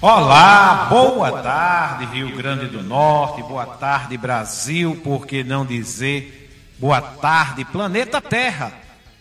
Olá, 0.00 0.86
boa 0.88 1.42
tarde 1.42 2.04
Rio 2.14 2.36
Grande 2.36 2.66
do 2.66 2.84
Norte, 2.84 3.42
boa 3.42 3.66
tarde 3.66 4.16
Brasil, 4.16 5.00
por 5.02 5.26
que 5.26 5.42
não 5.42 5.66
dizer 5.66 6.56
boa 6.78 7.00
tarde 7.00 7.64
planeta 7.64 8.20
Terra. 8.20 8.72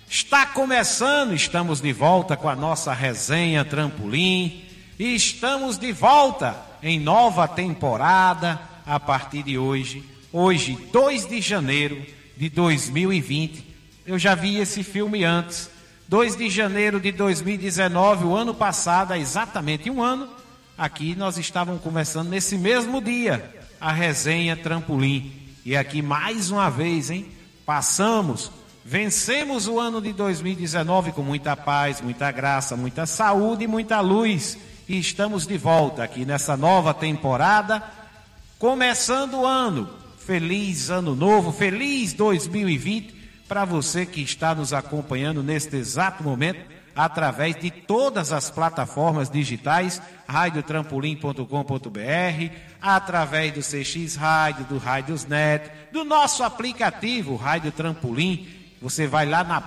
Está 0.07 0.45
começando, 0.45 1.33
estamos 1.33 1.81
de 1.81 1.91
volta 1.91 2.37
com 2.37 2.47
a 2.47 2.55
nossa 2.55 2.93
resenha 2.93 3.65
Trampolim 3.65 4.65
e 4.99 5.15
estamos 5.15 5.79
de 5.79 5.91
volta 5.91 6.55
em 6.83 6.99
nova 6.99 7.47
temporada 7.47 8.61
a 8.85 8.99
partir 8.99 9.41
de 9.41 9.57
hoje, 9.57 10.07
hoje 10.31 10.77
2 10.93 11.25
de 11.25 11.41
janeiro 11.41 12.05
de 12.37 12.51
2020. 12.51 13.65
Eu 14.05 14.19
já 14.19 14.35
vi 14.35 14.57
esse 14.57 14.83
filme 14.83 15.23
antes, 15.23 15.71
2 16.07 16.37
de 16.37 16.51
janeiro 16.51 16.99
de 16.99 17.11
2019, 17.11 18.25
o 18.25 18.35
ano 18.35 18.53
passado, 18.53 19.13
há 19.13 19.17
exatamente 19.17 19.89
um 19.89 20.03
ano 20.03 20.37
aqui 20.77 21.15
nós 21.15 21.37
estávamos 21.37 21.81
conversando 21.81 22.29
nesse 22.29 22.57
mesmo 22.57 23.01
dia, 23.01 23.55
a 23.81 23.91
resenha 23.91 24.55
Trampolim. 24.55 25.33
E 25.65 25.75
aqui 25.75 26.01
mais 26.01 26.51
uma 26.51 26.69
vez, 26.69 27.09
hein? 27.09 27.25
Passamos, 27.65 28.51
vencemos 28.85 29.67
o 29.67 29.79
ano 29.79 30.01
de 30.01 30.13
2019 30.13 31.11
com 31.11 31.21
muita 31.21 31.55
paz, 31.57 31.99
muita 31.99 32.31
graça, 32.31 32.77
muita 32.77 33.05
saúde 33.05 33.63
e 33.63 33.67
muita 33.67 33.99
luz. 33.99 34.57
E 34.87 34.97
estamos 34.99 35.45
de 35.45 35.57
volta 35.57 36.03
aqui 36.03 36.25
nessa 36.25 36.55
nova 36.55 36.93
temporada, 36.93 37.83
começando 38.57 39.39
o 39.39 39.45
ano. 39.45 39.89
Feliz 40.19 40.89
ano 40.89 41.15
novo, 41.15 41.51
feliz 41.51 42.13
2020 42.13 43.15
para 43.47 43.63
você 43.63 44.05
que 44.05 44.21
está 44.21 44.53
nos 44.53 44.73
acompanhando 44.73 45.41
neste 45.41 45.77
exato 45.77 46.21
momento 46.23 46.76
através 46.97 47.55
de 47.55 47.69
todas 47.69 48.33
as 48.33 48.49
plataformas 48.49 49.29
digitais, 49.29 50.01
radiotrampolim.com.br, 50.27 52.55
através 52.81 53.53
do 53.53 53.61
CX 53.61 54.15
Rádio, 54.15 54.65
do 54.65 54.79
Radiosnet, 54.79 55.69
do 55.93 56.03
nosso 56.03 56.43
aplicativo 56.43 57.35
Rádio 57.35 57.71
Trampolim. 57.71 58.47
Você 58.81 59.05
vai 59.05 59.27
lá 59.27 59.43
na 59.43 59.61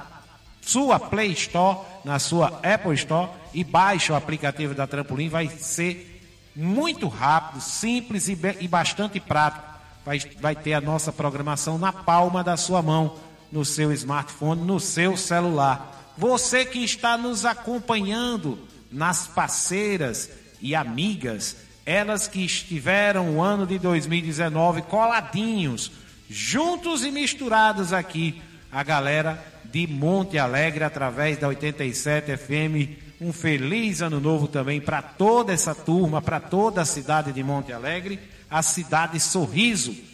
sua 0.60 0.98
Play 0.98 1.30
Store, 1.30 1.78
na 2.04 2.18
sua 2.18 2.48
Apple 2.64 2.94
Store 2.94 3.30
e 3.54 3.62
baixa 3.62 4.12
o 4.12 4.16
aplicativo 4.16 4.74
da 4.74 4.88
Trampolim, 4.88 5.28
vai 5.28 5.48
ser 5.48 6.20
muito 6.56 7.06
rápido, 7.06 7.60
simples 7.60 8.28
e, 8.28 8.36
e 8.58 8.66
bastante 8.66 9.20
prático. 9.20 9.70
Vai, 10.04 10.18
vai 10.40 10.56
ter 10.56 10.72
a 10.72 10.80
nossa 10.80 11.12
programação 11.12 11.78
na 11.78 11.92
palma 11.92 12.42
da 12.42 12.56
sua 12.56 12.82
mão, 12.82 13.14
no 13.52 13.64
seu 13.64 13.92
smartphone, 13.92 14.62
no 14.62 14.80
seu 14.80 15.16
celular. 15.16 15.99
Você 16.20 16.66
que 16.66 16.84
está 16.84 17.16
nos 17.16 17.46
acompanhando 17.46 18.58
nas 18.92 19.26
parceiras 19.26 20.30
e 20.60 20.74
amigas, 20.74 21.56
elas 21.86 22.28
que 22.28 22.44
estiveram 22.44 23.36
o 23.36 23.42
ano 23.42 23.66
de 23.66 23.78
2019 23.78 24.82
coladinhos, 24.82 25.90
juntos 26.28 27.06
e 27.06 27.10
misturados 27.10 27.94
aqui, 27.94 28.42
a 28.70 28.82
galera 28.82 29.42
de 29.64 29.86
Monte 29.86 30.36
Alegre 30.36 30.84
através 30.84 31.38
da 31.38 31.48
87 31.48 32.36
FM. 32.36 33.00
Um 33.18 33.32
feliz 33.32 34.02
ano 34.02 34.20
novo 34.20 34.46
também 34.46 34.78
para 34.78 35.00
toda 35.00 35.54
essa 35.54 35.74
turma, 35.74 36.20
para 36.20 36.38
toda 36.38 36.82
a 36.82 36.84
cidade 36.84 37.32
de 37.32 37.42
Monte 37.42 37.72
Alegre, 37.72 38.20
a 38.50 38.62
cidade 38.62 39.18
Sorriso 39.18 40.09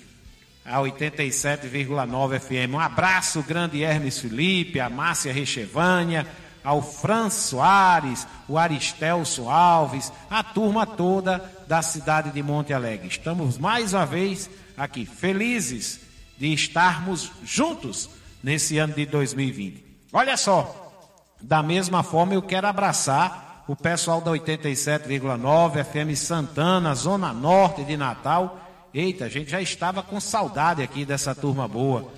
a 0.67 0.79
87,9 0.81 2.41
FM. 2.41 2.75
Um 2.75 2.81
abraço 2.81 3.43
grande 3.43 3.83
Hermes 3.83 4.19
Felipe, 4.19 4.81
a 4.81 4.91
Márcia 4.91 5.33
Rechevânia, 5.33 6.27
ao 6.65 6.83
Fran 6.83 7.31
Soares, 7.31 8.27
o 8.49 8.59
Aristelso 8.59 9.49
Alves, 9.49 10.13
a 10.29 10.43
turma 10.43 10.85
toda 10.85 11.39
da 11.69 11.81
cidade 11.81 12.31
de 12.31 12.43
Monte 12.43 12.73
Alegre. 12.73 13.07
Estamos 13.07 13.57
mais 13.57 13.93
uma 13.93 14.05
vez 14.05 14.51
aqui 14.77 15.07
felizes 15.07 16.01
de 16.37 16.53
estarmos 16.53 17.31
juntos 17.45 18.11
nesse 18.43 18.79
ano 18.79 18.95
de 18.95 19.07
2020. 19.07 19.85
Olha 20.13 20.37
só, 20.37 20.93
da 21.41 21.63
mesma 21.63 22.03
forma 22.03 22.35
eu 22.35 22.43
quero 22.43 22.67
abraçar 22.67 23.65
o 23.69 23.77
pessoal 23.77 24.21
da 24.21 24.33
87,9 24.33 25.85
FM 25.85 26.17
Santana, 26.17 26.95
Zona 26.95 27.33
Norte 27.33 27.85
de 27.85 27.97
Natal 27.97 28.66
Eita, 28.95 29.27
a 29.27 29.29
gente 29.29 29.51
já 29.51 29.61
estava 29.61 30.03
com 30.03 30.19
saudade 30.21 30.83
aqui 30.83 31.05
dessa 31.05 31.35
turma 31.35 31.69
boa. 31.69 32.13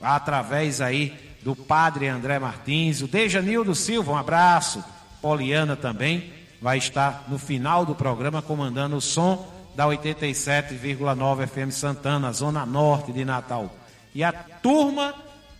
Através 0.00 0.80
aí 0.80 1.12
do 1.42 1.56
padre 1.56 2.08
André 2.08 2.38
Martins, 2.38 3.00
o 3.00 3.08
Dejanildo 3.08 3.74
Silva, 3.74 4.12
um 4.12 4.16
abraço. 4.16 4.82
Poliana 5.20 5.76
também 5.76 6.32
vai 6.60 6.78
estar 6.78 7.24
no 7.28 7.38
final 7.38 7.84
do 7.84 7.94
programa 7.94 8.40
comandando 8.40 8.96
o 8.96 9.00
som 9.00 9.52
da 9.74 9.86
87,9 9.86 11.46
FM 11.46 11.72
Santana, 11.72 12.32
Zona 12.32 12.64
Norte 12.64 13.12
de 13.12 13.24
Natal. 13.24 13.74
E 14.14 14.22
a 14.22 14.32
turma 14.32 15.14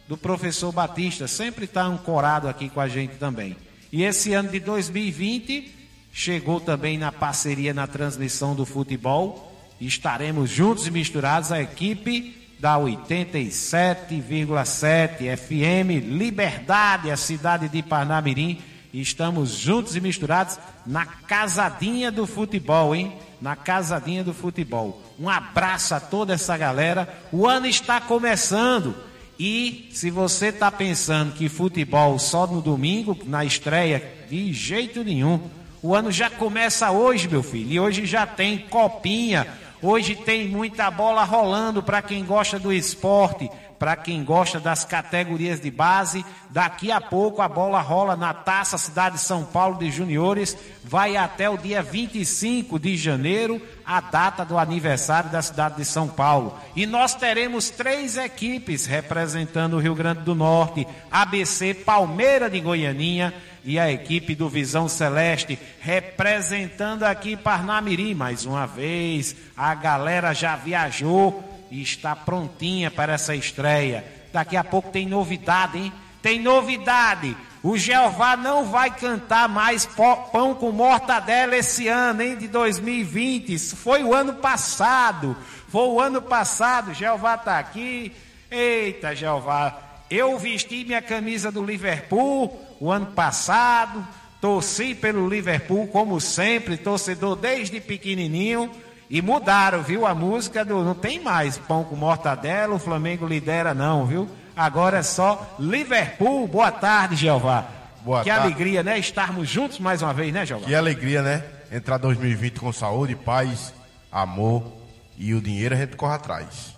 do 0.06 0.16
professor 0.16 0.70
Batista 0.70 1.26
sempre 1.26 1.64
está 1.64 1.82
ancorado 1.82 2.48
aqui 2.48 2.68
com 2.68 2.80
a 2.80 2.88
gente 2.88 3.16
também. 3.16 3.56
E 3.92 4.02
esse 4.02 4.32
ano 4.34 4.50
de 4.50 4.60
2020 4.60 5.74
chegou 6.12 6.60
também 6.60 6.96
na 6.96 7.10
parceria 7.10 7.74
na 7.74 7.86
transmissão 7.86 8.54
do 8.54 8.64
futebol 8.64 9.53
estaremos 9.86 10.50
juntos 10.50 10.86
e 10.86 10.90
misturados 10.90 11.52
a 11.52 11.60
equipe 11.60 12.42
da 12.58 12.78
87,7 12.78 15.36
FM 15.36 16.16
Liberdade, 16.16 17.10
a 17.10 17.16
cidade 17.16 17.68
de 17.68 17.82
Parnamirim. 17.82 18.58
Estamos 18.92 19.50
juntos 19.50 19.96
e 19.96 20.00
misturados 20.00 20.58
na 20.86 21.04
casadinha 21.04 22.12
do 22.12 22.26
futebol, 22.26 22.94
hein? 22.94 23.12
Na 23.40 23.56
casadinha 23.56 24.22
do 24.22 24.32
futebol. 24.32 25.02
Um 25.18 25.28
abraço 25.28 25.94
a 25.94 26.00
toda 26.00 26.34
essa 26.34 26.56
galera. 26.56 27.12
O 27.32 27.46
ano 27.46 27.66
está 27.66 28.00
começando. 28.00 28.94
E 29.38 29.90
se 29.92 30.10
você 30.10 30.46
está 30.46 30.70
pensando 30.70 31.34
que 31.34 31.48
futebol 31.48 32.18
só 32.18 32.46
no 32.46 32.62
domingo, 32.62 33.18
na 33.26 33.44
estreia, 33.44 34.02
de 34.30 34.52
jeito 34.52 35.02
nenhum. 35.02 35.40
O 35.82 35.94
ano 35.94 36.10
já 36.10 36.30
começa 36.30 36.90
hoje, 36.90 37.28
meu 37.28 37.42
filho. 37.42 37.72
E 37.72 37.80
hoje 37.80 38.06
já 38.06 38.26
tem 38.26 38.58
copinha, 38.58 39.46
Hoje 39.82 40.14
tem 40.14 40.48
muita 40.48 40.90
bola 40.90 41.24
rolando 41.24 41.82
para 41.82 42.00
quem 42.00 42.24
gosta 42.24 42.58
do 42.58 42.72
esporte, 42.72 43.50
para 43.78 43.96
quem 43.96 44.24
gosta 44.24 44.58
das 44.58 44.84
categorias 44.84 45.60
de 45.60 45.70
base. 45.70 46.24
Daqui 46.48 46.90
a 46.90 47.00
pouco 47.00 47.42
a 47.42 47.48
bola 47.48 47.80
rola 47.80 48.16
na 48.16 48.32
Taça 48.32 48.78
Cidade 48.78 49.16
de 49.16 49.22
São 49.22 49.44
Paulo 49.44 49.78
de 49.78 49.90
Juniores, 49.90 50.56
vai 50.82 51.16
até 51.16 51.50
o 51.50 51.58
dia 51.58 51.82
25 51.82 52.78
de 52.78 52.96
janeiro, 52.96 53.60
a 53.84 54.00
data 54.00 54.44
do 54.44 54.56
aniversário 54.56 55.30
da 55.30 55.42
cidade 55.42 55.76
de 55.76 55.84
São 55.84 56.08
Paulo. 56.08 56.58
E 56.74 56.86
nós 56.86 57.14
teremos 57.14 57.68
três 57.68 58.16
equipes 58.16 58.86
representando 58.86 59.74
o 59.74 59.80
Rio 59.80 59.94
Grande 59.94 60.20
do 60.20 60.34
Norte: 60.34 60.86
ABC 61.10 61.74
Palmeira 61.74 62.48
de 62.48 62.60
Goianinha 62.60 63.34
e 63.64 63.78
a 63.78 63.90
equipe 63.90 64.34
do 64.34 64.48
Visão 64.48 64.88
Celeste 64.88 65.58
representando 65.80 67.04
aqui 67.04 67.34
Parnamirim 67.34 68.14
mais 68.14 68.44
uma 68.44 68.66
vez. 68.66 69.34
A 69.56 69.74
galera 69.74 70.34
já 70.34 70.54
viajou 70.54 71.42
e 71.70 71.80
está 71.80 72.14
prontinha 72.14 72.90
para 72.90 73.14
essa 73.14 73.34
estreia. 73.34 74.04
Daqui 74.32 74.56
a 74.56 74.62
pouco 74.62 74.90
tem 74.90 75.06
novidade, 75.06 75.78
hein? 75.78 75.92
Tem 76.20 76.40
novidade. 76.40 77.34
O 77.62 77.78
Jeová 77.78 78.36
não 78.36 78.66
vai 78.66 78.90
cantar 78.90 79.48
mais 79.48 79.86
pão 79.86 80.54
com 80.54 80.70
mortadela 80.70 81.56
esse 81.56 81.88
ano, 81.88 82.22
hein? 82.22 82.36
De 82.36 82.48
2020. 82.48 83.54
Isso 83.54 83.76
foi 83.76 84.04
o 84.04 84.12
ano 84.12 84.34
passado. 84.34 85.34
Foi 85.68 85.88
o 85.88 86.00
ano 86.00 86.20
passado. 86.20 86.92
Jeová 86.92 87.36
está 87.36 87.58
aqui. 87.58 88.12
Eita, 88.50 89.14
Jeová. 89.14 89.78
Eu 90.10 90.38
vesti 90.38 90.84
minha 90.84 91.00
camisa 91.00 91.50
do 91.50 91.64
Liverpool 91.64 92.63
o 92.80 92.90
ano 92.90 93.06
passado, 93.06 94.06
torci 94.40 94.94
pelo 94.94 95.28
Liverpool, 95.28 95.86
como 95.88 96.20
sempre, 96.20 96.76
torcedor 96.76 97.36
desde 97.36 97.80
pequenininho, 97.80 98.70
e 99.08 99.20
mudaram, 99.22 99.82
viu? 99.82 100.06
A 100.06 100.14
música 100.14 100.64
do. 100.64 100.82
Não 100.82 100.94
tem 100.94 101.20
mais 101.20 101.58
pão 101.58 101.84
com 101.84 101.94
mortadela, 101.94 102.74
o 102.74 102.78
Flamengo 102.78 103.26
lidera, 103.26 103.74
não, 103.74 104.06
viu? 104.06 104.28
agora 104.56 104.98
é 104.98 105.02
só 105.02 105.56
Liverpool. 105.58 106.46
Boa 106.46 106.70
tarde, 106.70 107.16
Jeová. 107.16 107.66
Boa 108.02 108.22
que 108.22 108.30
tarde. 108.30 108.46
alegria, 108.46 108.82
né? 108.82 108.98
Estarmos 108.98 109.48
juntos 109.48 109.78
mais 109.78 110.02
uma 110.02 110.12
vez, 110.12 110.32
né, 110.32 110.44
Jeová? 110.44 110.66
Que 110.66 110.74
alegria, 110.74 111.22
né? 111.22 111.44
Entrar 111.72 111.98
2020 111.98 112.60
com 112.60 112.72
saúde, 112.72 113.16
paz, 113.16 113.72
amor 114.12 114.72
e 115.16 115.34
o 115.34 115.40
dinheiro 115.40 115.74
a 115.74 115.78
gente 115.78 115.96
corre 115.96 116.14
atrás. 116.14 116.74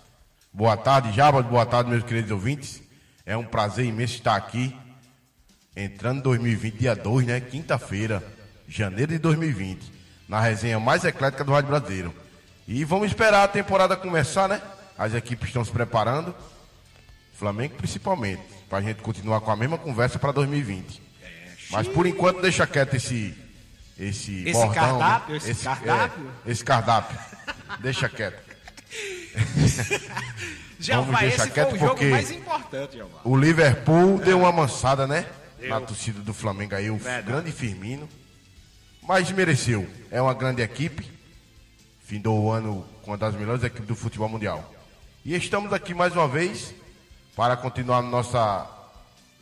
Boa 0.53 0.77
tarde, 0.77 1.13
Jabas. 1.13 1.45
Boa 1.45 1.67
tarde, 1.67 1.91
meus 1.91 2.05
queridos 2.05 2.31
ouvintes. 2.31 2.83
É 3.25 3.37
um 3.37 3.45
prazer 3.45 3.85
imenso 3.85 4.15
estar 4.15 4.37
aqui. 4.37 4.75
Entrando 5.77 6.19
em 6.19 6.23
2020, 6.23 6.79
dia 6.79 6.95
2, 6.97 7.27
né? 7.27 7.41
Quinta-feira, 7.41 8.23
janeiro 8.69 9.13
de 9.13 9.19
2020. 9.19 9.93
Na 10.29 10.41
resenha 10.41 10.81
mais 10.81 11.05
eclética 11.05 11.45
do 11.45 11.53
Rádio 11.53 11.69
Brasileiro. 11.71 12.15
E 12.67 12.83
vamos 12.85 13.09
esperar 13.09 13.45
a 13.45 13.49
temporada 13.49 13.97
começar, 13.97 14.49
né? 14.49 14.61
As 14.99 15.13
equipes 15.15 15.49
estão 15.49 15.65
se 15.65 15.71
preparando. 15.71 16.35
Flamengo 17.35 17.75
principalmente. 17.77 18.43
Pra 18.69 18.81
gente 18.81 19.03
continuar 19.03 19.41
com 19.43 19.51
a 19.51 19.57
mesma 19.57 19.77
conversa 19.79 20.19
para 20.19 20.33
2020. 20.33 21.03
Mas 21.71 21.87
por 21.87 22.07
enquanto 22.07 22.41
deixa 22.41 22.67
quieto 22.67 22.95
esse 22.95 23.35
esse, 23.99 24.43
Esse 24.43 24.53
bordão, 24.53 24.99
cardápio, 24.99 25.35
né? 25.35 25.41
esse 25.47 25.65
cardápio? 25.65 26.31
é, 26.47 26.51
esse 26.51 26.65
cardápio. 26.65 27.19
deixa 27.81 28.09
quieto. 28.09 28.39
Jeová, 30.79 31.21
deixar 31.21 31.27
esse 31.29 31.37
foi 31.39 31.51
quieto 31.51 31.73
o 31.75 31.79
jogo 31.79 31.91
porque- 31.93 32.07
mais 32.11 32.31
importante, 32.31 32.97
Jeová. 32.97 33.21
O 33.25 33.37
Liverpool 33.37 34.19
deu 34.19 34.41
uma 34.41 34.49
amansada, 34.51 35.07
né? 35.07 35.27
Na 35.69 35.81
torcida 35.81 36.21
do 36.21 36.35
Flamengo 36.35 36.75
aí, 36.75 36.91
o 36.91 36.97
Verdade. 36.97 37.27
grande 37.27 37.53
Firmino. 37.53 38.09
Mas 39.03 39.31
mereceu. 39.31 39.89
É 40.11 40.21
uma 40.21 40.35
grande 40.35 40.63
equipe. 40.63 41.11
Findou 42.05 42.41
o 42.41 42.51
ano 42.51 42.87
com 43.03 43.13
uma 43.13 43.17
das 43.17 43.35
melhores 43.35 43.63
equipes 43.63 43.87
do 43.87 43.95
futebol 43.95 44.29
mundial. 44.29 44.73
E 45.25 45.35
estamos 45.35 45.73
aqui 45.73 45.95
mais 45.95 46.15
uma 46.15 46.29
vez 46.29 46.73
para 47.35 47.57
continuar 47.57 48.03
nossa 48.03 48.69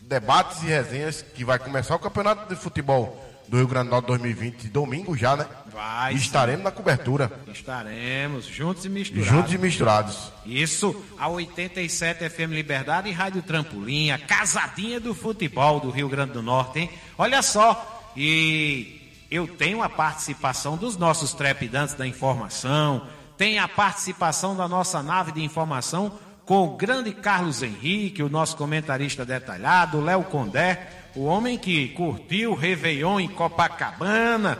debates 0.00 0.62
e 0.62 0.66
resenhas 0.66 1.22
que 1.22 1.44
vai 1.44 1.58
começar 1.58 1.94
o 1.94 1.98
Campeonato 1.98 2.48
de 2.48 2.60
Futebol 2.60 3.23
do 3.48 3.56
Rio 3.56 3.66
Grande 3.68 3.88
do 3.88 3.92
Norte 3.92 4.06
2020, 4.06 4.68
domingo 4.68 5.16
já, 5.16 5.36
né? 5.36 5.46
Vai, 5.72 6.12
sim. 6.12 6.18
estaremos 6.18 6.64
na 6.64 6.70
cobertura, 6.70 7.30
Estaremos 7.52 8.46
juntos 8.46 8.84
e 8.84 8.88
misturados. 8.88 9.28
juntos 9.28 9.52
e 9.52 9.58
misturados. 9.58 10.32
Isso, 10.46 10.94
a 11.18 11.28
87 11.28 12.28
FM 12.30 12.50
Liberdade 12.52 13.08
e 13.08 13.12
Rádio 13.12 13.42
Trampolim, 13.42 14.10
a 14.10 14.18
casadinha 14.18 15.00
do 15.00 15.14
futebol 15.14 15.80
do 15.80 15.90
Rio 15.90 16.08
Grande 16.08 16.32
do 16.32 16.42
Norte, 16.42 16.78
hein? 16.78 16.90
Olha 17.18 17.42
só, 17.42 18.12
e 18.16 19.00
eu 19.30 19.46
tenho 19.48 19.82
a 19.82 19.88
participação 19.88 20.76
dos 20.76 20.96
nossos 20.96 21.32
trepidantes 21.34 21.94
da 21.94 22.06
informação, 22.06 23.06
tem 23.36 23.58
a 23.58 23.66
participação 23.66 24.56
da 24.56 24.68
nossa 24.68 25.02
nave 25.02 25.32
de 25.32 25.42
informação 25.42 26.12
com 26.44 26.62
o 26.64 26.76
grande 26.76 27.10
Carlos 27.12 27.62
Henrique, 27.62 28.22
o 28.22 28.28
nosso 28.28 28.56
comentarista 28.56 29.24
detalhado, 29.24 30.00
Léo 30.00 30.22
Condé, 30.24 31.03
o 31.16 31.24
homem 31.24 31.56
que 31.56 31.88
curtiu 31.88 32.52
o 32.52 32.54
Réveillon 32.54 33.20
em 33.20 33.28
Copacabana, 33.28 34.58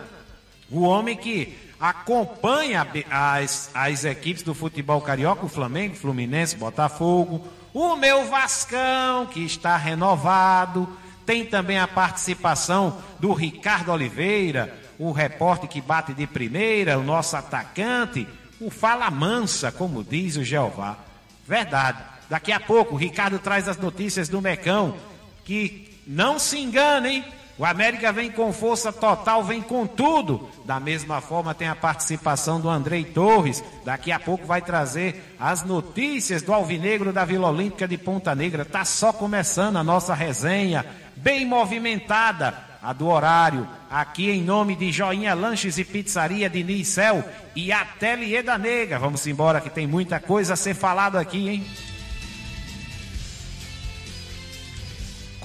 o 0.71 0.83
homem 0.83 1.17
que 1.17 1.57
acompanha 1.81 2.87
as, 3.11 3.71
as 3.75 4.05
equipes 4.05 4.43
do 4.43 4.55
futebol 4.55 5.01
carioca, 5.01 5.45
o 5.45 5.49
Flamengo, 5.49 5.97
Fluminense, 5.97 6.57
Botafogo, 6.57 7.47
o 7.73 7.97
meu 7.97 8.27
Vascão, 8.27 9.27
que 9.27 9.45
está 9.45 9.77
renovado. 9.77 10.89
Tem 11.27 11.45
também 11.45 11.79
a 11.79 11.89
participação 11.89 12.99
do 13.19 13.33
Ricardo 13.33 13.91
Oliveira, 13.91 14.79
o 14.99 15.11
repórter 15.11 15.69
que 15.69 15.81
bate 15.81 16.15
de 16.15 16.27
primeira, 16.27 16.99
o 16.99 17.03
nosso 17.03 17.37
atacante, 17.37 18.29
o 18.61 18.71
Fala 18.71 19.11
Mansa, 19.11 19.73
como 19.73 20.05
diz 20.05 20.37
o 20.37 20.45
Jeová. 20.45 20.99
Verdade. 21.47 21.99
Daqui 22.31 22.53
a 22.53 22.61
pouco 22.61 22.95
o 22.95 22.99
Ricardo 22.99 23.39
traz 23.39 23.69
as 23.69 23.77
notícias 23.77 24.29
do 24.29 24.41
Mecão, 24.41 24.97
que 25.45 25.94
não 26.07 26.39
se 26.39 26.59
enganem, 26.59 27.25
o 27.57 27.65
América 27.65 28.13
vem 28.13 28.33
com 28.33 28.53
força 28.53 28.93
total, 28.93 29.45
vem 29.45 29.63
com 29.63 29.87
tudo. 29.87 30.49
Da 30.65 30.81
mesma 30.81 31.21
forma 31.21 31.55
tem 31.55 31.69
a 31.69 31.77
participação 31.77 32.61
do 32.61 32.69
Andrei 32.69 33.05
Torres. 33.05 33.63
Daqui 33.85 34.11
a 34.11 34.19
pouco 34.19 34.45
vai 34.45 34.61
trazer 34.61 35.37
as 35.39 35.63
notícias 35.63 36.43
do 36.43 36.53
Alvinegro 36.53 37.13
da 37.13 37.25
Vila 37.25 37.49
Olímpica 37.49 37.87
de 37.87 37.97
Ponta 37.97 38.35
Negra. 38.35 38.65
Tá 38.65 38.85
só 38.85 39.13
começando 39.13 39.77
a 39.77 39.85
nossa 39.85 40.15
resenha, 40.15 40.85
bem 41.15 41.47
movimentada, 41.47 42.59
a 42.83 42.93
do 42.93 43.07
horário. 43.07 43.69
Aqui 43.89 44.31
em 44.31 44.43
nome 44.43 44.75
de 44.75 44.91
Joinha 44.91 45.33
Lanches 45.33 45.79
e 45.79 45.85
Pizzaria 45.85 46.51
de 46.51 46.65
Nicel 46.65 47.23
e 47.55 47.71
Ateliê 47.71 48.43
da 48.43 48.59
Nega. 48.59 48.99
Vamos 48.99 49.25
embora 49.29 49.61
que 49.61 49.71
tem 49.71 49.87
muita 49.87 50.19
coisa 50.19 50.55
a 50.55 50.57
ser 50.57 50.75
falado 50.75 51.17
aqui, 51.17 51.49
hein? 51.49 51.67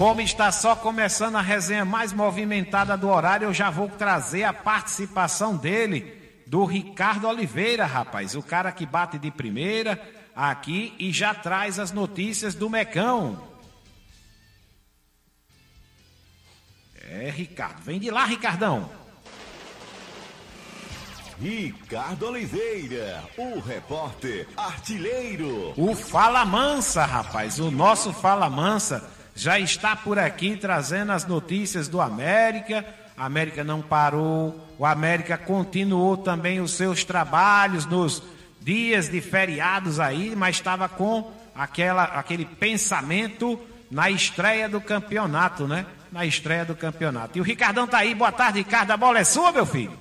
Como 0.00 0.22
está 0.22 0.50
só 0.50 0.74
começando 0.74 1.36
a 1.36 1.42
resenha 1.42 1.84
mais 1.84 2.10
movimentada 2.10 2.96
do 2.96 3.06
horário, 3.06 3.44
eu 3.44 3.52
já 3.52 3.68
vou 3.68 3.86
trazer 3.86 4.44
a 4.44 4.50
participação 4.50 5.58
dele, 5.58 6.42
do 6.46 6.64
Ricardo 6.64 7.28
Oliveira, 7.28 7.84
rapaz. 7.84 8.34
O 8.34 8.42
cara 8.42 8.72
que 8.72 8.86
bate 8.86 9.18
de 9.18 9.30
primeira 9.30 10.02
aqui 10.34 10.94
e 10.98 11.12
já 11.12 11.34
traz 11.34 11.78
as 11.78 11.92
notícias 11.92 12.54
do 12.54 12.70
Mecão. 12.70 13.46
É, 17.02 17.28
Ricardo. 17.28 17.82
Vem 17.82 18.00
de 18.00 18.10
lá, 18.10 18.24
Ricardão. 18.24 18.90
Ricardo 21.38 22.26
Oliveira, 22.26 23.22
o 23.36 23.60
repórter 23.60 24.48
artilheiro. 24.56 25.74
O 25.76 25.94
Fala 25.94 26.42
Mansa, 26.46 27.04
rapaz. 27.04 27.58
O 27.58 27.70
nosso 27.70 28.14
Fala 28.14 28.48
Mansa 28.48 29.19
já 29.34 29.58
está 29.58 29.96
por 29.96 30.18
aqui 30.18 30.56
trazendo 30.56 31.12
as 31.12 31.26
notícias 31.26 31.88
do 31.88 32.00
América. 32.00 32.84
A 33.16 33.26
América 33.26 33.62
não 33.62 33.82
parou. 33.82 34.66
O 34.78 34.86
América 34.86 35.36
continuou 35.38 36.16
também 36.16 36.60
os 36.60 36.72
seus 36.72 37.04
trabalhos 37.04 37.86
nos 37.86 38.22
dias 38.60 39.08
de 39.08 39.20
feriados 39.20 39.98
aí, 39.98 40.34
mas 40.36 40.56
estava 40.56 40.88
com 40.88 41.30
aquela, 41.54 42.04
aquele 42.04 42.44
pensamento 42.44 43.60
na 43.90 44.10
estreia 44.10 44.68
do 44.68 44.80
campeonato, 44.80 45.66
né? 45.66 45.86
Na 46.12 46.24
estreia 46.24 46.64
do 46.64 46.74
campeonato. 46.74 47.38
E 47.38 47.40
o 47.40 47.44
Ricardão 47.44 47.86
tá 47.86 47.98
aí. 47.98 48.14
Boa 48.14 48.32
tarde, 48.32 48.58
Ricardo. 48.58 48.90
A 48.90 48.96
bola 48.96 49.18
é 49.18 49.24
sua, 49.24 49.52
meu 49.52 49.66
filho. 49.66 49.98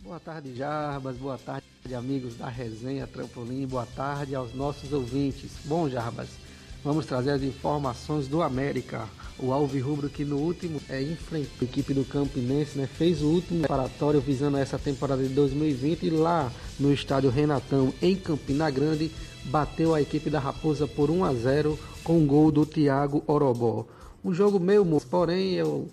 Boa 0.00 0.18
tarde, 0.18 0.54
Jarbas. 0.56 1.16
Boa 1.16 1.38
tarde, 1.38 1.64
amigos 1.94 2.36
da 2.36 2.48
Resenha 2.48 3.06
Trampolim. 3.06 3.66
Boa 3.66 3.86
tarde 3.86 4.34
aos 4.34 4.54
nossos 4.54 4.92
ouvintes. 4.92 5.52
Bom, 5.64 5.88
Jarbas, 5.88 6.28
vamos 6.84 7.06
trazer 7.06 7.30
as 7.30 7.42
informações 7.42 8.28
do 8.28 8.42
América. 8.42 9.08
O 9.38 9.52
Alvirrubro 9.52 10.08
que 10.08 10.24
no 10.24 10.36
último 10.36 10.80
é, 10.88 11.02
enfrentou 11.02 11.50
a 11.60 11.64
equipe 11.64 11.94
do 11.94 12.04
Campinense, 12.04 12.78
né, 12.78 12.86
fez 12.86 13.22
o 13.22 13.26
último 13.26 13.60
preparatório 13.60 14.20
visando 14.20 14.58
essa 14.58 14.78
temporada 14.78 15.22
de 15.22 15.30
2020 15.30 16.06
e 16.06 16.10
lá 16.10 16.52
no 16.78 16.92
estádio 16.92 17.30
Renatão, 17.30 17.92
em 18.02 18.16
Campina 18.16 18.70
Grande, 18.70 19.10
bateu 19.44 19.94
a 19.94 20.02
equipe 20.02 20.28
da 20.28 20.38
Raposa 20.38 20.86
por 20.86 21.10
1 21.10 21.24
a 21.24 21.34
0 21.34 21.78
com 22.04 22.18
um 22.18 22.26
gol 22.26 22.50
do 22.50 22.66
Thiago 22.66 23.24
Orobó. 23.26 23.86
Um 24.22 24.34
jogo 24.34 24.60
meio 24.60 24.84
morto, 24.84 25.06
porém 25.08 25.54
eu 25.54 25.88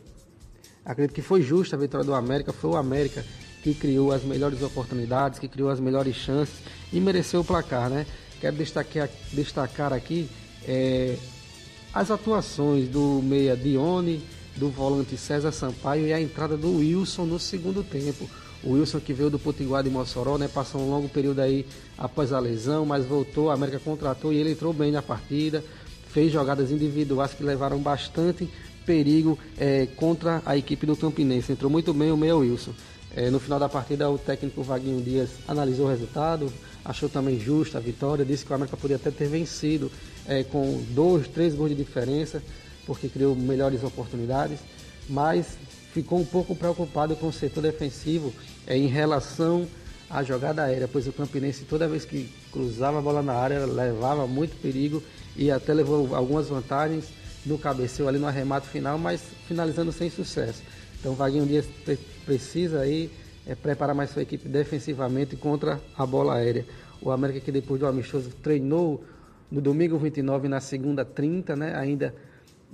Acredito 0.88 1.14
que 1.14 1.22
foi 1.22 1.42
justa 1.42 1.76
a 1.76 1.80
vitória 1.80 2.06
do 2.06 2.16
América, 2.16 2.54
foi 2.54 2.70
o 2.70 2.78
América 2.78 3.26
que 3.62 3.74
criou 3.74 4.14
as 4.14 4.24
melhores 4.24 4.62
oportunidades, 4.62 5.38
que 5.38 5.50
criou 5.50 5.70
as 5.70 5.82
melhores 5.82 6.16
chances 6.16 6.56
e 6.94 7.00
mereceu 7.02 7.42
o 7.42 7.44
placar, 7.44 7.90
né? 7.90 8.06
Quero 8.40 8.56
destacar, 8.56 9.10
destacar 9.34 9.92
aqui 9.92 10.30
é, 10.68 11.16
as 11.94 12.12
atuações 12.12 12.88
do 12.90 13.22
meia 13.24 13.56
Dione, 13.56 14.22
do 14.56 14.70
volante 14.70 15.18
César 15.18 15.52
Sampaio 15.52 16.08
e 16.08 16.14
a 16.14 16.22
entrada 16.22 16.58
do 16.58 16.78
Wilson 16.78 17.26
no 17.26 17.40
segundo 17.40 17.84
tempo. 17.84 18.30
O 18.64 18.74
Wilson 18.74 19.00
que 19.00 19.14
veio 19.14 19.30
do 19.30 19.40
Potiguar 19.40 19.84
de 19.84 19.90
Mossoró, 19.90 20.38
né? 20.38 20.48
Passou 20.48 20.82
um 20.82 20.90
longo 20.90 21.08
período 21.08 21.40
aí 21.40 21.66
após 21.98 22.34
a 22.34 22.40
lesão, 22.40 22.86
mas 22.86 23.06
voltou, 23.06 23.50
a 23.50 23.54
América 23.54 23.80
contratou 23.80 24.34
e 24.34 24.38
ele 24.38 24.52
entrou 24.52 24.74
bem 24.74 24.92
na 24.92 25.02
partida, 25.02 25.64
fez 26.10 26.32
jogadas 26.32 26.72
individuais 26.72 27.34
que 27.34 27.44
levaram 27.44 27.80
bastante 27.80 28.50
perigo 28.86 29.38
eh, 29.58 29.88
contra 29.96 30.42
a 30.46 30.58
equipe 30.58 30.86
do 30.86 30.96
Campinense. 30.96 31.52
Entrou 31.52 31.70
muito 31.70 31.94
bem 31.94 32.12
o 32.12 32.18
meio 32.18 32.40
Wilson. 32.40 32.72
Eh, 33.16 33.30
no 33.30 33.40
final 33.40 33.60
da 33.60 33.70
partida, 33.70 34.10
o 34.10 34.18
técnico 34.18 34.64
Vaguinho 34.64 35.02
Dias 35.02 35.30
analisou 35.48 35.86
o 35.86 35.90
resultado, 35.90 36.52
achou 36.84 37.10
também 37.10 37.40
justa 37.40 37.78
a 37.78 37.82
vitória, 37.82 38.26
disse 38.26 38.46
que 38.46 38.52
o 38.52 38.56
América 38.56 38.78
podia 38.78 38.96
até 38.96 39.12
ter 39.12 39.28
vencido 39.28 39.92
eh, 40.28 40.44
com 40.44 40.84
dois, 40.90 41.28
três 41.28 41.54
gols 41.56 41.70
de 41.70 41.76
diferença, 41.76 42.42
porque 42.86 43.10
criou 43.10 43.36
melhores 43.36 43.84
oportunidades, 43.84 44.60
mas 45.10 45.58
ficou 45.94 46.20
um 46.20 46.26
pouco 46.26 46.56
preocupado 46.56 47.16
com 47.16 47.28
o 47.28 47.34
setor 47.34 47.62
defensivo 47.62 48.34
eh, 48.66 48.78
em 48.78 48.88
relação 48.88 49.68
à 50.10 50.24
jogada 50.24 50.64
aérea, 50.64 50.88
pois 50.88 51.08
o 51.08 51.12
Campinense, 51.12 51.66
toda 51.66 51.88
vez 51.88 52.06
que 52.06 52.30
cruzava 52.52 53.00
a 53.00 53.02
bola 53.02 53.22
na 53.22 53.34
área, 53.34 53.66
levava 53.66 54.26
muito 54.26 54.56
perigo 54.62 55.04
e 55.36 55.52
até 55.52 55.74
levou 55.74 56.16
algumas 56.16 56.48
vantagens 56.48 57.06
no 57.46 57.58
cabeceio 57.58 58.08
ali 58.08 58.18
no 58.18 58.28
arremate 58.28 58.68
final, 58.68 58.98
mas 58.98 59.22
finalizando 59.48 59.92
sem 59.92 60.10
sucesso. 60.10 60.62
Então 61.00 61.14
Vaguinho 61.14 61.46
Dias 61.46 61.66
pre- 61.86 62.00
precisa 62.26 62.80
aí 62.82 63.10
é, 63.46 63.54
preparar 63.56 63.96
mais 63.96 64.10
sua 64.10 64.22
equipe 64.22 64.48
defensivamente 64.50 65.36
contra 65.36 65.80
a 65.98 66.06
bola 66.06 66.36
aérea. 66.36 66.66
O 67.02 67.12
América 67.12 67.40
que 67.40 67.52
depois 67.52 67.80
do 67.80 67.86
amistoso 67.86 68.30
treinou 68.42 69.04
no 69.52 69.62
domingo 69.62 69.98
29 69.98 70.48
e 70.48 70.50
na 70.50 70.60
segunda 70.60 71.06
30, 71.06 71.56
né? 71.56 71.76
Ainda 71.76 72.14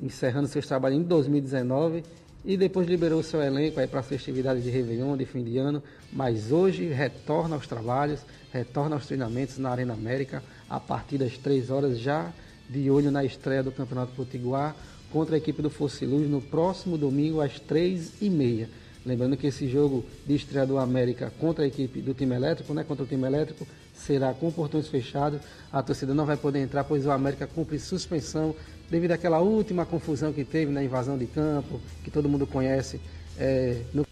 encerrando 0.02 0.48
seus 0.48 0.66
trabalhos 0.66 1.00
em 1.00 1.04
2019 1.04 2.04
e 2.46 2.58
depois 2.58 2.88
liberou 2.88 3.24
seu 3.24 3.42
elenco 3.42 3.80
aí 3.80 3.88
para 3.88 4.02
as 4.02 4.06
festividades 4.06 4.64
de 4.64 4.70
Réveillon, 4.70 5.16
de 5.16 5.26
fim 5.26 5.44
de 5.44 5.58
ano, 5.58 5.82
mas 6.12 6.52
hoje 6.52 6.88
retorna 6.88 7.56
aos 7.56 7.68
trabalhos, 7.68 8.20
retorna 8.52 8.96
aos 8.96 9.06
treinamentos 9.06 9.58
na 9.58 9.70
Arena 9.70 9.94
América 9.94 10.44
a 10.70 10.80
partir 10.80 11.18
das 11.18 11.38
3 11.38 11.70
horas 11.70 12.00
já 12.00 12.34
de 12.70 12.90
olho 12.90 13.12
na 13.12 13.24
estreia 13.24 13.64
do 13.64 13.72
Campeonato 13.72 14.14
Potiguar 14.14 14.76
contra 15.12 15.36
a 15.36 15.38
equipe 15.38 15.62
do 15.62 15.70
Fosse 15.70 16.06
Luz 16.06 16.30
no 16.30 16.42
próximo 16.42 16.98
domingo 16.98 17.40
às 17.40 17.60
3h30. 17.60 18.68
Lembrando 19.06 19.38
que 19.38 19.48
esse 19.48 19.68
jogo 19.68 20.04
de 20.26 20.36
estreia 20.36 20.66
do 20.66 20.78
América 20.78 21.32
contra 21.40 21.64
a 21.64 21.68
equipe 21.68 22.02
do 22.02 22.14
time 22.14 22.36
elétrico, 22.36 22.74
né, 22.74 22.84
contra 22.84 23.04
o 23.04 23.08
time 23.08 23.28
elétrico, 23.28 23.68
será 23.94 24.34
com 24.34 24.52
portões 24.52 24.88
fechados. 24.88 25.40
A 25.72 25.82
torcida 25.82 26.14
não 26.14 26.26
vai 26.26 26.38
poder 26.38 26.60
entrar, 26.60 26.84
pois 26.84 27.06
o 27.06 27.12
América 27.12 27.48
cumpre 27.48 27.80
suspensão 27.80 28.56
devido 28.90 29.12
àquela 29.12 29.40
última 29.40 29.86
confusão 29.86 30.34
que 30.34 30.44
teve 30.44 30.72
na 30.72 30.84
invasão 30.84 31.18
de 31.18 31.26
campo, 31.26 31.80
que 32.04 32.12
todo 32.12 32.28
mundo 32.30 32.46
conhece 32.46 33.00
é, 33.38 33.82
no 33.94 34.06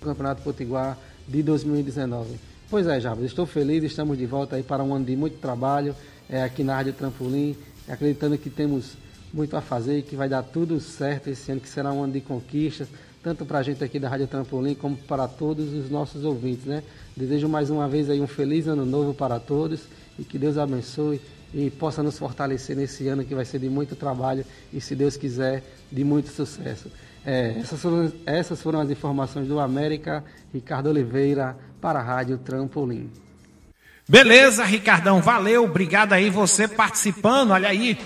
Campeonato 0.00 0.42
Potiguar 0.42 0.98
de 1.28 1.42
2019. 1.42 2.36
Pois 2.68 2.86
é, 2.86 3.00
Jabas, 3.00 3.24
estou 3.24 3.46
feliz, 3.46 3.82
estamos 3.84 4.16
de 4.16 4.26
volta 4.26 4.56
aí 4.56 4.62
para 4.62 4.82
um 4.82 4.94
ano 4.94 5.04
de 5.04 5.16
muito 5.16 5.38
trabalho 5.38 5.94
é, 6.28 6.42
aqui 6.42 6.62
na 6.62 6.76
Rádio 6.76 6.92
Trampolim, 6.92 7.56
acreditando 7.88 8.38
que 8.38 8.48
temos 8.48 8.96
muito 9.32 9.56
a 9.56 9.60
fazer 9.60 9.98
e 9.98 10.02
que 10.02 10.16
vai 10.16 10.28
dar 10.28 10.42
tudo 10.42 10.80
certo 10.80 11.28
esse 11.28 11.50
ano, 11.52 11.60
que 11.60 11.68
será 11.68 11.92
um 11.92 12.02
ano 12.02 12.12
de 12.12 12.20
conquistas, 12.20 12.88
tanto 13.22 13.44
para 13.44 13.58
a 13.58 13.62
gente 13.62 13.84
aqui 13.84 13.98
da 13.98 14.08
Rádio 14.08 14.26
Trampolim 14.26 14.74
como 14.74 14.96
para 14.96 15.28
todos 15.28 15.72
os 15.72 15.90
nossos 15.90 16.24
ouvintes, 16.24 16.64
né? 16.64 16.82
Desejo 17.16 17.48
mais 17.48 17.70
uma 17.70 17.88
vez 17.88 18.08
aí 18.08 18.20
um 18.20 18.26
feliz 18.26 18.66
ano 18.66 18.84
novo 18.84 19.12
para 19.12 19.38
todos 19.38 19.80
e 20.18 20.24
que 20.24 20.38
Deus 20.38 20.56
abençoe 20.56 21.20
e 21.52 21.70
possa 21.70 22.02
nos 22.02 22.18
fortalecer 22.18 22.76
nesse 22.76 23.08
ano 23.08 23.24
que 23.24 23.34
vai 23.34 23.44
ser 23.44 23.58
de 23.58 23.68
muito 23.68 23.96
trabalho 23.96 24.44
e, 24.72 24.80
se 24.80 24.94
Deus 24.94 25.16
quiser, 25.16 25.62
de 25.90 26.04
muito 26.04 26.30
sucesso. 26.30 26.90
É, 27.24 27.56
essas, 27.58 27.80
foram, 27.80 28.12
essas 28.24 28.62
foram 28.62 28.80
as 28.80 28.90
informações 28.90 29.46
do 29.46 29.60
América, 29.60 30.24
Ricardo 30.52 30.88
Oliveira, 30.88 31.56
para 31.80 31.98
a 31.98 32.02
Rádio 32.02 32.38
Trampolim. 32.38 33.10
Beleza, 34.08 34.64
Ricardão, 34.64 35.20
valeu, 35.20 35.64
obrigado 35.64 36.12
aí 36.12 36.30
você 36.30 36.66
participando, 36.66 37.50
olha 37.50 37.68
aí, 37.68 37.98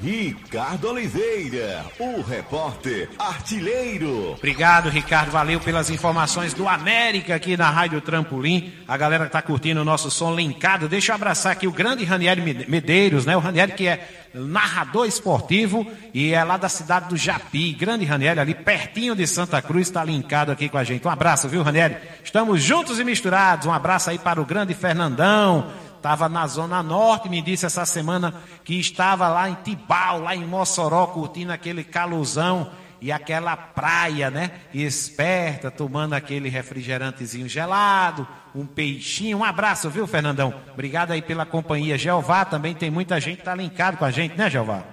Ricardo 0.00 0.90
Oliveira, 0.90 1.84
o 1.98 2.22
repórter 2.22 3.10
artilheiro. 3.18 4.34
Obrigado, 4.34 4.88
Ricardo. 4.88 5.32
Valeu 5.32 5.58
pelas 5.58 5.90
informações 5.90 6.54
do 6.54 6.68
América 6.68 7.34
aqui 7.34 7.56
na 7.56 7.68
Rádio 7.68 8.00
Trampolim. 8.00 8.72
A 8.86 8.96
galera 8.96 9.26
que 9.26 9.32
tá 9.32 9.42
curtindo 9.42 9.80
o 9.80 9.84
nosso 9.84 10.08
som 10.08 10.34
linkado. 10.36 10.88
Deixa 10.88 11.10
eu 11.10 11.16
abraçar 11.16 11.50
aqui 11.50 11.66
o 11.66 11.72
grande 11.72 12.04
Ranieri 12.04 12.66
Medeiros, 12.68 13.26
né? 13.26 13.36
O 13.36 13.40
Ranieri 13.40 13.72
que 13.72 13.88
é 13.88 14.08
narrador 14.32 15.06
esportivo 15.06 15.84
e 16.14 16.32
é 16.32 16.44
lá 16.44 16.56
da 16.56 16.68
cidade 16.68 17.08
do 17.08 17.16
Japi. 17.16 17.72
Grande 17.72 18.04
Ranieri 18.04 18.38
ali 18.38 18.54
pertinho 18.54 19.16
de 19.16 19.26
Santa 19.26 19.60
Cruz, 19.60 19.88
está 19.88 20.04
linkado 20.04 20.52
aqui 20.52 20.68
com 20.68 20.78
a 20.78 20.84
gente. 20.84 21.06
Um 21.08 21.10
abraço, 21.10 21.48
viu, 21.48 21.62
Ranieri? 21.62 21.96
Estamos 22.22 22.62
juntos 22.62 23.00
e 23.00 23.04
misturados. 23.04 23.66
Um 23.66 23.72
abraço 23.72 24.10
aí 24.10 24.18
para 24.18 24.40
o 24.40 24.44
grande 24.44 24.74
Fernandão 24.74 25.87
estava 26.08 26.26
na 26.26 26.46
Zona 26.46 26.82
Norte, 26.82 27.28
me 27.28 27.42
disse 27.42 27.66
essa 27.66 27.84
semana 27.84 28.32
que 28.64 28.80
estava 28.80 29.28
lá 29.28 29.50
em 29.50 29.54
Tibau, 29.62 30.22
lá 30.22 30.34
em 30.34 30.42
Mossoró, 30.42 31.06
curtindo 31.08 31.52
aquele 31.52 31.84
caluzão 31.84 32.70
e 32.98 33.12
aquela 33.12 33.54
praia, 33.54 34.30
né? 34.30 34.52
Esperta, 34.72 35.70
tomando 35.70 36.14
aquele 36.14 36.48
refrigerantezinho 36.48 37.46
gelado, 37.46 38.26
um 38.54 38.64
peixinho. 38.64 39.36
Um 39.36 39.44
abraço, 39.44 39.90
viu, 39.90 40.06
Fernandão? 40.06 40.54
Obrigado 40.72 41.10
aí 41.10 41.20
pela 41.20 41.44
companhia. 41.44 41.98
Jeová 41.98 42.42
também 42.46 42.74
tem 42.74 42.90
muita 42.90 43.20
gente 43.20 43.38
que 43.38 43.44
tá 43.44 43.54
linkado 43.54 43.98
com 43.98 44.06
a 44.06 44.10
gente, 44.10 44.34
né, 44.34 44.48
Jeová? 44.48 44.84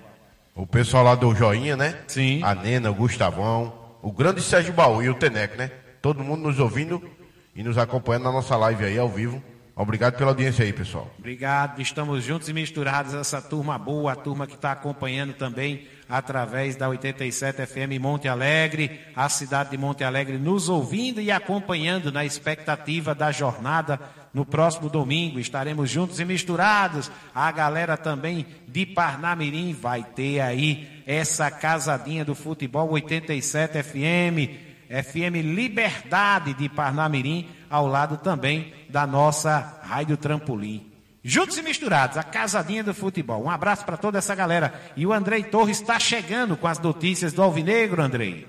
O 0.53 0.67
pessoal 0.67 1.05
lá 1.05 1.15
do 1.15 1.34
Joinha, 1.34 1.77
né? 1.77 1.98
Sim. 2.07 2.43
A 2.43 2.53
Nena, 2.53 2.91
o 2.91 2.93
Gustavão, 2.93 3.74
o 4.01 4.12
grande 4.12 4.41
Sérgio 4.41 4.74
Baú 4.74 5.01
e 5.01 5.10
o 5.10 5.15
Tenec, 5.15 5.57
né? 5.57 5.72
Todo 6.01 6.22
mundo 6.22 6.41
nos 6.41 6.60
ouvindo 6.60 7.01
e 7.55 7.63
nos 7.63 7.77
acompanhando 7.77 8.24
na 8.24 8.34
nossa 8.34 8.57
live 8.57 8.84
aí 8.84 9.00
ao 9.00 9.07
vivo. 9.07 9.41
Obrigado 9.75 10.15
pela 10.17 10.32
audiência 10.32 10.63
aí, 10.63 10.72
pessoal. 10.72 11.13
Obrigado, 11.20 11.82
estamos 11.82 12.24
juntos 12.24 12.48
e 12.48 12.53
misturados, 12.53 13.13
essa 13.13 13.41
turma 13.41 13.77
boa, 13.77 14.13
a 14.13 14.15
turma 14.15 14.48
que 14.48 14.55
está 14.55 14.72
acompanhando 14.72 15.34
também 15.34 15.86
através 16.08 16.77
da 16.77 16.88
87 16.88 17.65
FM 17.65 18.00
Monte 18.00 18.27
Alegre, 18.29 19.01
a 19.13 19.27
cidade 19.27 19.72
de 19.72 19.77
Monte 19.77 20.03
Alegre 20.03 20.38
nos 20.38 20.70
ouvindo 20.70 21.20
e 21.20 21.29
acompanhando 21.29 22.10
na 22.10 22.24
expectativa 22.24 23.13
da 23.13 23.34
jornada 23.34 24.00
no 24.34 24.46
próximo 24.46 24.89
domingo. 24.89 25.39
Estaremos 25.39 25.89
juntos 25.89 26.20
e 26.20 26.25
misturados. 26.25 27.12
A 27.34 27.51
galera 27.51 27.98
também 27.98 28.46
de 28.67 28.86
Parnamirim 28.86 29.74
vai 29.74 30.03
ter 30.03 30.41
aí 30.41 31.03
essa 31.08 31.50
casadinha 31.50 32.25
do 32.25 32.36
futebol 32.36 32.91
87 32.91 33.82
FM, 33.82 34.64
FM 34.89 35.36
Liberdade 35.56 36.54
de 36.54 36.70
Parnamirim 36.70 37.50
ao 37.70 37.88
lado 37.88 38.18
também 38.18 38.74
da 38.89 39.06
nossa 39.06 39.80
Rádio 39.84 40.18
Trampolim. 40.18 40.92
Juntos 41.24 41.58
e 41.58 41.63
misturados, 41.63 42.18
a 42.18 42.24
casadinha 42.24 42.84
do 42.84 42.94
futebol. 42.94 43.44
Um 43.44 43.50
abraço 43.50 43.84
para 43.84 43.98
toda 43.98 44.20
essa 44.20 44.36
galera. 44.36 44.80
E 44.96 45.08
o 45.08 45.12
Andrei 45.12 45.44
Torres 45.44 45.80
está 45.80 46.00
chegando 46.00 46.56
com 46.56 46.68
as 46.68 46.77
notícias 46.77 47.34
do 47.34 47.42
Alvinegro, 47.42 48.01
Andrei. 48.01 48.48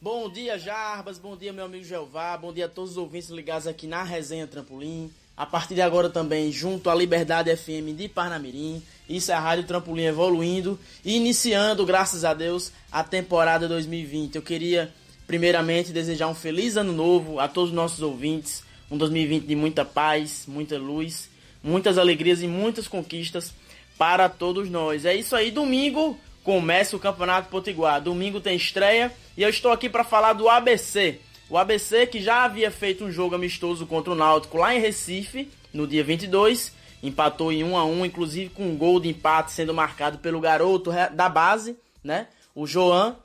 Bom 0.00 0.28
dia, 0.28 0.58
Jarbas. 0.58 1.18
Bom 1.18 1.36
dia, 1.36 1.52
meu 1.52 1.66
amigo 1.66 1.84
Jeová. 1.84 2.36
Bom 2.36 2.52
dia 2.52 2.66
a 2.66 2.68
todos 2.68 2.92
os 2.92 2.96
ouvintes 2.96 3.30
ligados 3.30 3.66
aqui 3.66 3.86
na 3.86 4.02
Resenha 4.02 4.46
Trampolim. 4.46 5.12
A 5.38 5.46
partir 5.46 5.74
de 5.74 5.80
agora 5.80 6.10
também, 6.10 6.52
junto 6.52 6.90
à 6.90 6.94
Liberdade 6.94 7.56
FM 7.56 7.96
de 7.96 8.08
Parnamirim. 8.08 8.82
Isso 9.08 9.32
é 9.32 9.34
a 9.34 9.40
Rádio 9.40 9.64
Trampolim 9.64 10.02
evoluindo 10.02 10.78
e 11.02 11.16
iniciando, 11.16 11.86
graças 11.86 12.24
a 12.24 12.34
Deus, 12.34 12.72
a 12.92 13.02
temporada 13.02 13.66
2020. 13.66 14.34
Eu 14.36 14.42
queria 14.42 14.92
Primeiramente, 15.28 15.92
desejar 15.92 16.26
um 16.26 16.34
feliz 16.34 16.78
ano 16.78 16.90
novo 16.90 17.38
a 17.38 17.46
todos 17.46 17.68
os 17.68 17.76
nossos 17.76 18.00
ouvintes. 18.00 18.64
Um 18.90 18.96
2020 18.96 19.44
de 19.44 19.54
muita 19.54 19.84
paz, 19.84 20.44
muita 20.48 20.78
luz, 20.78 21.28
muitas 21.62 21.98
alegrias 21.98 22.40
e 22.40 22.46
muitas 22.46 22.88
conquistas 22.88 23.52
para 23.98 24.26
todos 24.30 24.70
nós. 24.70 25.04
É 25.04 25.14
isso 25.14 25.36
aí, 25.36 25.50
domingo 25.50 26.18
começa 26.42 26.96
o 26.96 26.98
Campeonato 26.98 27.50
Potiguar. 27.50 28.00
Domingo 28.00 28.40
tem 28.40 28.56
estreia 28.56 29.12
e 29.36 29.42
eu 29.42 29.50
estou 29.50 29.70
aqui 29.70 29.90
para 29.90 30.02
falar 30.02 30.32
do 30.32 30.48
ABC. 30.48 31.20
O 31.50 31.56
ABC 31.56 32.06
que 32.06 32.20
já 32.20 32.44
havia 32.44 32.70
feito 32.70 33.04
um 33.04 33.10
jogo 33.10 33.34
amistoso 33.34 33.86
contra 33.86 34.12
o 34.12 34.16
Náutico 34.16 34.58
lá 34.58 34.74
em 34.74 34.80
Recife, 34.80 35.50
no 35.72 35.86
dia 35.86 36.04
22, 36.04 36.72
empatou 37.02 37.50
em 37.50 37.64
1 37.64 37.76
a 37.76 37.84
1, 37.86 38.04
inclusive 38.04 38.50
com 38.50 38.64
um 38.64 38.76
gol 38.76 39.00
de 39.00 39.08
empate 39.08 39.52
sendo 39.52 39.72
marcado 39.72 40.18
pelo 40.18 40.40
garoto 40.40 40.90
da 41.14 41.28
base, 41.28 41.76
né? 42.04 42.26
O 42.54 42.66
Joan 42.66 43.16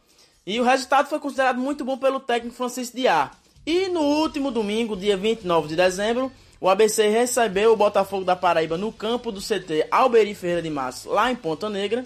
e 0.48 0.60
o 0.60 0.64
resultado 0.64 1.10
foi 1.10 1.20
considerado 1.20 1.60
muito 1.60 1.84
bom 1.84 1.98
pelo 1.98 2.20
técnico 2.20 2.56
Francisco 2.56 2.96
Diá. 2.96 3.32
E 3.66 3.88
no 3.88 4.02
último 4.02 4.52
domingo, 4.52 4.96
dia 4.96 5.18
29 5.18 5.68
de 5.70 5.76
dezembro, 5.76 6.32
o 6.62 6.70
ABC 6.70 7.10
recebeu 7.10 7.74
o 7.74 7.78
Botafogo 7.78 8.24
da 8.24 8.36
Paraíba 8.38 8.78
no 8.78 8.92
campo 8.92 9.34
do 9.34 9.42
CT 9.42 9.88
Alberi 9.92 10.34
Ferreira 10.34 10.62
de 10.62 10.70
Matos, 10.70 11.06
lá 11.06 11.30
em 11.30 11.36
Ponta 11.36 11.70
Negra, 11.70 12.06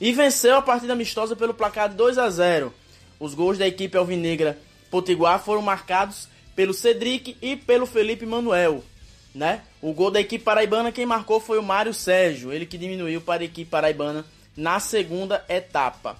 e 0.00 0.12
venceu 0.12 0.56
a 0.56 0.62
partida 0.62 0.92
amistosa 0.92 1.36
pelo 1.36 1.54
placar 1.54 1.88
de 1.88 1.94
2 1.94 2.18
a 2.18 2.28
0. 2.28 2.74
Os 3.20 3.34
gols 3.34 3.58
da 3.58 3.66
equipe 3.66 3.96
alvinegra 3.96 4.58
potiguar 4.92 5.42
foram 5.42 5.62
marcados 5.62 6.28
pelo 6.54 6.74
Cedric 6.74 7.34
e 7.40 7.56
pelo 7.56 7.86
Felipe 7.86 8.26
Manuel. 8.26 8.84
Né? 9.34 9.62
O 9.80 9.94
gol 9.94 10.10
da 10.10 10.20
equipe 10.20 10.44
paraibana 10.44 10.92
quem 10.92 11.06
marcou 11.06 11.40
foi 11.40 11.58
o 11.58 11.62
Mário 11.62 11.94
Sérgio, 11.94 12.52
ele 12.52 12.66
que 12.66 12.76
diminuiu 12.76 13.22
para 13.22 13.42
a 13.42 13.46
equipe 13.46 13.70
paraibana 13.70 14.26
na 14.54 14.78
segunda 14.78 15.42
etapa. 15.48 16.18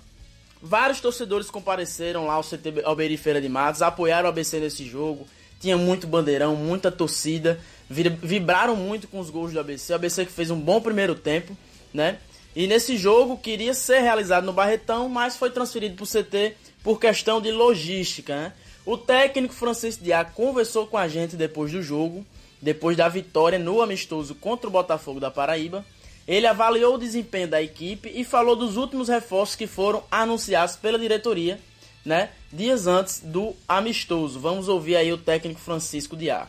Vários 0.62 1.00
torcedores 1.00 1.50
compareceram 1.50 2.26
lá 2.26 2.34
ao 2.34 2.42
CT 2.42 2.82
Alberi 2.84 3.18
Feira 3.18 3.42
de 3.42 3.48
Matos, 3.48 3.82
apoiaram 3.82 4.26
o 4.26 4.28
ABC 4.30 4.58
nesse 4.58 4.86
jogo. 4.86 5.26
Tinha 5.60 5.76
muito 5.76 6.06
bandeirão, 6.06 6.56
muita 6.56 6.90
torcida, 6.90 7.60
vibraram 7.90 8.74
muito 8.74 9.06
com 9.06 9.20
os 9.20 9.28
gols 9.28 9.52
do 9.52 9.60
ABC. 9.60 9.92
O 9.92 9.96
ABC 9.96 10.24
que 10.24 10.32
fez 10.32 10.50
um 10.50 10.58
bom 10.58 10.80
primeiro 10.80 11.14
tempo, 11.14 11.56
né? 11.92 12.18
E 12.56 12.66
nesse 12.66 12.96
jogo 12.96 13.36
queria 13.36 13.74
ser 13.74 14.00
realizado 14.00 14.44
no 14.44 14.52
Barretão, 14.52 15.08
mas 15.08 15.36
foi 15.36 15.50
transferido 15.50 15.96
para 15.96 16.04
o 16.04 16.06
CT 16.06 16.56
por 16.82 17.00
questão 17.00 17.40
de 17.40 17.50
logística, 17.50 18.34
né? 18.34 18.52
O 18.84 18.98
técnico 18.98 19.54
Francisco 19.54 20.02
Diá 20.02 20.24
conversou 20.24 20.86
com 20.86 20.98
a 20.98 21.06
gente 21.06 21.36
depois 21.36 21.70
do 21.70 21.82
jogo, 21.82 22.26
depois 22.60 22.96
da 22.96 23.08
vitória 23.08 23.58
no 23.58 23.80
amistoso 23.80 24.34
contra 24.34 24.68
o 24.68 24.72
Botafogo 24.72 25.20
da 25.20 25.30
Paraíba 25.30 25.84
ele 26.26 26.46
avaliou 26.46 26.94
o 26.94 26.98
desempenho 26.98 27.48
da 27.48 27.60
equipe 27.60 28.10
e 28.14 28.24
falou 28.24 28.54
dos 28.54 28.76
últimos 28.76 29.08
reforços 29.08 29.56
que 29.56 29.66
foram 29.66 30.02
anunciados 30.10 30.76
pela 30.76 30.98
diretoria, 30.98 31.58
né, 32.04 32.30
dias 32.52 32.86
antes 32.86 33.20
do 33.20 33.54
amistoso. 33.68 34.38
Vamos 34.38 34.68
ouvir 34.68 34.96
aí 34.96 35.12
o 35.12 35.18
técnico 35.18 35.60
Francisco 35.60 36.16
Diá. 36.16 36.46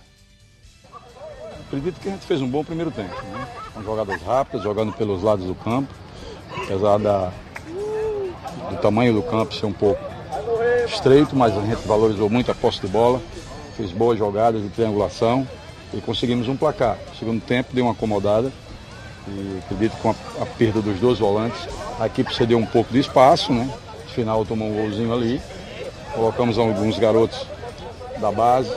Acredito 1.67 1.99
que 1.99 2.07
a 2.07 2.11
gente 2.11 2.25
fez 2.25 2.41
um 2.41 2.47
bom 2.47 2.63
primeiro 2.63 2.91
tempo, 2.91 3.15
né? 3.23 3.47
Com 3.73 3.83
jogadas 3.83 4.21
rápidas, 4.21 4.61
jogando 4.61 4.93
pelos 4.93 5.23
lados 5.23 5.45
do 5.45 5.55
campo, 5.55 5.91
apesar 6.55 6.99
da, 6.99 7.33
do 8.69 8.77
tamanho 8.79 9.13
do 9.13 9.23
campo 9.23 9.55
ser 9.55 9.65
um 9.65 9.73
pouco 9.73 10.12
estreito, 10.85 11.35
mas 11.35 11.57
a 11.57 11.61
gente 11.61 11.87
valorizou 11.87 12.29
muito 12.29 12.51
a 12.51 12.55
posse 12.55 12.81
de 12.81 12.87
bola 12.87 13.21
fez 13.75 13.91
boas 13.91 14.17
jogadas 14.17 14.61
de 14.61 14.69
triangulação 14.69 15.47
e 15.93 16.01
conseguimos 16.01 16.47
um 16.47 16.55
placar. 16.55 16.97
No 17.09 17.15
segundo 17.15 17.41
tempo 17.41 17.73
deu 17.73 17.85
uma 17.85 17.93
acomodada 17.93 18.51
e 19.27 19.59
acredito 19.63 19.95
que 19.95 20.01
com 20.01 20.09
a, 20.11 20.15
a 20.41 20.45
perda 20.45 20.81
dos 20.81 20.99
dois 20.99 21.19
volantes, 21.19 21.67
a 21.99 22.07
equipe 22.07 22.33
cedeu 22.33 22.57
um 22.57 22.65
pouco 22.65 22.91
de 22.91 22.99
espaço, 22.99 23.51
né? 23.53 23.69
No 24.03 24.09
final 24.11 24.45
tomou 24.45 24.69
um 24.69 24.73
golzinho 24.73 25.13
ali. 25.13 25.41
Colocamos 26.13 26.57
alguns 26.57 26.99
garotos 26.99 27.47
da 28.19 28.31
base, 28.31 28.73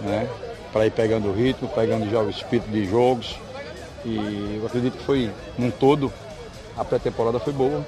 né? 0.00 0.28
Para 0.72 0.86
ir 0.86 0.90
pegando 0.90 1.28
o 1.28 1.32
ritmo, 1.32 1.68
pegando 1.68 2.10
já 2.10 2.20
o 2.20 2.30
espírito 2.30 2.68
de 2.70 2.86
jogos. 2.86 3.38
E 4.04 4.58
eu 4.60 4.66
acredito 4.66 4.96
que 4.96 5.04
foi, 5.04 5.30
num 5.58 5.70
todo, 5.70 6.12
a 6.76 6.84
pré-temporada 6.84 7.38
foi 7.38 7.52
boa, 7.52 7.84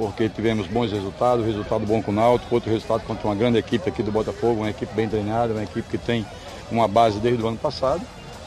porque 0.00 0.30
tivemos 0.30 0.66
bons 0.66 0.90
resultados, 0.90 1.44
resultado 1.44 1.84
bom 1.84 2.02
com 2.02 2.10
o 2.10 2.14
Náutico, 2.14 2.54
outro 2.54 2.70
resultado 2.70 3.02
contra 3.02 3.28
uma 3.28 3.34
grande 3.34 3.58
equipe 3.58 3.86
aqui 3.86 4.02
do 4.02 4.10
Botafogo, 4.10 4.62
uma 4.62 4.70
equipe 4.70 4.90
bem 4.94 5.06
treinada, 5.06 5.52
uma 5.52 5.62
equipe 5.62 5.86
que 5.90 5.98
tem 5.98 6.24
uma 6.72 6.88
base 6.88 7.20
desde 7.20 7.42
o 7.42 7.46
ano 7.46 7.58
passado. 7.58 8.00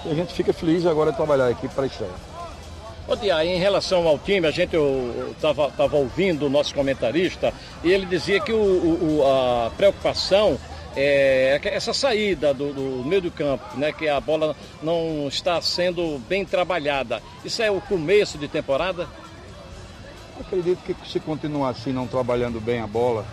E 0.03 0.09
a 0.09 0.15
gente 0.15 0.33
fica 0.33 0.51
feliz 0.51 0.83
agora 0.83 1.11
de 1.11 1.17
trabalhar 1.17 1.47
aqui 1.49 1.67
para 1.67 1.83
a 1.83 1.85
estreia. 1.85 2.11
Ô 3.07 3.15
Dia, 3.15 3.45
em 3.45 3.59
relação 3.59 4.07
ao 4.07 4.17
time, 4.17 4.47
a 4.47 4.51
gente 4.51 4.75
estava 5.31 5.95
ouvindo 5.95 6.47
o 6.47 6.49
nosso 6.49 6.73
comentarista 6.73 7.53
e 7.83 7.91
ele 7.91 8.07
dizia 8.07 8.39
que 8.39 8.51
o, 8.51 8.57
o, 8.57 9.23
a 9.23 9.69
preocupação 9.77 10.57
é 10.95 11.59
essa 11.65 11.93
saída 11.93 12.51
do, 12.51 12.73
do, 12.73 13.05
meio 13.05 13.21
do 13.21 13.31
campo, 13.31 13.77
né, 13.77 13.91
que 13.91 14.07
a 14.07 14.19
bola 14.19 14.55
não 14.81 15.27
está 15.27 15.61
sendo 15.61 16.19
bem 16.27 16.45
trabalhada. 16.45 17.21
Isso 17.45 17.61
é 17.61 17.69
o 17.69 17.79
começo 17.79 18.39
de 18.39 18.47
temporada? 18.47 19.07
Acredito 20.39 20.79
que 20.83 20.95
se 21.07 21.19
continuar 21.19 21.69
assim, 21.69 21.91
não 21.91 22.07
trabalhando 22.07 22.59
bem 22.59 22.79
a 22.79 22.87
bola 22.87 23.25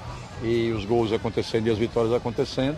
e 0.42 0.70
os 0.70 0.84
gols 0.84 1.12
acontecendo 1.12 1.66
e 1.66 1.70
as 1.70 1.78
vitórias 1.78 2.12
acontecendo, 2.12 2.76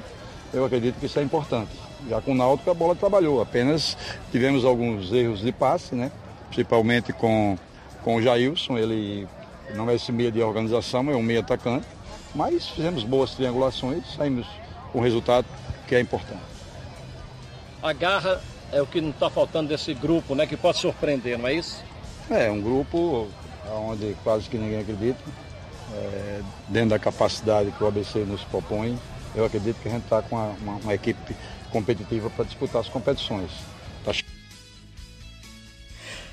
eu 0.53 0.65
acredito 0.65 0.99
que 0.99 1.07
isso 1.07 1.19
é 1.19 1.23
importante. 1.23 1.71
Já 2.09 2.21
com 2.21 2.33
o 2.33 2.35
Náutico 2.35 2.71
a 2.71 2.75
bola 2.75 2.95
trabalhou, 2.95 3.41
apenas 3.41 3.97
tivemos 4.31 4.65
alguns 4.65 5.13
erros 5.13 5.41
de 5.41 5.53
passe, 5.53 5.95
né? 5.95 6.11
principalmente 6.49 7.13
com, 7.13 7.57
com 8.03 8.17
o 8.17 8.23
Jailson, 8.23 8.77
ele 8.77 9.27
não 9.75 9.89
é 9.89 9.95
esse 9.95 10.13
meia 10.13 10.31
de 10.31 10.43
organização, 10.43 11.11
é 11.11 11.17
um 11.17 11.23
meia 11.23 11.41
atacante, 11.41 11.87
mas 12.35 12.69
fizemos 12.69 13.05
boas 13.05 13.35
triangulações, 13.35 14.03
saímos 14.15 14.47
com 14.93 14.99
um 14.99 15.03
resultado 15.03 15.47
que 15.89 15.95
é 15.95 16.01
importante. 16.01 16.43
A 17.83 17.93
garra 17.93 18.41
é 18.71 18.81
o 18.81 18.87
que 18.87 19.01
não 19.01 19.11
está 19.11 19.31
faltando 19.31 19.69
desse 19.69 19.93
grupo, 19.95 20.35
né? 20.35 20.47
Que 20.47 20.57
pode 20.57 20.79
surpreender, 20.79 21.39
não 21.39 21.49
é 21.49 21.55
isso? 21.55 21.83
É, 22.31 22.51
um 22.51 22.61
grupo 22.61 23.29
onde 23.71 24.17
quase 24.23 24.49
que 24.49 24.59
ninguém 24.59 24.81
acredita, 24.81 25.21
é, 25.95 26.41
dentro 26.69 26.91
da 26.91 26.99
capacidade 26.99 27.71
que 27.73 27.83
o 27.83 27.87
ABC 27.87 28.21
nos 28.21 28.43
propõe, 28.45 28.99
eu 29.35 29.45
acredito 29.45 29.77
que 29.81 29.89
a 29.89 29.93
gente 29.93 30.05
está 30.05 30.23
com 30.23 30.37
uma, 30.37 30.57
uma, 30.61 30.77
uma 30.77 30.95
equipe 30.95 31.35
competitiva 31.71 32.29
para 32.31 32.45
disputar 32.45 32.81
as 32.81 32.89
competições. 32.89 33.51
Tá... 34.05 34.13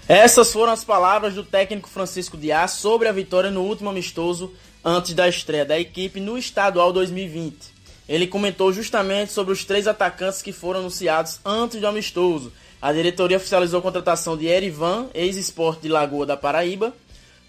Essas 0.07 0.51
foram 0.51 0.73
as 0.73 0.83
palavras 0.83 1.35
do 1.35 1.43
técnico 1.43 1.87
Francisco 1.87 2.35
Dias 2.35 2.71
sobre 2.71 3.07
a 3.07 3.11
vitória 3.11 3.51
no 3.51 3.61
último 3.61 3.89
amistoso 3.89 4.53
antes 4.83 5.13
da 5.13 5.27
estreia 5.27 5.65
da 5.65 5.79
equipe 5.79 6.19
no 6.19 6.37
Estadual 6.37 6.91
2020. 6.91 7.79
Ele 8.07 8.25
comentou 8.25 8.73
justamente 8.73 9.31
sobre 9.31 9.53
os 9.53 9.63
três 9.63 9.87
atacantes 9.87 10.41
que 10.41 10.51
foram 10.51 10.79
anunciados 10.79 11.39
antes 11.45 11.79
do 11.79 11.85
amistoso. 11.85 12.51
A 12.81 12.91
diretoria 12.91 13.37
oficializou 13.37 13.79
a 13.79 13.83
contratação 13.83 14.35
de 14.35 14.47
Erivan, 14.47 15.07
ex-esporte 15.13 15.81
de 15.81 15.89
Lagoa 15.89 16.25
da 16.25 16.35
Paraíba, 16.35 16.93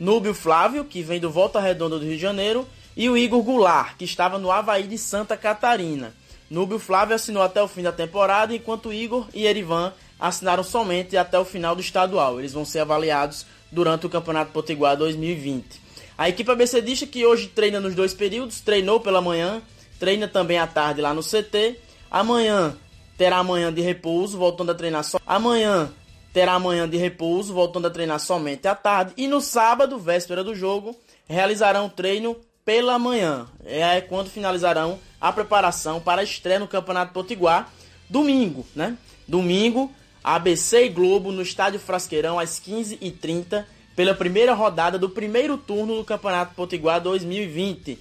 Núbio 0.01 0.33
Flávio, 0.33 0.87
que 0.87 1.03
vem 1.03 1.21
do 1.21 1.31
Volta 1.31 1.61
Redonda 1.61 1.99
do 1.99 2.07
Rio 2.07 2.17
de 2.17 2.23
Janeiro, 2.23 2.67
e 2.97 3.11
o 3.11 3.19
Igor 3.19 3.43
Goulart, 3.43 3.99
que 3.99 4.05
estava 4.07 4.39
no 4.39 4.51
Havaí 4.51 4.85
de 4.85 4.97
Santa 4.97 5.37
Catarina. 5.37 6.15
Núbio 6.49 6.79
Flávio 6.79 7.15
assinou 7.15 7.43
até 7.43 7.63
o 7.63 7.69
fim 7.69 7.83
da 7.83 7.93
temporada, 7.93 8.55
enquanto 8.55 8.95
Igor 8.95 9.29
e 9.35 9.45
Erivan 9.45 9.93
assinaram 10.19 10.65
somente 10.65 11.19
até 11.19 11.39
o 11.39 11.45
final 11.45 11.75
do 11.75 11.83
estadual. 11.83 12.39
Eles 12.39 12.55
vão 12.55 12.65
ser 12.65 12.79
avaliados 12.79 13.45
durante 13.71 14.07
o 14.07 14.09
Campeonato 14.09 14.53
Potiguar 14.53 14.97
2020. 14.97 15.81
A 16.17 16.31
equipe 16.31 16.51
abecedista, 16.51 17.07
que 17.07 17.27
hoje 17.27 17.49
treina 17.49 17.79
nos 17.79 17.95
dois 17.95 18.15
períodos, 18.15 18.61
treinou 18.61 19.01
pela 19.01 19.21
manhã, 19.21 19.61
treina 19.99 20.27
também 20.27 20.59
à 20.59 20.67
tarde 20.67 21.03
lá 21.03 21.13
no 21.13 21.23
CT. 21.23 21.79
Amanhã 22.11 22.75
terá 23.19 23.37
amanhã 23.37 23.71
de 23.71 23.83
repouso, 23.83 24.39
voltando 24.39 24.73
a 24.73 24.75
treinar 24.75 25.05
só. 25.05 25.19
Amanhã 25.27 25.93
terá 26.33 26.55
amanhã 26.55 26.89
de 26.89 26.97
repouso, 26.97 27.53
voltando 27.53 27.87
a 27.87 27.91
treinar 27.91 28.21
somente 28.21 28.69
à 28.69 28.75
tarde. 28.75 29.13
E 29.17 29.27
no 29.27 29.41
sábado, 29.41 29.99
véspera 29.99 30.45
do 30.45 30.55
jogo, 30.55 30.97
realizarão 31.27 31.89
treino 31.89 32.37
pela 32.65 32.99
manhã. 32.99 33.47
É 33.65 34.01
quando 34.01 34.31
finalizarão 34.31 34.99
a 35.21 35.33
preparação 35.33 36.01
para 36.01 36.21
a 36.21 36.25
estreia 36.25 36.59
no 36.59 36.69
Campeonato 36.69 37.13
Potiguar. 37.13 37.71
Domingo, 38.09 38.67
né? 38.75 38.97
Domingo, 39.27 39.91
ABC 40.23 40.85
e 40.85 40.89
Globo 40.89 41.33
no 41.33 41.43
Estádio 41.43 41.81
Frasqueirão 41.81 42.39
às 42.39 42.61
15h30 42.61 43.65
pela 43.95 44.15
primeira 44.15 44.55
rodada 44.55 44.99
do 44.99 45.09
primeiro 45.09 45.57
turno 45.57 45.97
do 45.97 46.05
Campeonato 46.05 46.55
Potiguar 46.55 47.01
2020. 47.01 47.99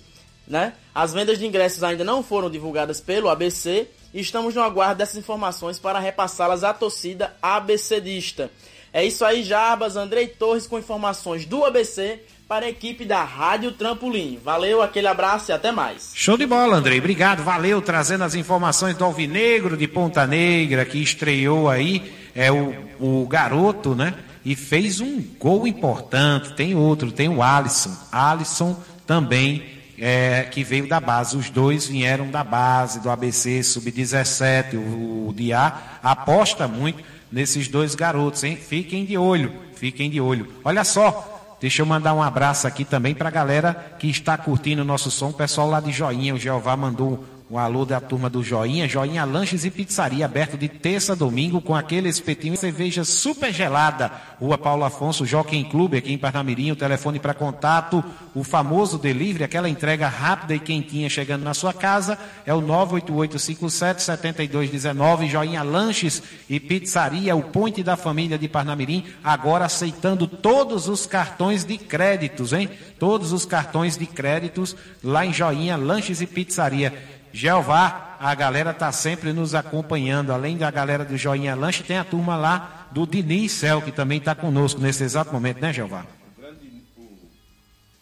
Né? 0.47 0.73
As 0.93 1.13
vendas 1.13 1.37
de 1.37 1.45
ingressos 1.45 1.83
ainda 1.83 2.03
não 2.03 2.23
foram 2.23 2.49
divulgadas 2.49 2.99
pelo 2.99 3.29
ABC 3.29 3.87
estamos 4.13 4.55
no 4.55 4.61
aguardo 4.61 4.99
dessas 4.99 5.17
informações 5.17 5.79
para 5.79 5.99
repassá-las 5.99 6.63
à 6.63 6.73
torcida 6.73 7.35
ABCdista. 7.41 8.49
É 8.91 9.05
isso 9.05 9.23
aí, 9.23 9.43
Jarbas, 9.43 9.95
Andrei 9.95 10.27
Torres 10.27 10.65
com 10.65 10.79
informações 10.79 11.45
do 11.45 11.63
ABC 11.63 12.19
para 12.47 12.65
a 12.65 12.69
equipe 12.69 13.05
da 13.05 13.23
Rádio 13.23 13.71
Trampolim. 13.71 14.39
Valeu, 14.43 14.81
aquele 14.81 15.05
abraço 15.05 15.51
e 15.51 15.53
até 15.53 15.71
mais. 15.71 16.11
Show 16.15 16.35
de 16.35 16.47
bola, 16.47 16.77
Andrei. 16.77 16.97
Obrigado, 16.97 17.43
valeu, 17.43 17.79
trazendo 17.79 18.23
as 18.23 18.33
informações 18.33 18.97
do 18.97 19.05
Alvinegro 19.05 19.77
de 19.77 19.87
Ponta 19.87 20.25
Negra, 20.25 20.83
que 20.83 20.97
estreou 20.97 21.69
aí, 21.69 22.11
é 22.33 22.51
o, 22.51 22.73
o 22.99 23.27
garoto, 23.27 23.93
né? 23.93 24.15
E 24.43 24.55
fez 24.55 24.99
um 24.99 25.21
gol 25.37 25.67
importante. 25.67 26.53
Tem 26.53 26.73
outro, 26.73 27.11
tem 27.11 27.29
o 27.29 27.43
Alisson. 27.43 27.95
Alisson 28.11 28.75
também, 29.05 29.78
é, 29.99 30.43
que 30.43 30.63
veio 30.63 30.87
da 30.87 30.99
base. 30.99 31.37
Os 31.37 31.49
dois 31.49 31.87
vieram 31.87 32.29
da 32.29 32.43
base, 32.43 32.99
do 32.99 33.09
ABC 33.09 33.63
Sub-17. 33.63 34.75
O, 34.75 35.27
o 35.29 35.33
Diá 35.35 35.99
aposta 36.01 36.67
muito 36.67 37.03
nesses 37.31 37.67
dois 37.67 37.95
garotos, 37.95 38.43
hein? 38.43 38.57
Fiquem 38.57 39.05
de 39.05 39.17
olho, 39.17 39.53
fiquem 39.75 40.09
de 40.09 40.19
olho. 40.19 40.47
Olha 40.63 40.83
só, 40.83 41.35
Deixa 41.59 41.81
eu 41.81 41.85
mandar 41.85 42.13
um 42.13 42.23
abraço 42.23 42.65
aqui 42.65 42.85
também 42.85 43.13
para 43.13 43.27
a 43.27 43.31
galera 43.31 43.95
que 43.99 44.09
está 44.09 44.37
curtindo 44.37 44.81
o 44.81 44.85
nosso 44.85 45.11
som. 45.11 45.27
O 45.29 45.33
pessoal 45.33 45.69
lá 45.69 45.81
de 45.81 45.91
Joinha, 45.91 46.33
o 46.33 46.39
Jeová 46.39 46.77
mandou 46.77 47.25
um 47.49 47.57
alô 47.57 47.83
da 47.83 47.99
turma 47.99 48.29
do 48.29 48.43
Joinha, 48.43 48.87
Joinha 48.87 49.25
Lanches 49.25 49.65
e 49.65 49.71
Pizzaria, 49.71 50.23
aberto 50.23 50.55
de 50.55 50.67
terça 50.67 51.13
a 51.13 51.15
domingo 51.15 51.59
com 51.59 51.75
aquele 51.75 52.07
espetinho 52.07 52.53
e 52.53 52.57
cerveja 52.57 53.03
super 53.03 53.51
gelada. 53.51 54.11
Rua 54.39 54.55
Paulo 54.55 54.83
Afonso, 54.83 55.25
Jockey 55.25 55.63
Clube, 55.63 55.97
aqui 55.97 56.13
em 56.13 56.17
Parnamirim, 56.17 56.69
o 56.69 56.75
telefone 56.75 57.17
para 57.17 57.33
contato, 57.33 58.03
o 58.35 58.43
famoso 58.43 58.99
delivery, 58.99 59.43
aquela 59.43 59.67
entrega 59.67 60.07
rápida 60.07 60.53
e 60.53 60.59
quentinha 60.59 61.09
chegando 61.09 61.41
na 61.41 61.55
sua 61.55 61.73
casa, 61.73 62.19
é 62.45 62.53
o 62.53 62.61
988577219, 62.61 65.27
Joinha 65.27 65.63
Lanches 65.63 66.21
e 66.47 66.59
Pizzaria, 66.59 67.35
o 67.35 67.41
ponte 67.41 67.81
da 67.81 67.97
família 67.97 68.37
de 68.37 68.47
Parnamirim, 68.47 69.05
agora 69.23 69.65
aceitando 69.65 70.27
todos 70.27 70.87
os 70.87 71.07
cartões 71.07 71.65
de 71.65 71.79
créditos, 71.79 72.53
hein? 72.53 72.69
Todos 72.99 73.33
os 73.33 73.43
cartões 73.45 73.97
de 73.97 74.05
créditos 74.05 74.75
lá 75.03 75.25
em 75.25 75.33
Joinha 75.33 75.75
Lanches 75.75 76.21
e 76.21 76.27
Pizzaria. 76.27 77.18
Jeová, 77.31 78.17
a 78.19 78.33
galera 78.35 78.71
está 78.71 78.91
sempre 78.91 79.31
nos 79.33 79.55
acompanhando. 79.55 80.31
Além 80.31 80.57
da 80.57 80.69
galera 80.69 81.05
do 81.05 81.17
Joinha 81.17 81.55
Lanche, 81.55 81.83
tem 81.83 81.97
a 81.97 82.03
turma 82.03 82.35
lá 82.35 82.87
do 82.91 83.05
Diniz 83.05 83.51
Cel, 83.51 83.81
que 83.81 83.91
também 83.91 84.17
está 84.17 84.33
conosco 84.35 84.81
nesse 84.81 85.03
exato 85.03 85.31
momento, 85.31 85.61
né, 85.61 85.71
Jeová? 85.71 86.05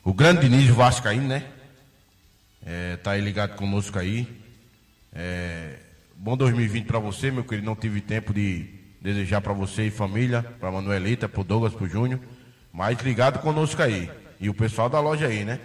O 0.03 0.13
grande 0.13 0.47
Diniz 0.47 0.67
Vascaíno, 0.69 1.27
né? 1.27 1.43
É, 2.65 2.97
aí 3.05 3.21
ligado 3.21 3.55
conosco 3.55 3.99
aí. 3.99 4.27
É, 5.13 5.79
bom 6.15 6.37
2020 6.37 6.85
para 6.85 6.99
você, 6.99 7.29
meu 7.29 7.43
querido. 7.43 7.65
Não 7.65 7.75
tive 7.75 8.01
tempo 8.01 8.33
de 8.33 8.67
desejar 9.01 9.41
para 9.41 9.53
você 9.53 9.87
e 9.87 9.91
família, 9.91 10.43
para 10.59 10.71
Manuelita, 10.71 11.27
para 11.27 11.43
Douglas, 11.43 11.73
para 11.73 11.87
Júnior. 11.87 12.19
Mas 12.71 12.99
ligado 12.99 13.39
conosco 13.39 13.81
aí. 13.81 14.09
E 14.39 14.49
o 14.49 14.53
pessoal 14.53 14.89
da 14.89 14.99
loja 14.99 15.27
aí, 15.27 15.43
né? 15.43 15.59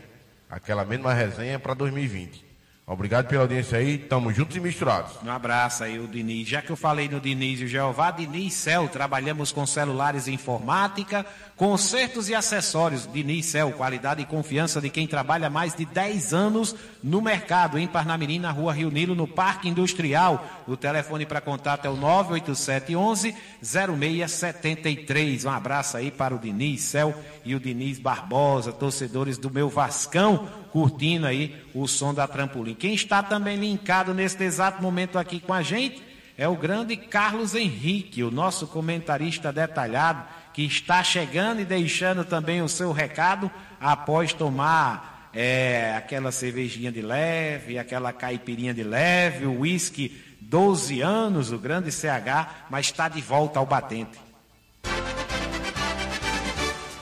Aquela 0.50 0.84
mesma 0.84 1.14
resenha 1.14 1.58
para 1.58 1.74
2020. 1.74 2.51
Obrigado 2.92 3.26
pela 3.26 3.44
audiência 3.44 3.78
aí, 3.78 3.94
estamos 3.94 4.36
juntos 4.36 4.54
e 4.54 4.60
misturados. 4.60 5.12
Um 5.24 5.30
abraço 5.30 5.82
aí, 5.82 5.98
o 5.98 6.06
Diniz. 6.06 6.46
Já 6.46 6.60
que 6.60 6.68
eu 6.68 6.76
falei 6.76 7.08
no 7.08 7.20
Diniz 7.20 7.58
e 7.60 7.64
o 7.64 7.66
Jeová, 7.66 8.10
Diniz 8.10 8.52
Cel, 8.52 8.86
trabalhamos 8.86 9.50
com 9.50 9.66
celulares 9.66 10.26
e 10.26 10.32
informática, 10.32 11.24
consertos 11.56 12.28
e 12.28 12.34
acessórios. 12.34 13.08
Diniz 13.10 13.46
Cel, 13.46 13.72
qualidade 13.72 14.20
e 14.20 14.26
confiança 14.26 14.78
de 14.78 14.90
quem 14.90 15.06
trabalha 15.06 15.48
mais 15.48 15.74
de 15.74 15.86
10 15.86 16.34
anos 16.34 16.76
no 17.02 17.22
mercado, 17.22 17.78
em 17.78 17.88
Parnamirim, 17.88 18.38
na 18.38 18.50
rua 18.50 18.74
Rio 18.74 18.90
Nilo, 18.90 19.14
no 19.14 19.26
Parque 19.26 19.70
Industrial. 19.70 20.46
O 20.68 20.76
telefone 20.76 21.24
para 21.24 21.40
contato 21.40 21.86
é 21.86 21.88
o 21.88 21.96
98711 21.96 23.34
0673. 23.62 25.46
Um 25.46 25.50
abraço 25.50 25.96
aí 25.96 26.10
para 26.10 26.34
o 26.34 26.38
Diniz 26.38 26.82
Cel 26.82 27.14
e 27.42 27.54
o 27.54 27.60
Diniz 27.60 27.98
Barbosa, 27.98 28.70
torcedores 28.70 29.38
do 29.38 29.50
meu 29.50 29.70
Vascão. 29.70 30.61
Curtindo 30.72 31.26
aí 31.26 31.54
o 31.74 31.86
som 31.86 32.14
da 32.14 32.26
trampolim. 32.26 32.74
Quem 32.74 32.94
está 32.94 33.22
também 33.22 33.58
linkado 33.58 34.14
neste 34.14 34.42
exato 34.42 34.82
momento 34.82 35.18
aqui 35.18 35.38
com 35.38 35.52
a 35.52 35.62
gente 35.62 36.02
é 36.36 36.48
o 36.48 36.56
grande 36.56 36.96
Carlos 36.96 37.54
Henrique, 37.54 38.24
o 38.24 38.30
nosso 38.30 38.66
comentarista 38.66 39.52
detalhado, 39.52 40.24
que 40.54 40.64
está 40.64 41.04
chegando 41.04 41.60
e 41.60 41.64
deixando 41.64 42.24
também 42.24 42.62
o 42.62 42.68
seu 42.68 42.90
recado 42.90 43.50
após 43.78 44.32
tomar 44.32 45.30
é, 45.34 45.94
aquela 45.96 46.32
cervejinha 46.32 46.90
de 46.90 47.02
leve, 47.02 47.78
aquela 47.78 48.12
caipirinha 48.12 48.72
de 48.72 48.82
leve, 48.82 49.46
o 49.46 49.60
uísque 49.60 50.22
12 50.40 51.00
anos, 51.00 51.52
o 51.52 51.58
grande 51.58 51.90
CH, 51.92 52.66
mas 52.70 52.86
está 52.86 53.08
de 53.08 53.20
volta 53.20 53.58
ao 53.58 53.66
batente. 53.66 54.18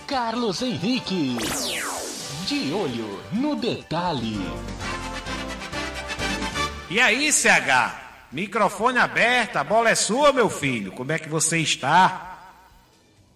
Carlos 0.07 0.61
Henrique, 0.61 1.37
de 2.51 2.73
olho 2.73 3.23
no 3.33 3.55
detalhe. 3.55 4.37
E 6.91 6.99
aí, 6.99 7.33
CH? 7.33 8.27
Microfone 8.33 8.99
aberto, 8.99 9.57
a 9.57 9.63
bola 9.63 9.91
é 9.91 9.95
sua, 9.95 10.33
meu 10.33 10.51
filho. 10.51 10.91
Como 10.91 11.13
é 11.13 11.19
que 11.21 11.29
você 11.29 11.59
está? 11.59 12.57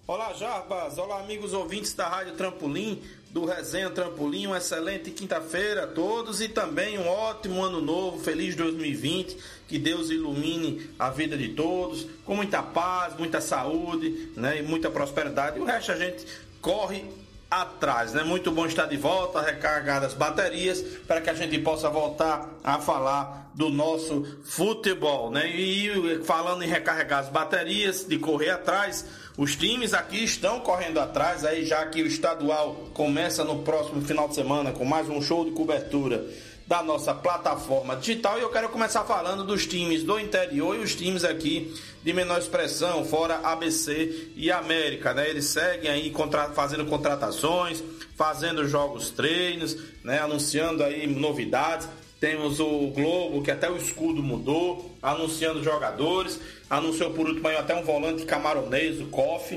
Olá, 0.05 0.33
Jarbas. 0.33 0.99
Olá, 0.99 1.21
amigos 1.21 1.53
ouvintes 1.53 1.95
da 1.95 2.09
Rádio 2.09 2.33
Trampolim, 2.33 3.05
do 3.31 3.45
Resenha 3.45 3.89
Trampolim. 3.89 4.49
Uma 4.49 4.59
excelente 4.59 5.13
quinta-feira 5.13 5.85
a 5.85 5.87
todos 5.87 6.41
e 6.41 6.49
também 6.49 6.99
um 6.99 7.07
ótimo 7.07 7.63
ano 7.63 7.81
novo, 7.81 8.19
feliz 8.19 8.57
2020. 8.57 9.39
Que 9.69 9.79
Deus 9.79 10.11
ilumine 10.11 10.91
a 10.99 11.09
vida 11.11 11.37
de 11.37 11.51
todos, 11.51 12.05
com 12.25 12.35
muita 12.35 12.65
paz, 12.65 13.17
muita 13.17 13.41
saúde 13.41 14.33
né, 14.35 14.59
e 14.59 14.63
muita 14.63 14.91
prosperidade. 14.91 15.57
E 15.57 15.63
o 15.63 15.65
resto 15.65 15.93
a 15.93 15.97
gente 15.97 16.27
corre 16.61 17.05
atrás, 17.51 18.13
né? 18.13 18.23
Muito 18.23 18.51
bom 18.51 18.67
estar 18.67 18.87
de 18.87 18.97
volta, 18.97 19.41
recarregar 19.41 20.03
as 20.03 20.15
baterias 20.15 20.81
para 21.07 21.21
que 21.21 21.31
a 21.31 21.35
gente 21.35 21.59
possa 21.59 21.89
voltar 21.89 22.49
a 22.63 22.79
falar 22.79 23.51
do 23.55 23.71
nosso 23.71 24.41
futebol, 24.45 25.31
né? 25.31 25.49
E 25.49 26.23
falando 26.25 26.63
em 26.63 26.69
recarregar 26.69 27.21
as 27.21 27.29
baterias, 27.29 28.05
de 28.05 28.19
correr 28.19 28.51
atrás, 28.51 29.07
os 29.37 29.57
times 29.57 29.93
aqui 29.93 30.23
estão 30.23 30.61
correndo 30.61 31.01
atrás, 31.01 31.45
aí 31.45 31.65
já 31.65 31.85
que 31.87 32.01
o 32.03 32.07
estadual 32.07 32.75
começa 32.95 33.43
no 33.43 33.63
próximo 33.63 34.01
final 34.01 34.29
de 34.29 34.37
semana 34.37 34.71
com 34.71 34.85
mais 34.85 35.09
um 35.09 35.21
show 35.21 35.45
de 35.45 35.51
cobertura 35.51 36.25
da 36.67 36.83
nossa 36.83 37.13
plataforma 37.13 37.97
digital 37.97 38.39
e 38.39 38.43
eu 38.43 38.49
quero 38.49 38.69
começar 38.69 39.05
falando 39.05 39.45
dos 39.45 39.67
times 39.67 40.03
do 40.03 40.19
interior 40.19 40.77
e 40.77 40.79
os 40.79 40.95
times 40.95 41.25
aqui 41.25 41.75
de 42.03 42.13
menor 42.13 42.39
expressão, 42.39 43.05
fora 43.05 43.41
ABC 43.43 44.31
e 44.37 44.53
América, 44.53 45.13
né? 45.13 45.29
Eles 45.29 45.47
seguem 45.47 45.91
aí 45.91 46.11
contra, 46.11 46.51
fazendo 46.51 46.87
contratações, 46.87 47.83
fazendo 48.17 48.67
jogos 48.69 49.11
treinos, 49.11 49.77
né? 50.03 50.21
Anunciando 50.21 50.85
aí 50.85 51.07
novidades. 51.07 51.89
Temos 52.25 52.59
o 52.59 52.87
Globo, 52.87 53.43
que 53.43 53.51
até 53.51 53.71
o 53.71 53.77
escudo 53.77 54.23
mudou, 54.23 54.91
anunciando 55.03 55.63
jogadores. 55.63 56.41
Anunciou 56.71 57.11
por 57.11 57.29
último 57.29 57.47
aí 57.47 57.55
até 57.55 57.75
um 57.75 57.83
volante 57.83 58.25
camaronês, 58.25 58.99
o 58.99 59.09
Koff 59.09 59.55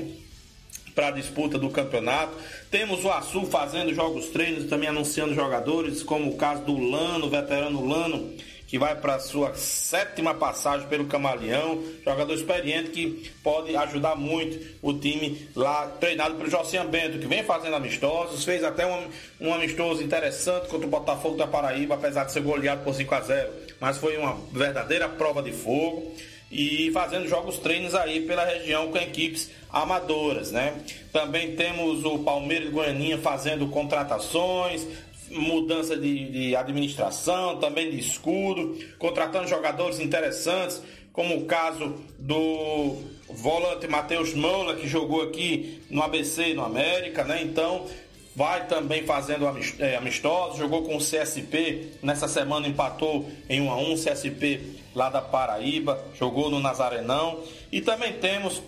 para 0.94 1.08
a 1.08 1.10
disputa 1.10 1.58
do 1.58 1.70
campeonato. 1.70 2.36
Temos 2.70 3.02
o 3.06 3.10
Açu 3.10 3.46
fazendo 3.46 3.94
jogos 3.94 4.26
treinos, 4.26 4.68
também 4.68 4.86
anunciando 4.86 5.34
jogadores, 5.34 6.02
como 6.02 6.30
o 6.30 6.36
caso 6.36 6.62
do 6.64 6.76
Lano, 6.76 7.30
veterano 7.30 7.88
Lano, 7.88 8.34
que 8.68 8.78
vai 8.78 8.94
para 8.94 9.18
sua 9.18 9.54
sétima 9.54 10.34
passagem 10.34 10.86
pelo 10.88 11.06
Camaleão, 11.06 11.82
jogador 12.04 12.34
experiente 12.34 12.90
que 12.90 13.32
pode 13.42 13.74
ajudar 13.74 14.14
muito 14.14 14.76
o 14.82 14.92
time 14.92 15.48
lá, 15.56 15.86
treinado 15.98 16.36
pelo 16.36 16.50
Josian 16.50 16.86
Bento, 16.86 17.18
que 17.18 17.26
vem 17.26 17.42
fazendo 17.42 17.74
amistosos, 17.74 18.44
fez 18.44 18.62
até 18.62 18.86
um, 18.86 19.08
um 19.40 19.54
amistoso 19.54 20.02
interessante 20.02 20.68
contra 20.68 20.86
o 20.86 20.90
Botafogo 20.90 21.36
da 21.36 21.46
Paraíba, 21.46 21.94
apesar 21.94 22.24
de 22.24 22.32
ser 22.32 22.42
goleado 22.42 22.84
por 22.84 22.94
5 22.94 23.14
a 23.14 23.20
0 23.22 23.68
mas 23.80 23.96
foi 23.98 24.16
uma 24.16 24.36
verdadeira 24.52 25.08
prova 25.08 25.42
de 25.42 25.52
fogo 25.52 26.12
e 26.50 26.90
fazendo 26.92 27.28
jogos 27.28 27.58
treinos 27.58 27.94
aí 27.94 28.20
pela 28.22 28.44
região 28.44 28.90
com 28.90 28.98
equipes 28.98 29.50
amadoras, 29.70 30.50
né? 30.50 30.74
Também 31.12 31.54
temos 31.54 32.04
o 32.04 32.18
Palmeiras 32.20 32.68
e 32.68 32.72
Goianinha 32.72 33.18
fazendo 33.18 33.68
contratações, 33.68 34.86
mudança 35.30 35.96
de, 35.96 36.30
de, 36.30 36.56
administração, 36.56 37.58
também 37.58 37.90
de 37.90 37.98
escudo, 37.98 38.76
contratando 38.98 39.48
jogadores 39.48 40.00
interessantes, 40.00 40.82
como 41.12 41.36
o 41.36 41.44
caso 41.46 41.94
do 42.18 42.96
volante 43.28 43.86
Matheus 43.88 44.34
Mola, 44.34 44.76
que 44.76 44.88
jogou 44.88 45.22
aqui 45.22 45.80
no 45.90 46.02
ABC 46.02 46.54
no 46.54 46.64
América, 46.64 47.24
né? 47.24 47.42
Então, 47.42 47.86
vai 48.34 48.66
também 48.68 49.02
fazendo 49.04 49.46
é, 49.80 49.96
amistosos, 49.96 50.58
jogou 50.58 50.82
com 50.82 50.96
o 50.96 51.00
CSP, 51.00 51.94
nessa 52.02 52.28
semana 52.28 52.68
empatou 52.68 53.28
em 53.48 53.60
1 53.60 53.70
a 53.70 53.76
1 53.76 53.94
CSP 53.96 54.60
lá 54.94 55.10
da 55.10 55.20
Paraíba, 55.20 56.00
jogou 56.16 56.48
no 56.48 56.60
Nazarenão. 56.60 57.40
E 57.72 57.80
também 57.80 58.12
temos 58.14 58.62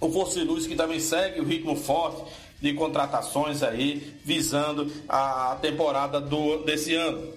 o 0.00 0.10
Força 0.10 0.42
Luz 0.42 0.66
que 0.66 0.74
também 0.74 0.98
segue 0.98 1.40
o 1.40 1.44
ritmo 1.44 1.76
forte 1.76 2.22
de 2.60 2.72
contratações 2.72 3.62
aí, 3.62 4.14
visando 4.24 4.90
a 5.08 5.56
temporada 5.60 6.20
do, 6.20 6.58
desse 6.64 6.94
ano. 6.94 7.34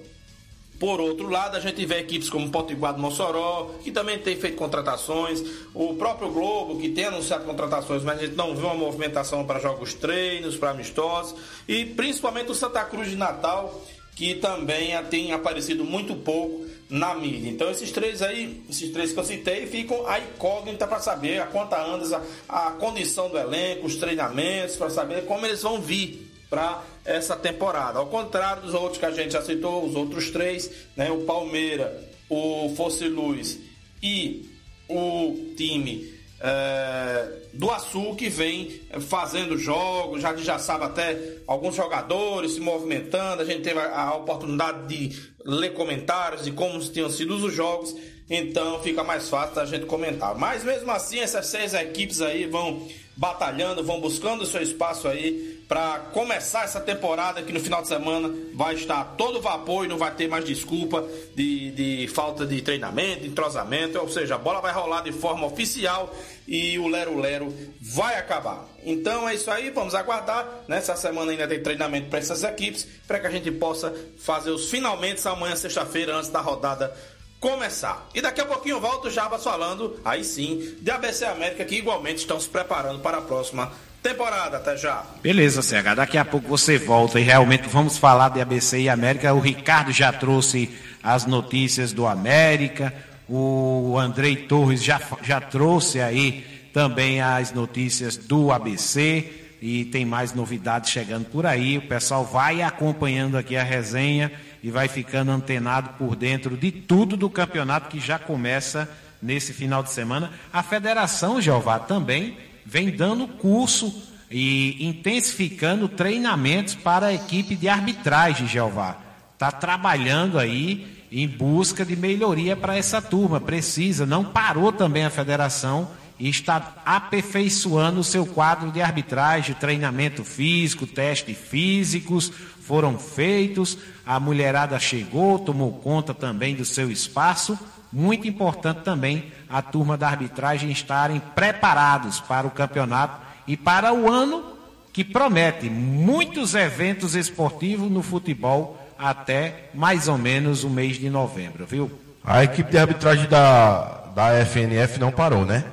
Por 0.79 1.01
outro 1.01 1.27
lado, 1.27 1.57
a 1.57 1.59
gente 1.59 1.85
vê 1.85 1.99
equipes 1.99 2.29
como 2.29 2.49
Potiguar 2.49 2.93
do 2.93 3.01
Mossoró, 3.01 3.71
que 3.83 3.91
também 3.91 4.17
tem 4.17 4.37
feito 4.37 4.55
contratações, 4.55 5.43
o 5.73 5.93
próprio 5.95 6.31
Globo, 6.31 6.79
que 6.79 6.87
tem 6.87 7.05
anunciado 7.05 7.43
contratações, 7.43 8.01
mas 8.01 8.17
a 8.17 8.25
gente 8.25 8.35
não 8.35 8.55
vê 8.55 8.63
uma 8.65 8.75
movimentação 8.75 9.45
para 9.45 9.59
jogos 9.59 9.93
treinos, 9.93 10.55
para 10.55 10.69
amistosos, 10.69 11.35
e 11.67 11.83
principalmente 11.83 12.49
o 12.49 12.55
Santa 12.55 12.81
Cruz 12.85 13.09
de 13.09 13.17
Natal, 13.17 13.81
que 14.19 14.35
também 14.35 14.91
tem 15.09 15.31
aparecido 15.31 15.85
muito 15.85 16.13
pouco 16.13 16.65
na 16.89 17.15
mídia. 17.15 17.49
Então 17.49 17.71
esses 17.71 17.89
três 17.89 18.21
aí, 18.21 18.61
esses 18.69 18.91
três 18.91 19.13
que 19.13 19.19
eu 19.19 19.23
citei, 19.23 19.65
ficam 19.65 20.05
a 20.05 20.19
incógnita 20.19 20.85
para 20.85 20.99
saber 20.99 21.41
a 21.41 21.45
quanto 21.45 21.73
anda 21.73 22.21
a, 22.49 22.67
a 22.67 22.71
condição 22.71 23.29
do 23.29 23.37
elenco, 23.37 23.87
os 23.87 23.95
treinamentos, 23.95 24.75
para 24.75 24.89
saber 24.89 25.25
como 25.25 25.45
eles 25.45 25.61
vão 25.61 25.79
vir 25.79 26.29
para 26.49 26.83
essa 27.05 27.33
temporada. 27.37 27.99
Ao 27.99 28.07
contrário 28.07 28.63
dos 28.63 28.73
outros 28.73 28.97
que 28.97 29.05
a 29.05 29.11
gente 29.11 29.31
já 29.31 29.41
citou, 29.41 29.85
os 29.85 29.95
outros 29.95 30.29
três, 30.31 30.69
né, 30.97 31.09
o 31.09 31.19
Palmeira, 31.19 32.05
o 32.29 32.73
Fosse 32.75 33.07
Luz 33.07 33.57
e 34.03 34.49
o 34.89 35.53
time 35.55 36.18
é, 36.41 37.27
do 37.53 37.69
Açu 37.69 38.15
que 38.15 38.29
vem 38.29 38.79
fazendo 39.01 39.57
jogos, 39.57 40.21
já, 40.21 40.35
já 40.37 40.57
sabe 40.57 40.85
até 40.85 41.37
alguns 41.45 41.75
jogadores 41.75 42.53
se 42.53 42.59
movimentando, 42.59 43.41
a 43.41 43.45
gente 43.45 43.61
teve 43.61 43.79
a, 43.79 44.01
a 44.01 44.15
oportunidade 44.15 44.87
de 44.87 45.19
ler 45.45 45.73
comentários 45.73 46.45
de 46.45 46.51
como 46.51 46.79
tinham 46.79 47.09
sido 47.09 47.35
os 47.35 47.53
jogos, 47.53 47.95
então 48.29 48.79
fica 48.81 49.03
mais 49.03 49.27
fácil 49.27 49.55
da 49.55 49.65
gente 49.65 49.85
comentar. 49.85 50.37
Mas 50.37 50.63
mesmo 50.63 50.89
assim, 50.91 51.19
essas 51.19 51.47
seis 51.47 51.73
equipes 51.73 52.21
aí 52.21 52.45
vão 52.45 52.87
batalhando, 53.17 53.83
vão 53.83 53.99
buscando 53.99 54.43
o 54.43 54.45
seu 54.45 54.61
espaço 54.61 55.07
aí 55.07 55.58
para 55.69 55.99
começar 56.11 56.63
essa 56.63 56.81
temporada 56.81 57.43
que 57.43 57.53
no 57.53 57.59
final 57.59 57.83
de 57.83 57.87
semana 57.87 58.33
vai 58.55 58.73
estar 58.73 59.03
todo 59.15 59.39
vapor 59.39 59.85
e 59.85 59.87
não 59.87 59.99
vai 59.99 60.11
ter 60.15 60.27
mais 60.27 60.43
desculpa 60.43 61.07
de, 61.35 61.69
de 61.69 62.07
falta 62.07 62.43
de 62.43 62.59
treinamento, 62.63 63.21
de 63.21 63.27
entrosamento, 63.27 63.99
ou 63.99 64.09
seja, 64.09 64.33
a 64.33 64.37
bola 64.39 64.61
vai 64.61 64.73
rolar 64.73 65.01
de 65.01 65.11
forma 65.11 65.45
oficial 65.45 66.11
e 66.47 66.79
o 66.79 66.87
Lero 66.87 67.19
Lero 67.19 67.55
vai 67.79 68.17
acabar. 68.17 68.67
Então 68.83 69.29
é 69.29 69.35
isso 69.35 69.51
aí, 69.51 69.69
vamos 69.69 69.93
aguardar. 69.93 70.63
Nessa 70.67 70.95
semana 70.95 71.31
ainda 71.31 71.47
tem 71.47 71.61
treinamento 71.61 72.09
para 72.09 72.17
essas 72.17 72.43
equipes, 72.43 72.87
para 73.07 73.19
que 73.19 73.27
a 73.27 73.31
gente 73.31 73.51
possa 73.51 73.93
fazer 74.17 74.49
os 74.49 74.71
finalmente 74.71 75.25
amanhã, 75.27 75.55
sexta-feira, 75.55 76.15
antes 76.15 76.31
da 76.31 76.41
rodada 76.41 76.91
começar. 77.39 78.09
E 78.15 78.21
daqui 78.21 78.41
a 78.41 78.45
pouquinho 78.45 78.77
eu 78.77 78.81
volto 78.81 79.09
já 79.11 79.29
falando, 79.37 79.99
aí 80.03 80.23
sim, 80.23 80.77
de 80.81 80.89
ABC 80.89 81.25
América, 81.25 81.63
que 81.63 81.75
igualmente 81.75 82.21
estão 82.21 82.39
se 82.39 82.49
preparando 82.49 83.01
para 83.01 83.19
a 83.19 83.21
próxima 83.21 83.71
temporada. 84.01 84.57
Até 84.57 84.77
já. 84.77 85.03
Beleza, 85.21 85.61
CH. 85.61 85.95
Daqui 85.95 86.17
a 86.17 86.25
pouco 86.25 86.47
você 86.47 86.77
volta 86.77 87.19
e 87.19 87.23
realmente 87.23 87.67
vamos 87.67 87.97
falar 87.97 88.29
de 88.29 88.41
ABC 88.41 88.79
e 88.79 88.89
América. 88.89 89.33
O 89.33 89.39
Ricardo 89.39 89.91
já 89.91 90.11
trouxe 90.11 90.69
as 91.01 91.25
notícias 91.25 91.93
do 91.93 92.05
América, 92.05 92.93
o 93.27 93.97
Andrei 93.97 94.35
Torres 94.35 94.83
já, 94.83 94.99
já 95.21 95.39
trouxe 95.39 96.01
aí 96.01 96.45
também 96.73 97.21
as 97.21 97.51
notícias 97.53 98.17
do 98.17 98.51
ABC 98.51 99.31
e 99.61 99.85
tem 99.85 100.05
mais 100.05 100.33
novidades 100.33 100.89
chegando 100.89 101.25
por 101.25 101.45
aí. 101.45 101.77
O 101.77 101.81
pessoal 101.83 102.25
vai 102.25 102.61
acompanhando 102.61 103.37
aqui 103.37 103.55
a 103.55 103.63
resenha 103.63 104.31
e 104.63 104.71
vai 104.71 104.87
ficando 104.87 105.31
antenado 105.31 105.89
por 105.97 106.15
dentro 106.15 106.57
de 106.57 106.71
tudo 106.71 107.15
do 107.15 107.29
campeonato 107.29 107.89
que 107.89 107.99
já 107.99 108.17
começa 108.17 108.89
nesse 109.21 109.53
final 109.53 109.83
de 109.83 109.91
semana. 109.91 110.31
A 110.51 110.63
federação, 110.63 111.41
Jeová, 111.41 111.79
também 111.79 112.37
vem 112.65 112.91
dando 112.91 113.27
curso 113.27 114.03
e 114.29 114.85
intensificando 114.85 115.87
treinamentos 115.87 116.75
para 116.75 117.07
a 117.07 117.13
equipe 117.13 117.55
de 117.55 117.67
arbitragem, 117.67 118.47
Jeová. 118.47 118.97
Está 119.33 119.51
trabalhando 119.51 120.37
aí 120.37 121.05
em 121.11 121.27
busca 121.27 121.85
de 121.85 121.95
melhoria 121.95 122.55
para 122.55 122.75
essa 122.75 123.01
turma. 123.01 123.39
Precisa, 123.39 124.05
não 124.05 124.23
parou 124.23 124.71
também 124.71 125.05
a 125.05 125.09
federação 125.09 125.89
e 126.19 126.29
está 126.29 126.75
aperfeiçoando 126.85 128.01
o 128.01 128.03
seu 128.03 128.25
quadro 128.25 128.71
de 128.71 128.81
arbitragem, 128.81 129.55
treinamento 129.55 130.23
físico, 130.23 130.85
testes 130.85 131.37
físicos 131.37 132.31
foram 132.69 132.99
feitos, 132.99 133.79
a 134.05 134.19
mulherada 134.19 134.77
chegou, 134.77 135.39
tomou 135.39 135.71
conta 135.71 136.13
também 136.13 136.53
do 136.53 136.63
seu 136.63 136.91
espaço. 136.91 137.57
Muito 137.91 138.27
importante 138.27 138.81
também 138.81 139.31
a 139.49 139.61
turma 139.61 139.97
da 139.97 140.07
arbitragem 140.07 140.69
estarem 140.71 141.19
preparados 141.33 142.19
para 142.19 142.45
o 142.45 142.51
campeonato 142.51 143.19
e 143.47 143.57
para 143.57 143.91
o 143.93 144.09
ano 144.09 144.53
que 144.93 145.03
promete 145.03 145.69
muitos 145.69 146.53
eventos 146.53 147.15
esportivos 147.15 147.89
no 147.89 148.03
futebol 148.03 148.77
até 148.97 149.69
mais 149.73 150.07
ou 150.07 150.17
menos 150.17 150.63
o 150.63 150.69
mês 150.69 150.97
de 150.97 151.09
novembro, 151.09 151.65
viu? 151.65 151.89
A 152.23 152.43
equipe 152.43 152.69
de 152.69 152.77
arbitragem 152.77 153.27
da, 153.27 154.09
da 154.13 154.45
FNF 154.45 154.99
não 154.99 155.11
parou, 155.11 155.45
né? 155.45 155.63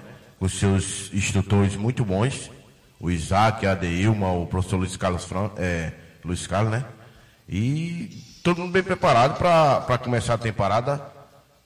Os 0.40 0.58
seus 0.58 1.10
instrutores 1.12 1.76
muito 1.76 2.04
bons, 2.04 2.50
o 3.00 3.10
Isaac, 3.10 3.66
a 3.66 3.72
Adeilma, 3.72 4.32
o 4.32 4.46
professor 4.46 4.76
Luiz 4.76 4.96
Carlos, 4.96 5.24
Fran, 5.24 5.50
é, 5.56 5.92
Luiz 6.24 6.46
Carlos, 6.46 6.72
né? 6.72 6.84
E 7.48 8.22
todo 8.42 8.60
mundo 8.60 8.72
bem 8.72 8.82
preparado 8.82 9.36
para 9.36 9.98
começar 9.98 10.34
a 10.34 10.38
temporada 10.38 11.15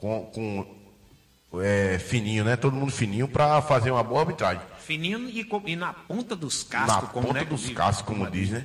com, 0.00 0.22
com 0.32 1.60
é, 1.60 1.98
fininho, 1.98 2.44
né? 2.44 2.56
Todo 2.56 2.74
mundo 2.74 2.90
fininho 2.90 3.28
para 3.28 3.60
fazer 3.62 3.90
uma 3.90 4.02
boa 4.02 4.22
arbitragem. 4.22 4.62
Fininho 4.78 5.28
e, 5.28 5.46
e 5.66 5.76
na 5.76 5.92
ponta 5.92 6.34
dos 6.34 6.62
cascos, 6.62 7.02
na 7.02 7.08
como 7.08 7.28
ponta 7.28 7.40
né, 7.40 7.44
dos 7.44 7.68
cascos, 7.70 8.02
como, 8.02 8.20
como 8.20 8.30
diz, 8.30 8.50
né? 8.50 8.64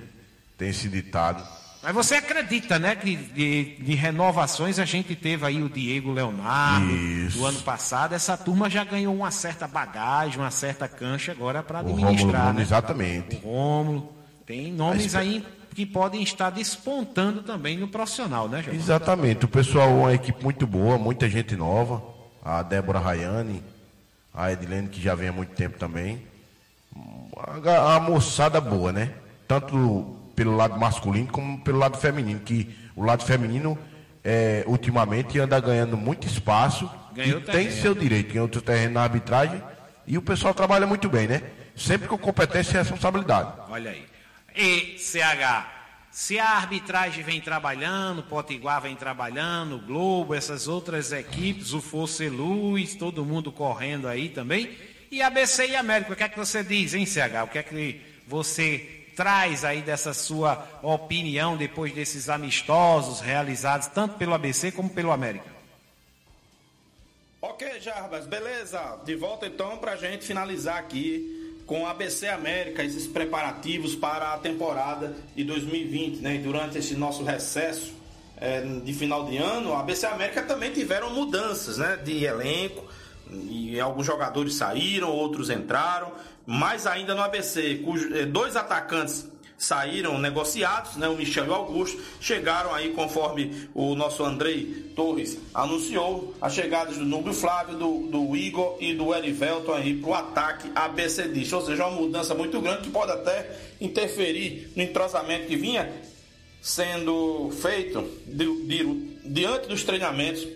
Tem 0.57 0.69
esse 0.69 0.87
ditado. 0.87 1.45
Mas 1.83 1.93
você 1.93 2.15
acredita, 2.15 2.79
né, 2.79 2.95
que 2.95 3.15
de, 3.15 3.75
de, 3.75 3.93
renovações 3.93 4.79
a 4.79 4.85
gente 4.85 5.15
teve 5.15 5.45
aí 5.45 5.61
o 5.61 5.69
Diego 5.69 6.11
Leonardo 6.11 6.89
Isso. 6.91 7.37
do 7.37 7.45
ano 7.45 7.61
passado. 7.61 8.15
Essa 8.15 8.35
turma 8.35 8.67
já 8.71 8.83
ganhou 8.83 9.13
uma 9.13 9.29
certa 9.29 9.67
bagagem, 9.67 10.39
uma 10.39 10.49
certa 10.49 10.87
cancha 10.87 11.31
agora 11.31 11.61
para 11.61 11.81
administrar. 11.81 12.41
Rômulo, 12.41 12.53
né? 12.55 12.61
Exatamente. 12.63 13.35
O 13.35 13.49
Rômulo. 13.49 14.15
Tem 14.47 14.71
nomes 14.71 15.13
aí 15.13 15.45
que 15.75 15.85
podem 15.85 16.23
estar 16.23 16.49
despontando 16.49 17.43
também 17.43 17.77
no 17.77 17.88
profissional, 17.88 18.47
né, 18.47 18.63
Jorge? 18.63 18.79
Exatamente. 18.79 19.45
O 19.45 19.47
pessoal 19.47 19.89
é 19.89 19.93
uma 19.93 20.13
equipe 20.13 20.41
muito 20.41 20.65
boa, 20.65 20.97
muita 20.97 21.29
gente 21.29 21.55
nova. 21.55 22.01
A 22.43 22.63
Débora 22.63 22.99
Rayane, 22.99 23.61
a 24.33 24.51
Edilene, 24.51 24.88
que 24.88 25.01
já 25.01 25.13
vem 25.13 25.29
há 25.29 25.33
muito 25.33 25.53
tempo 25.53 25.77
também. 25.77 26.23
A, 27.65 27.95
a 27.95 27.99
moçada 27.99 28.61
boa, 28.61 28.91
né? 28.91 29.11
Tanto 29.47 30.15
pelo 30.35 30.55
lado 30.55 30.79
masculino 30.79 31.27
como 31.31 31.59
pelo 31.59 31.77
lado 31.77 31.97
feminino, 31.97 32.39
que 32.39 32.73
o 32.95 33.03
lado 33.03 33.23
feminino 33.23 33.77
é, 34.23 34.63
ultimamente 34.67 35.38
anda 35.39 35.59
ganhando 35.59 35.97
muito 35.97 36.25
espaço 36.25 36.89
Ganhou 37.13 37.39
e 37.39 37.43
tem 37.43 37.71
seu 37.71 37.95
direito, 37.95 38.29
ganhou 38.33 38.43
outro 38.43 38.61
terreno 38.61 38.95
na 38.95 39.03
arbitragem 39.03 39.61
e 40.05 40.17
o 40.17 40.21
pessoal 40.21 40.53
trabalha 40.53 40.85
muito 40.85 41.07
bem, 41.07 41.27
né? 41.27 41.41
Sempre 41.75 42.07
com 42.07 42.17
competência 42.17 42.75
e 42.75 42.77
responsabilidade. 42.77 43.53
Olha 43.69 43.91
aí. 43.91 44.05
E 44.55 44.97
CH, 44.97 45.75
se 46.11 46.39
a 46.39 46.51
arbitragem 46.51 47.23
vem 47.23 47.41
trabalhando, 47.41 48.23
Potiguar 48.23 48.81
vem 48.81 48.95
trabalhando, 48.95 49.79
Globo, 49.79 50.33
essas 50.33 50.65
outras 50.65 51.11
equipes, 51.11 51.73
o 51.73 51.81
Força 51.81 52.23
Luz, 52.23 52.95
todo 52.95 53.25
mundo 53.25 53.51
correndo 53.51 54.07
aí 54.07 54.29
também. 54.29 54.77
E 55.11 55.21
ABC 55.21 55.67
e 55.67 55.75
América, 55.75 56.13
o 56.13 56.15
que 56.15 56.23
é 56.23 56.29
que 56.29 56.37
você 56.37 56.63
diz, 56.63 56.93
hein, 56.93 57.05
CH? 57.05 57.43
O 57.43 57.47
que 57.47 57.57
é 57.57 57.63
que 57.63 58.01
você 58.25 59.07
traz 59.13 59.65
aí 59.65 59.81
dessa 59.81 60.13
sua 60.13 60.79
opinião 60.81 61.57
depois 61.57 61.93
desses 61.93 62.29
amistosos 62.29 63.19
realizados 63.19 63.87
tanto 63.87 64.15
pelo 64.15 64.33
ABC 64.33 64.71
como 64.71 64.89
pelo 64.89 65.11
América? 65.11 65.53
Ok, 67.41 67.79
Jarbas, 67.81 68.25
beleza. 68.25 69.01
De 69.05 69.15
volta 69.15 69.47
então 69.47 69.77
para 69.77 69.91
a 69.91 69.95
gente 69.97 70.25
finalizar 70.25 70.77
aqui 70.77 71.44
com 71.65 71.86
a 71.86 71.91
ABC 71.91 72.28
América, 72.28 72.84
esses 72.84 73.08
preparativos 73.08 73.95
para 73.95 74.34
a 74.34 74.38
temporada 74.38 75.15
de 75.36 75.43
2020, 75.43 76.21
né? 76.21 76.36
E 76.36 76.38
durante 76.39 76.78
esse 76.78 76.95
nosso 76.95 77.23
recesso 77.23 77.93
é, 78.38 78.62
de 78.62 78.93
final 78.93 79.25
de 79.25 79.38
ano, 79.38 79.73
a 79.73 79.80
ABC 79.80 80.06
América 80.06 80.43
também 80.43 80.71
tiveram 80.71 81.13
mudanças, 81.13 81.78
né? 81.78 81.97
De 81.97 82.23
elenco, 82.23 82.86
e 83.32 83.80
alguns 83.80 84.06
jogadores 84.06 84.56
saíram, 84.56 85.10
outros 85.10 85.49
entraram, 85.49 86.12
mais 86.45 86.86
ainda 86.86 87.15
no 87.15 87.21
ABC, 87.21 87.82
cujos 87.84 88.15
eh, 88.15 88.25
dois 88.25 88.56
atacantes 88.56 89.28
saíram 89.57 90.19
negociados, 90.19 90.95
né, 90.97 91.07
o 91.07 91.15
Michel 91.15 91.45
e 91.45 91.49
o 91.49 91.53
Augusto, 91.53 92.01
chegaram 92.19 92.73
aí 92.73 92.89
conforme 92.91 93.69
o 93.73 93.95
nosso 93.95 94.23
Andrei 94.23 94.91
Torres 94.95 95.37
anunciou, 95.53 96.33
as 96.41 96.53
chegadas 96.53 96.97
do 96.97 97.05
Núcleo 97.05 97.33
Flávio, 97.33 97.77
do, 97.77 98.07
do 98.07 98.35
Igor 98.35 98.77
e 98.79 98.93
do 98.93 99.13
Erivelton 99.13 99.73
aí 99.73 99.95
para 99.95 100.09
o 100.09 100.13
ataque 100.13 100.71
ABCDista, 100.75 101.57
ou 101.57 101.65
seja, 101.65 101.87
uma 101.87 102.01
mudança 102.01 102.33
muito 102.33 102.59
grande 102.59 102.83
que 102.83 102.89
pode 102.89 103.11
até 103.11 103.57
interferir 103.79 104.71
no 104.75 104.83
entrosamento 104.83 105.47
que 105.47 105.55
vinha 105.55 105.91
sendo 106.61 107.51
feito 107.61 108.01
de, 108.25 108.65
de, 108.65 108.83
diante 109.23 109.67
dos 109.67 109.83
treinamentos 109.83 110.47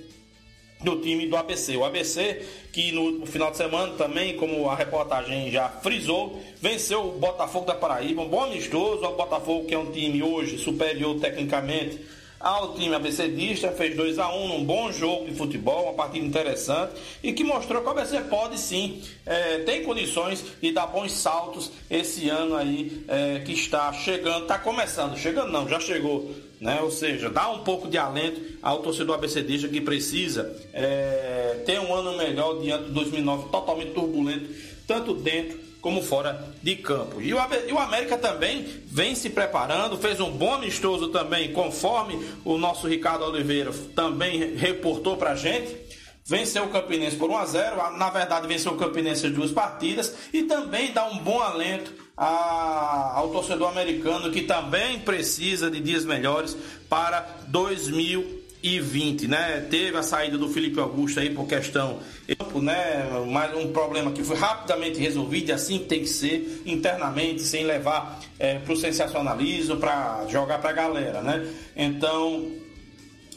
do 0.81 0.97
time 1.01 1.27
do 1.27 1.35
ABC. 1.35 1.75
O 1.75 1.83
ABC, 1.83 2.45
que 2.71 2.91
no 2.91 3.25
final 3.25 3.51
de 3.51 3.57
semana 3.57 3.93
também, 3.93 4.37
como 4.37 4.69
a 4.69 4.75
reportagem 4.75 5.51
já 5.51 5.67
frisou, 5.69 6.41
venceu 6.61 7.07
o 7.07 7.19
Botafogo 7.19 7.65
da 7.65 7.75
Paraíba, 7.75 8.21
um 8.21 8.29
bom 8.29 8.43
amistoso. 8.43 9.05
O 9.05 9.15
Botafogo, 9.15 9.65
que 9.65 9.73
é 9.73 9.77
um 9.77 9.91
time 9.91 10.23
hoje 10.23 10.57
superior 10.57 11.19
tecnicamente 11.19 11.99
ao 12.39 12.73
time 12.73 12.95
ABCdista, 12.95 13.71
fez 13.71 13.95
2 13.95 14.17
a 14.19 14.34
1 14.34 14.38
um, 14.38 14.56
um 14.58 14.63
bom 14.63 14.91
jogo 14.91 15.25
de 15.25 15.36
futebol, 15.36 15.84
uma 15.84 15.93
partida 15.93 16.25
interessante 16.25 16.93
e 17.21 17.34
que 17.34 17.43
mostrou 17.43 17.82
que 17.82 17.88
o 17.88 17.91
ABC 17.91 18.21
pode 18.21 18.58
sim, 18.58 19.02
é, 19.25 19.60
tem 19.60 19.84
condições 19.84 20.43
de 20.62 20.71
dar 20.71 20.88
bons 20.88 21.12
saltos 21.12 21.71
esse 21.89 22.30
ano 22.30 22.56
aí 22.56 23.04
é, 23.08 23.39
que 23.39 23.54
está 23.54 23.91
chegando, 23.93 24.43
está 24.43 24.58
começando, 24.58 25.17
chegando 25.17 25.52
não, 25.52 25.67
já 25.67 25.80
chegou 25.80 26.34
né? 26.60 26.82
Ou 26.82 26.91
seja, 26.91 27.30
dá 27.30 27.49
um 27.49 27.60
pouco 27.60 27.88
de 27.88 27.97
alento 27.97 28.41
ao 28.62 28.80
torcedor 28.80 29.15
ABCDista 29.15 29.67
que 29.67 29.80
precisa 29.80 30.54
é, 30.73 31.63
ter 31.65 31.80
um 31.80 31.93
ano 31.93 32.17
melhor 32.17 32.60
diante 32.62 32.86
de 32.86 32.91
2009 32.91 33.49
totalmente 33.49 33.91
turbulento, 33.93 34.49
tanto 34.86 35.13
dentro 35.13 35.68
como 35.81 36.01
fora 36.01 36.43
de 36.61 36.75
campo. 36.75 37.21
E 37.21 37.33
o, 37.33 37.79
América 37.79 38.17
também 38.17 38.65
vem 38.85 39.15
se 39.15 39.29
preparando, 39.29 39.97
fez 39.97 40.19
um 40.19 40.31
bom 40.31 40.53
amistoso 40.53 41.09
também, 41.09 41.53
conforme 41.53 42.19
o 42.43 42.57
nosso 42.57 42.87
Ricardo 42.87 43.25
Oliveira 43.25 43.71
também 43.95 44.55
reportou 44.55 45.17
pra 45.17 45.35
gente. 45.35 45.89
Venceu 46.25 46.65
o 46.65 46.69
Campinense 46.69 47.15
por 47.15 47.29
1 47.29 47.37
a 47.37 47.45
0 47.45 47.97
na 47.97 48.09
verdade 48.11 48.47
venceu 48.47 48.73
o 48.73 48.77
Campinense 48.77 49.25
em 49.25 49.31
duas 49.31 49.51
partidas 49.51 50.15
e 50.31 50.43
também 50.43 50.91
dá 50.91 51.05
um 51.05 51.17
bom 51.17 51.41
alento 51.41 51.91
a, 52.15 53.13
ao 53.15 53.29
torcedor 53.29 53.69
americano 53.69 54.29
que 54.29 54.41
também 54.41 54.99
precisa 54.99 55.71
de 55.71 55.79
dias 55.79 56.05
melhores 56.05 56.55
para 56.87 57.21
2020, 57.47 58.38
né? 59.28 59.65
Teve 59.69 59.98
a 59.98 60.04
saída 60.04 60.38
do 60.38 60.50
Felipe 60.50 60.80
Augusto 60.80 61.19
aí 61.19 61.30
por 61.30 61.48
questão, 61.48 62.00
né? 62.62 63.08
Mais 63.32 63.56
um 63.56 63.72
problema 63.72 64.12
que 64.12 64.24
foi 64.24 64.36
rapidamente 64.36 65.00
resolvido 65.00 65.50
e 65.50 65.52
assim 65.54 65.80
tem 65.80 66.02
que 66.02 66.08
ser 66.08 66.62
internamente, 66.65 67.41
sem 67.41 67.63
levar 67.65 68.19
é, 68.38 68.60
para 68.60 68.74
o 68.74 68.78
sensacionalismo, 68.78 69.78
para 69.78 70.26
jogar 70.28 70.60
para 70.60 70.72
a 70.72 70.74
galera, 70.74 71.22
né? 71.22 71.48
Então 71.76 72.52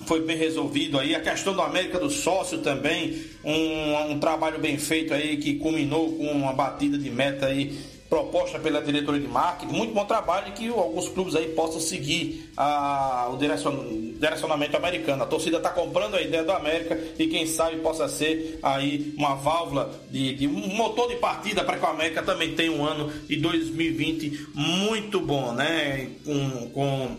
foi 0.06 0.22
bem 0.22 0.36
resolvido 0.36 0.98
aí. 0.98 1.14
A 1.14 1.20
questão 1.20 1.54
do 1.54 1.62
América 1.62 2.00
do 2.00 2.10
sócio 2.10 2.58
também, 2.58 3.22
um, 3.44 4.12
um 4.12 4.18
trabalho 4.18 4.58
bem 4.58 4.76
feito 4.76 5.14
aí 5.14 5.36
que 5.36 5.54
culminou 5.54 6.16
com 6.16 6.26
uma 6.32 6.52
batida 6.52 6.98
de 6.98 7.10
meta 7.10 7.46
aí 7.46 7.78
proposta 8.12 8.58
pela 8.58 8.82
diretoria 8.82 9.22
de 9.22 9.26
marketing, 9.26 9.72
muito 9.72 9.94
bom 9.94 10.04
trabalho 10.04 10.48
e 10.48 10.52
que 10.52 10.68
alguns 10.68 11.08
clubes 11.08 11.34
aí 11.34 11.48
possam 11.54 11.80
seguir 11.80 12.52
a, 12.54 13.30
o 13.32 13.38
direcionamento 13.38 14.76
americano. 14.76 15.22
A 15.22 15.26
torcida 15.26 15.56
está 15.56 15.70
comprando 15.70 16.16
a 16.16 16.20
ideia 16.20 16.44
do 16.44 16.52
América 16.52 17.00
e 17.18 17.26
quem 17.26 17.46
sabe 17.46 17.78
possa 17.78 18.06
ser 18.08 18.58
aí 18.62 19.14
uma 19.16 19.34
válvula 19.36 19.98
de, 20.10 20.34
de 20.34 20.46
um 20.46 20.76
motor 20.76 21.08
de 21.08 21.16
partida 21.16 21.64
para 21.64 21.78
que 21.78 21.86
o 21.86 21.88
América 21.88 22.22
também 22.22 22.54
tenha 22.54 22.70
um 22.70 22.84
ano 22.84 23.10
de 23.26 23.36
2020 23.36 24.48
muito 24.54 25.18
bom, 25.18 25.54
né? 25.54 26.10
Com, 26.22 26.68
com, 26.68 27.16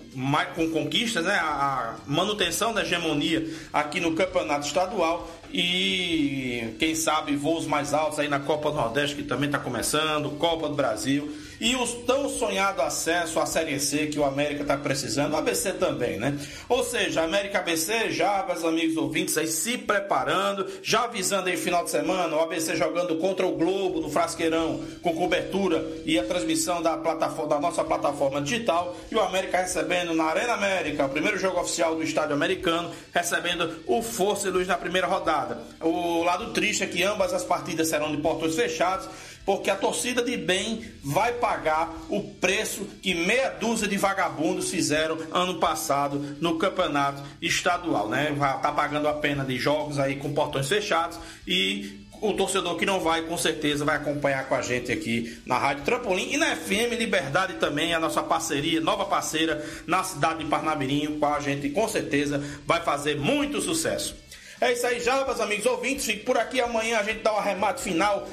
com 0.55 0.69
conquistas, 0.69 1.25
né? 1.25 1.33
A 1.33 1.95
manutenção 2.05 2.71
da 2.71 2.83
hegemonia 2.83 3.51
aqui 3.73 3.99
no 3.99 4.13
campeonato 4.13 4.67
estadual 4.67 5.27
e 5.53 6.73
quem 6.79 6.95
sabe 6.95 7.35
voos 7.35 7.67
mais 7.67 7.93
altos 7.93 8.17
aí 8.17 8.27
na 8.27 8.39
Copa 8.39 8.71
do 8.71 8.77
Nordeste 8.77 9.15
que 9.15 9.23
também 9.23 9.45
está 9.45 9.59
começando, 9.59 10.31
Copa 10.31 10.67
do 10.67 10.75
Brasil 10.75 11.31
e 11.63 11.77
o 11.77 11.87
tão 11.87 12.27
sonhado 12.27 12.81
acesso 12.81 13.39
à 13.39 13.45
Série 13.45 13.79
C 13.79 14.07
que 14.07 14.19
o 14.19 14.25
América 14.25 14.63
está 14.63 14.75
precisando, 14.75 15.31
o 15.31 15.37
ABC 15.37 15.71
também, 15.71 16.19
né? 16.19 16.37
Ou 16.67 16.83
seja, 16.83 17.23
América 17.23 17.59
ABC, 17.59 18.11
já, 18.11 18.43
meus 18.45 18.65
amigos 18.65 18.97
ouvintes 18.97 19.37
aí 19.37 19.47
se 19.47 19.77
preparando, 19.77 20.67
já 20.83 21.05
avisando 21.05 21.47
aí 21.47 21.55
final 21.55 21.85
de 21.85 21.89
semana, 21.89 22.35
o 22.35 22.41
ABC 22.41 22.75
jogando 22.75 23.15
contra 23.15 23.47
o 23.47 23.53
Globo 23.53 24.01
no 24.01 24.09
Frasqueirão, 24.09 24.81
com 25.01 25.15
cobertura 25.15 25.87
e 26.05 26.19
a 26.19 26.25
transmissão 26.25 26.81
da, 26.81 26.97
plataforma, 26.97 27.55
da 27.55 27.61
nossa 27.61 27.81
plataforma 27.81 28.41
digital, 28.41 28.97
e 29.09 29.15
o 29.15 29.21
América 29.21 29.59
recebendo 29.59 30.13
na 30.13 30.25
Arena 30.25 30.55
América, 30.55 31.05
o 31.05 31.09
primeiro 31.09 31.39
jogo 31.39 31.61
oficial 31.61 31.95
do 31.95 32.03
estádio 32.03 32.35
americano, 32.35 32.91
recebendo 33.13 33.79
o 33.87 34.01
Força 34.01 34.49
e 34.49 34.51
Luz 34.51 34.67
na 34.67 34.75
primeira 34.75 35.07
rodada. 35.07 35.59
O 35.79 36.23
lado 36.23 36.51
triste 36.51 36.83
é 36.83 36.87
que 36.87 37.03
ambas 37.03 37.33
as 37.33 37.45
partidas 37.45 37.87
serão 37.87 38.13
de 38.13 38.21
portões 38.21 38.53
fechados, 38.53 39.07
porque 39.45 39.69
a 39.69 39.75
torcida 39.75 40.21
de 40.21 40.37
bem 40.37 40.83
vai 41.03 41.33
pagar 41.33 41.93
o 42.09 42.21
preço 42.21 42.85
que 43.01 43.13
meia 43.13 43.49
dúzia 43.49 43.87
de 43.87 43.97
vagabundos 43.97 44.69
fizeram 44.69 45.17
ano 45.31 45.59
passado 45.59 46.37
no 46.39 46.57
campeonato 46.57 47.21
estadual, 47.41 48.09
né? 48.09 48.35
Tá 48.61 48.71
pagando 48.71 49.07
a 49.07 49.13
pena 49.13 49.43
de 49.43 49.57
jogos 49.57 49.99
aí 49.99 50.15
com 50.15 50.33
portões 50.33 50.67
fechados 50.67 51.19
e 51.47 52.03
o 52.21 52.33
torcedor 52.33 52.77
que 52.77 52.85
não 52.85 53.01
vai, 53.01 53.23
com 53.23 53.37
certeza, 53.37 53.83
vai 53.83 53.97
acompanhar 53.97 54.47
com 54.47 54.55
a 54.55 54.61
gente 54.61 54.89
aqui 54.93 55.37
na 55.45 55.57
Rádio 55.57 55.83
Trampolim 55.83 56.31
e 56.31 56.37
na 56.37 56.55
FM 56.55 56.93
Liberdade 56.97 57.55
também, 57.55 57.93
a 57.93 57.99
nossa 57.99 58.23
parceria, 58.23 58.79
nova 58.79 59.03
parceira 59.03 59.65
na 59.85 60.05
cidade 60.05 60.41
de 60.41 60.49
Parnamirim, 60.49 61.19
com 61.19 61.25
a 61.25 61.41
gente 61.41 61.69
com 61.69 61.85
certeza 61.85 62.41
vai 62.65 62.81
fazer 62.81 63.17
muito 63.17 63.59
sucesso. 63.59 64.15
É 64.61 64.71
isso 64.71 64.87
aí, 64.87 65.01
já, 65.01 65.25
meus 65.25 65.41
amigos 65.41 65.65
ouvintes. 65.65 66.05
Fique 66.05 66.23
por 66.23 66.37
aqui. 66.37 66.61
Amanhã 66.61 66.99
a 66.99 67.03
gente 67.03 67.19
dá 67.21 67.33
o 67.33 67.37
arremate 67.37 67.81
final, 67.81 68.25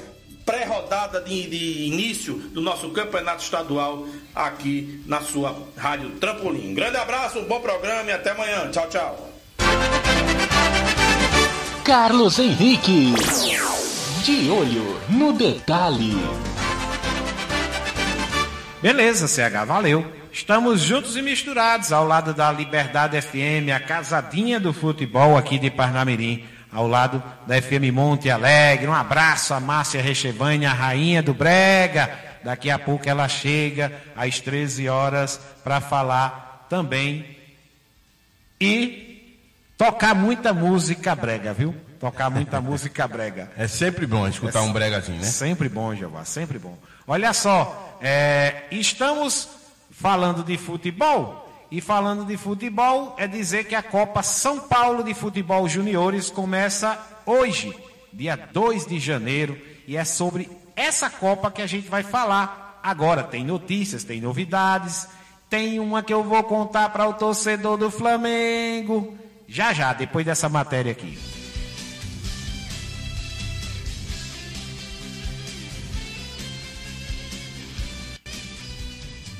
pré-rodada 0.45 1.21
de, 1.21 1.47
de, 1.47 1.85
início 1.85 2.35
do 2.35 2.61
nosso 2.61 2.89
campeonato 2.89 3.43
estadual 3.43 4.07
aqui 4.35 5.03
na 5.05 5.21
sua 5.21 5.55
Rádio 5.77 6.11
Trampolim. 6.11 6.71
Um 6.71 6.73
grande 6.73 6.97
abraço, 6.97 7.39
um 7.39 7.45
bom 7.45 7.59
programa 7.61 8.09
e 8.09 8.13
até 8.13 8.31
amanhã. 8.31 8.69
Tchau, 8.71 8.87
tchau. 8.89 9.29
Carlos 11.83 12.39
Henrique. 12.39 13.13
De 14.23 14.49
olho 14.51 14.99
no 15.09 15.33
detalhe. 15.33 16.15
Beleza, 18.81 19.27
CH, 19.27 19.65
valeu. 19.65 20.05
Estamos 20.31 20.81
juntos 20.81 21.17
e 21.17 21.21
misturados 21.21 21.91
ao 21.91 22.07
lado 22.07 22.33
da 22.33 22.51
Liberdade 22.51 23.21
FM, 23.21 23.69
a 23.75 23.79
casadinha 23.79 24.59
do 24.59 24.71
futebol 24.71 25.37
aqui 25.37 25.59
de 25.59 25.69
Parnamirim, 25.69 26.45
ao 26.71 26.87
lado 26.87 27.21
da 27.45 27.61
FM 27.61 27.91
Monte 27.93 28.29
Alegre. 28.29 28.87
Um 28.87 28.93
abraço 28.93 29.53
a 29.53 29.59
Márcia 29.59 30.01
Rechevane, 30.01 30.65
a 30.65 30.73
rainha 30.73 31.21
do 31.21 31.33
Brega. 31.33 32.09
Daqui 32.43 32.69
a 32.69 32.79
pouco 32.79 33.07
ela 33.07 33.27
chega 33.27 33.91
às 34.15 34.39
13 34.39 34.89
horas 34.89 35.39
para 35.63 35.79
falar 35.79 36.65
também 36.69 37.37
e 38.59 39.37
tocar 39.77 40.15
muita 40.15 40.53
música 40.53 41.13
brega, 41.13 41.53
viu? 41.53 41.75
Tocar 41.99 42.29
muita 42.29 42.59
música 42.61 43.07
brega. 43.07 43.51
É 43.57 43.67
sempre 43.67 44.07
bom 44.07 44.27
escutar 44.27 44.59
é 44.59 44.61
um 44.61 44.73
bregazinho, 44.73 45.19
né? 45.19 45.25
Sempre 45.25 45.69
bom, 45.69 45.93
Jeová, 45.93 46.23
sempre 46.25 46.57
bom. 46.57 46.77
Olha 47.05 47.33
só, 47.33 47.99
é, 48.01 48.63
estamos 48.71 49.49
falando 49.91 50.43
de 50.43 50.57
futebol. 50.57 51.50
E 51.71 51.79
falando 51.79 52.25
de 52.25 52.35
futebol, 52.35 53.15
é 53.17 53.25
dizer 53.25 53.63
que 53.63 53.75
a 53.75 53.81
Copa 53.81 54.21
São 54.21 54.59
Paulo 54.59 55.05
de 55.05 55.13
Futebol 55.13 55.69
Juniores 55.69 56.29
começa 56.29 56.99
hoje, 57.25 57.73
dia 58.11 58.35
2 58.35 58.85
de 58.87 58.99
janeiro, 58.99 59.57
e 59.87 59.95
é 59.95 60.03
sobre 60.03 60.49
essa 60.75 61.09
Copa 61.09 61.49
que 61.49 61.61
a 61.61 61.67
gente 61.67 61.87
vai 61.87 62.03
falar 62.03 62.77
agora. 62.83 63.23
Tem 63.23 63.45
notícias, 63.45 64.03
tem 64.03 64.19
novidades, 64.19 65.07
tem 65.49 65.79
uma 65.79 66.03
que 66.03 66.13
eu 66.13 66.25
vou 66.25 66.43
contar 66.43 66.89
para 66.89 67.07
o 67.07 67.13
torcedor 67.13 67.77
do 67.77 67.89
Flamengo. 67.89 69.17
Já 69.47 69.71
já, 69.71 69.93
depois 69.93 70.25
dessa 70.25 70.49
matéria 70.49 70.91
aqui. 70.91 71.30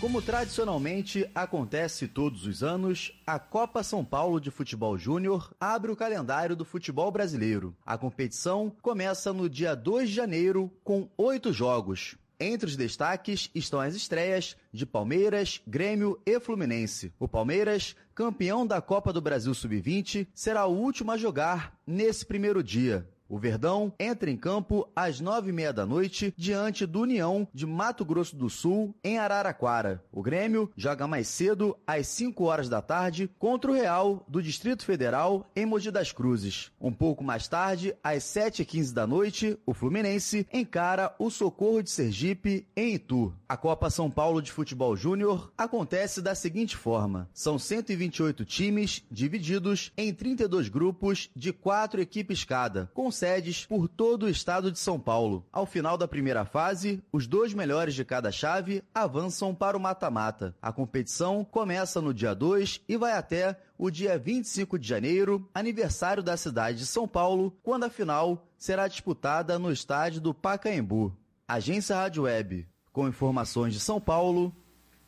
Como 0.01 0.19
tradicionalmente 0.19 1.29
acontece 1.35 2.07
todos 2.07 2.47
os 2.47 2.63
anos, 2.63 3.13
a 3.25 3.37
Copa 3.37 3.83
São 3.83 4.03
Paulo 4.03 4.41
de 4.41 4.49
Futebol 4.49 4.97
Júnior 4.97 5.55
abre 5.59 5.91
o 5.91 5.95
calendário 5.95 6.55
do 6.55 6.65
futebol 6.65 7.11
brasileiro. 7.11 7.77
A 7.85 7.99
competição 7.99 8.75
começa 8.81 9.31
no 9.31 9.47
dia 9.47 9.75
2 9.75 10.09
de 10.09 10.15
janeiro 10.15 10.71
com 10.83 11.07
oito 11.15 11.53
jogos. 11.53 12.15
Entre 12.39 12.67
os 12.67 12.75
destaques 12.75 13.51
estão 13.53 13.79
as 13.79 13.93
estreias 13.93 14.57
de 14.73 14.87
Palmeiras, 14.87 15.61
Grêmio 15.67 16.19
e 16.25 16.39
Fluminense. 16.39 17.13
O 17.19 17.27
Palmeiras, 17.27 17.95
campeão 18.15 18.65
da 18.65 18.81
Copa 18.81 19.13
do 19.13 19.21
Brasil 19.21 19.53
Sub-20, 19.53 20.27
será 20.33 20.65
o 20.65 20.75
último 20.75 21.11
a 21.11 21.17
jogar 21.17 21.79
nesse 21.85 22.25
primeiro 22.25 22.63
dia. 22.63 23.07
O 23.31 23.39
Verdão 23.39 23.93
entra 23.97 24.29
em 24.29 24.35
campo 24.35 24.85
às 24.93 25.21
nove 25.21 25.51
e 25.51 25.53
meia 25.53 25.71
da 25.71 25.85
noite 25.85 26.33
diante 26.35 26.85
do 26.85 26.99
União 26.99 27.47
de 27.53 27.65
Mato 27.65 28.03
Grosso 28.03 28.35
do 28.35 28.49
Sul, 28.49 28.93
em 29.01 29.17
Araraquara. 29.17 30.03
O 30.11 30.21
Grêmio 30.21 30.69
joga 30.75 31.07
mais 31.07 31.29
cedo, 31.29 31.77
às 31.87 32.07
5 32.07 32.43
horas 32.43 32.67
da 32.67 32.81
tarde, 32.81 33.29
contra 33.39 33.71
o 33.71 33.73
Real 33.73 34.25
do 34.27 34.43
Distrito 34.43 34.83
Federal, 34.83 35.49
em 35.55 35.65
Mogi 35.65 35.89
das 35.89 36.11
Cruzes. 36.11 36.73
Um 36.77 36.91
pouco 36.91 37.23
mais 37.23 37.47
tarde, 37.47 37.95
às 38.03 38.25
7 38.25 38.63
e 38.63 38.65
15 38.65 38.93
da 38.93 39.07
noite, 39.07 39.57
o 39.65 39.73
Fluminense 39.73 40.45
encara 40.51 41.15
o 41.17 41.29
Socorro 41.29 41.81
de 41.81 41.89
Sergipe, 41.89 42.67
em 42.75 42.95
Itu. 42.95 43.33
A 43.47 43.55
Copa 43.55 43.89
São 43.89 44.11
Paulo 44.11 44.41
de 44.41 44.51
Futebol 44.51 44.93
Júnior 44.93 45.53
acontece 45.57 46.21
da 46.21 46.35
seguinte 46.35 46.75
forma: 46.75 47.29
são 47.33 47.57
128 47.57 48.43
times 48.43 49.05
divididos 49.09 49.93
em 49.95 50.13
32 50.13 50.67
grupos 50.67 51.29
de 51.33 51.53
quatro 51.53 52.01
equipes 52.01 52.43
cada, 52.43 52.91
com 52.93 53.09
sedes 53.21 53.67
por 53.67 53.87
todo 53.87 54.23
o 54.23 54.29
estado 54.29 54.71
de 54.71 54.79
São 54.79 54.99
Paulo. 54.99 55.45
Ao 55.51 55.63
final 55.63 55.95
da 55.95 56.07
primeira 56.07 56.43
fase, 56.43 57.03
os 57.11 57.27
dois 57.27 57.53
melhores 57.53 57.93
de 57.93 58.03
cada 58.03 58.31
chave 58.31 58.83
avançam 58.95 59.53
para 59.53 59.77
o 59.77 59.79
mata-mata. 59.79 60.55
A 60.59 60.73
competição 60.73 61.45
começa 61.45 62.01
no 62.01 62.15
dia 62.15 62.33
2 62.33 62.81
e 62.89 62.97
vai 62.97 63.11
até 63.11 63.61
o 63.77 63.91
dia 63.91 64.17
25 64.17 64.79
de 64.79 64.87
janeiro, 64.87 65.47
aniversário 65.53 66.23
da 66.23 66.35
cidade 66.35 66.79
de 66.79 66.87
São 66.87 67.07
Paulo, 67.07 67.55
quando 67.61 67.83
a 67.83 67.91
final 67.91 68.47
será 68.57 68.87
disputada 68.87 69.59
no 69.59 69.71
estádio 69.71 70.19
do 70.19 70.33
Pacaembu. 70.33 71.15
Agência 71.47 71.95
Rádio 71.95 72.23
Web, 72.23 72.67
com 72.91 73.07
informações 73.07 73.75
de 73.75 73.79
São 73.79 74.01
Paulo, 74.01 74.51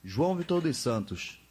João 0.03 0.35
Vitor 0.35 0.61
dos 0.61 0.77
Santos. 0.77 1.42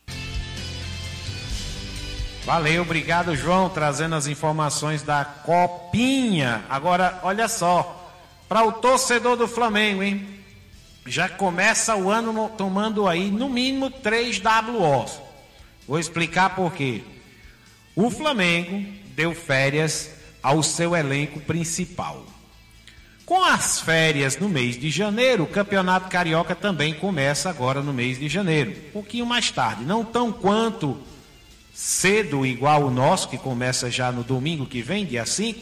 Valeu, 2.45 2.83
obrigado, 2.83 3.37
João, 3.37 3.69
trazendo 3.69 4.17
as 4.17 4.27
informações 4.27 5.03
da 5.03 5.25
Copinha. 5.25 6.65
Agora, 6.69 7.21
olha 7.23 7.47
só, 7.47 8.11
para 8.49 8.65
o 8.65 8.73
torcedor 8.73 9.37
do 9.37 9.47
Flamengo, 9.47 10.03
hein? 10.03 10.27
Já 11.07 11.29
começa 11.29 11.95
o 11.95 12.11
ano 12.11 12.51
tomando 12.59 13.07
aí 13.07 13.31
no 13.31 13.49
mínimo 13.49 13.91
3 13.91 14.41
WOs. 14.41 15.21
Vou 15.87 16.01
explicar 16.01 16.57
por 16.57 16.73
quê. 16.73 17.05
O 17.95 18.11
Flamengo 18.11 18.85
deu 19.15 19.35
férias 19.35 20.11
ao 20.43 20.65
seu 20.65 20.97
elenco 20.97 21.39
principal. 21.41 22.27
Com 23.25 23.45
as 23.45 23.81
férias 23.81 24.37
no 24.37 24.49
mês 24.49 24.79
de 24.79 24.91
janeiro, 24.91 25.45
o 25.45 25.49
Campeonato 25.49 26.11
Carioca 26.11 26.57
também 26.57 26.93
começa 26.93 27.49
agora 27.49 27.81
no 27.81 27.93
mês 27.93 28.19
de 28.19 28.29
janeiro. 28.29 28.73
Um 28.89 28.91
pouquinho 28.91 29.27
mais 29.27 29.49
tarde, 29.53 29.85
não 29.85 30.05
tão 30.05 30.33
quanto 30.33 31.01
cedo 31.73 32.45
igual 32.45 32.85
o 32.85 32.91
nosso, 32.91 33.29
que 33.29 33.39
começa 33.39 33.91
já 33.91 34.13
no 34.13 34.23
domingo 34.23 34.67
que 34.67 34.83
vem, 34.83 35.07
dia 35.07 35.25
5. 35.25 35.61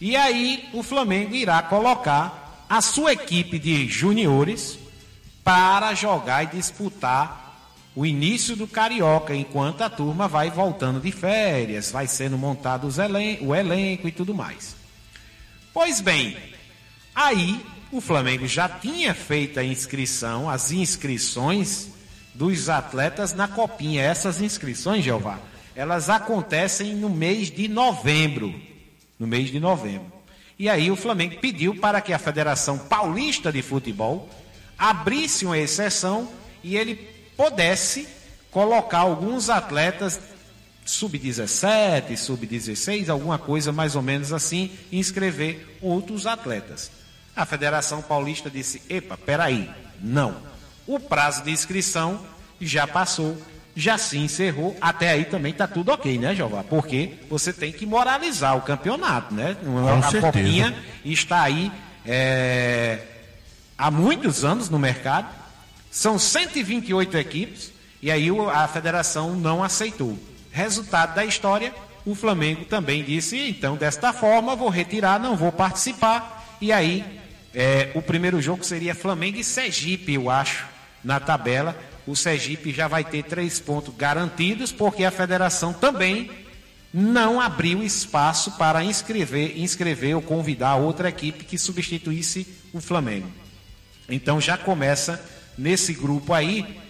E 0.00 0.16
aí 0.16 0.68
o 0.72 0.82
Flamengo 0.82 1.34
irá 1.34 1.62
colocar 1.62 2.64
a 2.68 2.80
sua 2.80 3.12
equipe 3.12 3.58
de 3.58 3.88
juniores 3.88 4.78
para 5.44 5.94
jogar 5.94 6.42
e 6.42 6.56
disputar 6.56 7.46
o 7.94 8.04
início 8.04 8.54
do 8.54 8.66
Carioca, 8.66 9.34
enquanto 9.34 9.80
a 9.80 9.88
turma 9.88 10.28
vai 10.28 10.50
voltando 10.50 11.00
de 11.00 11.10
férias, 11.10 11.90
vai 11.90 12.06
sendo 12.06 12.36
montado 12.36 12.88
elen 13.00 13.38
o 13.40 13.54
elenco 13.54 14.06
e 14.06 14.12
tudo 14.12 14.34
mais. 14.34 14.76
Pois 15.72 16.00
bem, 16.00 16.36
aí 17.14 17.64
o 17.90 18.00
Flamengo 18.00 18.46
já 18.46 18.68
tinha 18.68 19.14
feito 19.14 19.58
a 19.58 19.64
inscrição, 19.64 20.50
as 20.50 20.72
inscrições 20.72 21.95
dos 22.36 22.68
atletas 22.68 23.32
na 23.32 23.48
Copinha. 23.48 24.02
Essas 24.02 24.40
inscrições, 24.40 25.04
Jeová, 25.04 25.38
elas 25.74 26.08
acontecem 26.08 26.94
no 26.94 27.08
mês 27.08 27.50
de 27.50 27.68
novembro. 27.68 28.54
No 29.18 29.26
mês 29.26 29.50
de 29.50 29.58
novembro. 29.58 30.12
E 30.58 30.68
aí 30.68 30.90
o 30.90 30.96
Flamengo 30.96 31.38
pediu 31.40 31.74
para 31.76 32.00
que 32.00 32.12
a 32.12 32.18
Federação 32.18 32.78
Paulista 32.78 33.52
de 33.52 33.62
Futebol 33.62 34.28
abrisse 34.78 35.44
uma 35.44 35.58
exceção 35.58 36.28
e 36.62 36.76
ele 36.76 36.96
pudesse 37.36 38.08
colocar 38.50 39.00
alguns 39.00 39.50
atletas 39.50 40.18
sub-17, 40.84 42.16
sub-16, 42.16 43.08
alguma 43.08 43.38
coisa 43.38 43.72
mais 43.72 43.96
ou 43.96 44.02
menos 44.02 44.32
assim, 44.32 44.70
e 44.90 44.98
inscrever 44.98 45.78
outros 45.82 46.26
atletas. 46.26 46.90
A 47.34 47.44
Federação 47.44 48.00
Paulista 48.00 48.48
disse: 48.48 48.80
"Epa, 48.88 49.16
peraí, 49.16 49.68
não. 50.00 50.36
O 50.86 50.98
prazo 50.98 51.42
de 51.42 51.50
inscrição 51.50 52.24
já 52.60 52.86
passou, 52.86 53.40
já 53.74 53.98
se 53.98 54.18
encerrou. 54.18 54.76
Até 54.80 55.10
aí 55.10 55.24
também 55.24 55.52
tá 55.52 55.66
tudo 55.66 55.92
ok, 55.92 56.18
né, 56.18 56.34
Jeová? 56.34 56.64
Porque 56.64 57.14
você 57.28 57.52
tem 57.52 57.72
que 57.72 57.84
moralizar 57.84 58.56
o 58.56 58.62
campeonato, 58.62 59.34
né? 59.34 59.56
Com 59.62 59.88
a 59.88 60.02
certeza. 60.02 60.20
copinha 60.20 60.76
está 61.04 61.42
aí 61.42 61.70
é, 62.06 63.00
há 63.76 63.90
muitos 63.90 64.44
anos 64.44 64.70
no 64.70 64.78
mercado. 64.78 65.28
São 65.90 66.18
128 66.18 67.16
equipes 67.16 67.72
e 68.02 68.10
aí 68.10 68.28
a 68.52 68.68
federação 68.68 69.34
não 69.34 69.62
aceitou. 69.62 70.18
Resultado 70.52 71.14
da 71.14 71.24
história, 71.24 71.74
o 72.04 72.14
Flamengo 72.14 72.64
também 72.64 73.02
disse, 73.02 73.48
então 73.48 73.76
desta 73.76 74.12
forma 74.12 74.54
vou 74.54 74.68
retirar, 74.68 75.18
não 75.18 75.36
vou 75.36 75.50
participar. 75.50 76.56
E 76.60 76.72
aí 76.72 77.04
é, 77.54 77.90
o 77.94 78.02
primeiro 78.02 78.40
jogo 78.40 78.64
seria 78.64 78.94
Flamengo 78.94 79.38
e 79.38 79.44
Sergipe, 79.44 80.14
eu 80.14 80.30
acho, 80.30 80.66
na 81.02 81.18
tabela. 81.18 81.76
O 82.06 82.14
Sergipe 82.14 82.72
já 82.72 82.86
vai 82.86 83.04
ter 83.04 83.24
três 83.24 83.58
pontos 83.58 83.94
garantidos, 83.96 84.70
porque 84.70 85.04
a 85.04 85.10
federação 85.10 85.72
também 85.72 86.30
não 86.94 87.40
abriu 87.40 87.82
espaço 87.82 88.52
para 88.52 88.84
inscrever, 88.84 89.58
inscrever 89.58 90.14
ou 90.14 90.22
convidar 90.22 90.76
outra 90.76 91.08
equipe 91.08 91.44
que 91.44 91.58
substituísse 91.58 92.46
o 92.72 92.80
Flamengo. 92.80 93.30
Então 94.08 94.40
já 94.40 94.56
começa 94.56 95.22
nesse 95.58 95.92
grupo 95.92 96.32
aí 96.32 96.80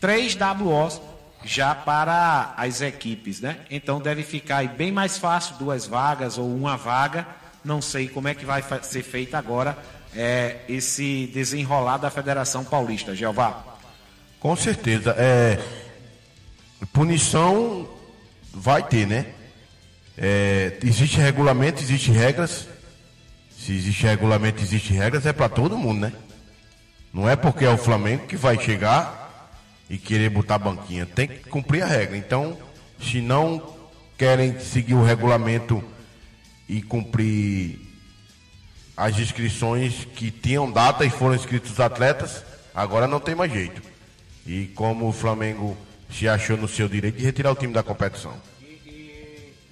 três 0.00 0.36
WOs 0.36 1.00
já 1.42 1.74
para 1.74 2.54
as 2.56 2.82
equipes, 2.82 3.40
né? 3.40 3.58
Então 3.70 4.00
deve 4.00 4.22
ficar 4.22 4.58
aí 4.58 4.68
bem 4.68 4.92
mais 4.92 5.16
fácil, 5.16 5.56
duas 5.56 5.86
vagas 5.86 6.36
ou 6.36 6.54
uma 6.54 6.76
vaga. 6.76 7.26
Não 7.64 7.80
sei 7.80 8.08
como 8.08 8.28
é 8.28 8.34
que 8.34 8.44
vai 8.44 8.62
ser 8.82 9.02
feito 9.02 9.34
agora 9.34 9.76
é, 10.14 10.58
esse 10.68 11.30
desenrolar 11.32 11.98
da 11.98 12.10
Federação 12.10 12.64
Paulista, 12.64 13.14
Jeová. 13.14 13.64
Com 14.40 14.56
certeza. 14.56 15.14
É, 15.18 15.58
punição 16.94 17.86
vai 18.52 18.82
ter, 18.82 19.06
né? 19.06 19.26
É, 20.16 20.78
existe 20.82 21.18
regulamento, 21.18 21.82
existe 21.82 22.10
regras. 22.10 22.66
Se 23.50 23.72
existe 23.72 24.04
regulamento, 24.04 24.62
existe 24.62 24.94
regras, 24.94 25.26
é 25.26 25.32
para 25.32 25.50
todo 25.50 25.76
mundo, 25.76 26.00
né? 26.00 26.12
Não 27.12 27.28
é 27.28 27.36
porque 27.36 27.66
é 27.66 27.70
o 27.70 27.76
Flamengo 27.76 28.26
que 28.26 28.36
vai 28.36 28.58
chegar 28.58 29.52
e 29.90 29.98
querer 29.98 30.30
botar 30.30 30.58
banquinha. 30.58 31.04
Tem 31.04 31.28
que 31.28 31.40
cumprir 31.50 31.82
a 31.82 31.86
regra. 31.86 32.16
Então, 32.16 32.56
se 32.98 33.20
não 33.20 33.76
querem 34.16 34.58
seguir 34.58 34.94
o 34.94 35.04
regulamento 35.04 35.84
e 36.66 36.80
cumprir 36.80 37.78
as 38.96 39.18
inscrições 39.18 40.06
que 40.14 40.30
tinham 40.30 40.70
data 40.70 41.04
e 41.04 41.10
foram 41.10 41.34
inscritos 41.34 41.72
os 41.72 41.80
atletas, 41.80 42.42
agora 42.74 43.06
não 43.06 43.20
tem 43.20 43.34
mais 43.34 43.52
jeito. 43.52 43.89
E 44.50 44.66
como 44.74 45.06
o 45.06 45.12
Flamengo 45.12 45.76
se 46.10 46.28
achou 46.28 46.56
no 46.56 46.66
seu 46.66 46.88
direito 46.88 47.18
de 47.18 47.24
retirar 47.24 47.52
o 47.52 47.54
time 47.54 47.72
da 47.72 47.84
competição. 47.84 48.34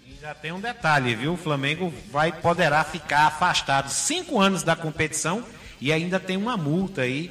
Ainda 0.06 0.34
tem 0.40 0.52
um 0.52 0.60
detalhe, 0.60 1.16
viu? 1.16 1.32
O 1.32 1.36
Flamengo 1.36 1.92
vai 2.12 2.30
poderá 2.30 2.84
ficar 2.84 3.26
afastado 3.26 3.90
cinco 3.90 4.38
anos 4.38 4.62
da 4.62 4.76
competição 4.76 5.42
e 5.80 5.92
ainda 5.92 6.20
tem 6.20 6.36
uma 6.36 6.56
multa 6.56 7.00
aí. 7.02 7.28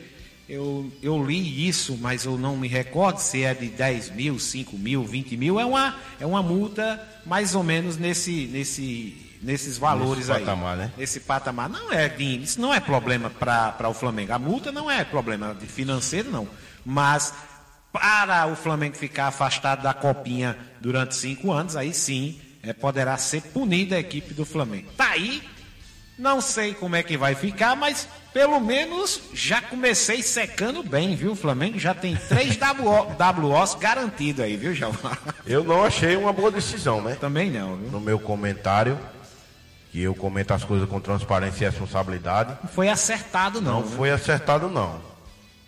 Eu, 0.49 0.91
eu 1.01 1.25
li 1.25 1.65
isso, 1.65 1.97
mas 2.01 2.25
eu 2.25 2.37
não 2.37 2.57
me 2.57 2.67
recordo 2.67 3.19
se 3.19 3.43
é 3.43 3.53
de 3.53 3.67
10 3.67 4.09
mil, 4.11 4.37
5 4.37 4.77
mil, 4.77 5.05
20 5.05 5.37
mil. 5.37 5.57
É 5.57 5.65
uma, 5.65 5.95
é 6.19 6.25
uma 6.25 6.43
multa 6.43 7.01
mais 7.25 7.55
ou 7.55 7.63
menos 7.63 7.95
nesse, 7.95 8.45
nesse, 8.47 9.15
nesses 9.41 9.77
valores 9.77 10.27
Nesse 10.27 10.31
aí. 10.33 10.39
patamar, 10.41 10.75
né? 10.75 10.91
Nesse 10.97 11.19
patamar. 11.21 11.69
Não 11.69 11.93
é, 11.93 12.09
Dinho, 12.09 12.43
isso 12.43 12.59
não 12.59 12.73
é 12.73 12.81
problema 12.81 13.29
para 13.29 13.87
o 13.87 13.93
Flamengo. 13.93 14.33
A 14.33 14.39
multa 14.39 14.69
não 14.69 14.91
é 14.91 15.05
problema 15.05 15.55
de 15.57 15.65
financeiro, 15.65 16.29
não. 16.29 16.47
Mas 16.89 17.33
para 17.91 18.47
o 18.47 18.55
Flamengo 18.55 18.95
ficar 18.95 19.27
afastado 19.27 19.83
da 19.83 19.93
copinha 19.93 20.57
durante 20.79 21.15
cinco 21.15 21.51
anos, 21.51 21.75
aí 21.75 21.93
sim 21.93 22.39
é, 22.63 22.71
poderá 22.71 23.17
ser 23.17 23.41
punida 23.41 23.97
a 23.97 23.99
equipe 23.99 24.33
do 24.33 24.45
Flamengo. 24.45 24.87
Tá 24.95 25.09
aí, 25.09 25.43
não 26.17 26.39
sei 26.39 26.73
como 26.73 26.95
é 26.95 27.03
que 27.03 27.17
vai 27.17 27.35
ficar, 27.35 27.75
mas 27.75 28.07
pelo 28.33 28.57
menos 28.61 29.19
já 29.33 29.61
comecei 29.61 30.21
secando 30.21 30.81
bem, 30.81 31.13
viu? 31.13 31.33
O 31.33 31.35
Flamengo 31.35 31.77
já 31.77 31.93
tem 31.93 32.15
três 32.15 32.55
WO, 32.79 33.47
WOs 33.49 33.75
garantidos 33.75 34.45
aí, 34.45 34.55
viu, 34.55 34.73
Jalmar? 34.73 35.19
Eu 35.45 35.65
não 35.65 35.83
achei 35.83 36.15
uma 36.15 36.31
boa 36.31 36.49
decisão, 36.49 37.01
né? 37.01 37.17
Também 37.19 37.51
não, 37.51 37.75
viu? 37.75 37.91
No 37.91 37.99
meu 37.99 38.17
comentário, 38.17 38.97
que 39.91 40.01
eu 40.01 40.15
comento 40.15 40.53
as 40.53 40.63
coisas 40.63 40.87
com 40.87 41.01
transparência 41.01 41.65
e 41.65 41.69
responsabilidade, 41.69 42.57
Não 42.63 42.69
foi 42.69 42.87
acertado, 42.87 43.59
não. 43.59 43.81
não 43.81 43.89
né? 43.89 43.95
foi 43.97 44.09
acertado 44.09 44.69
não. 44.69 45.01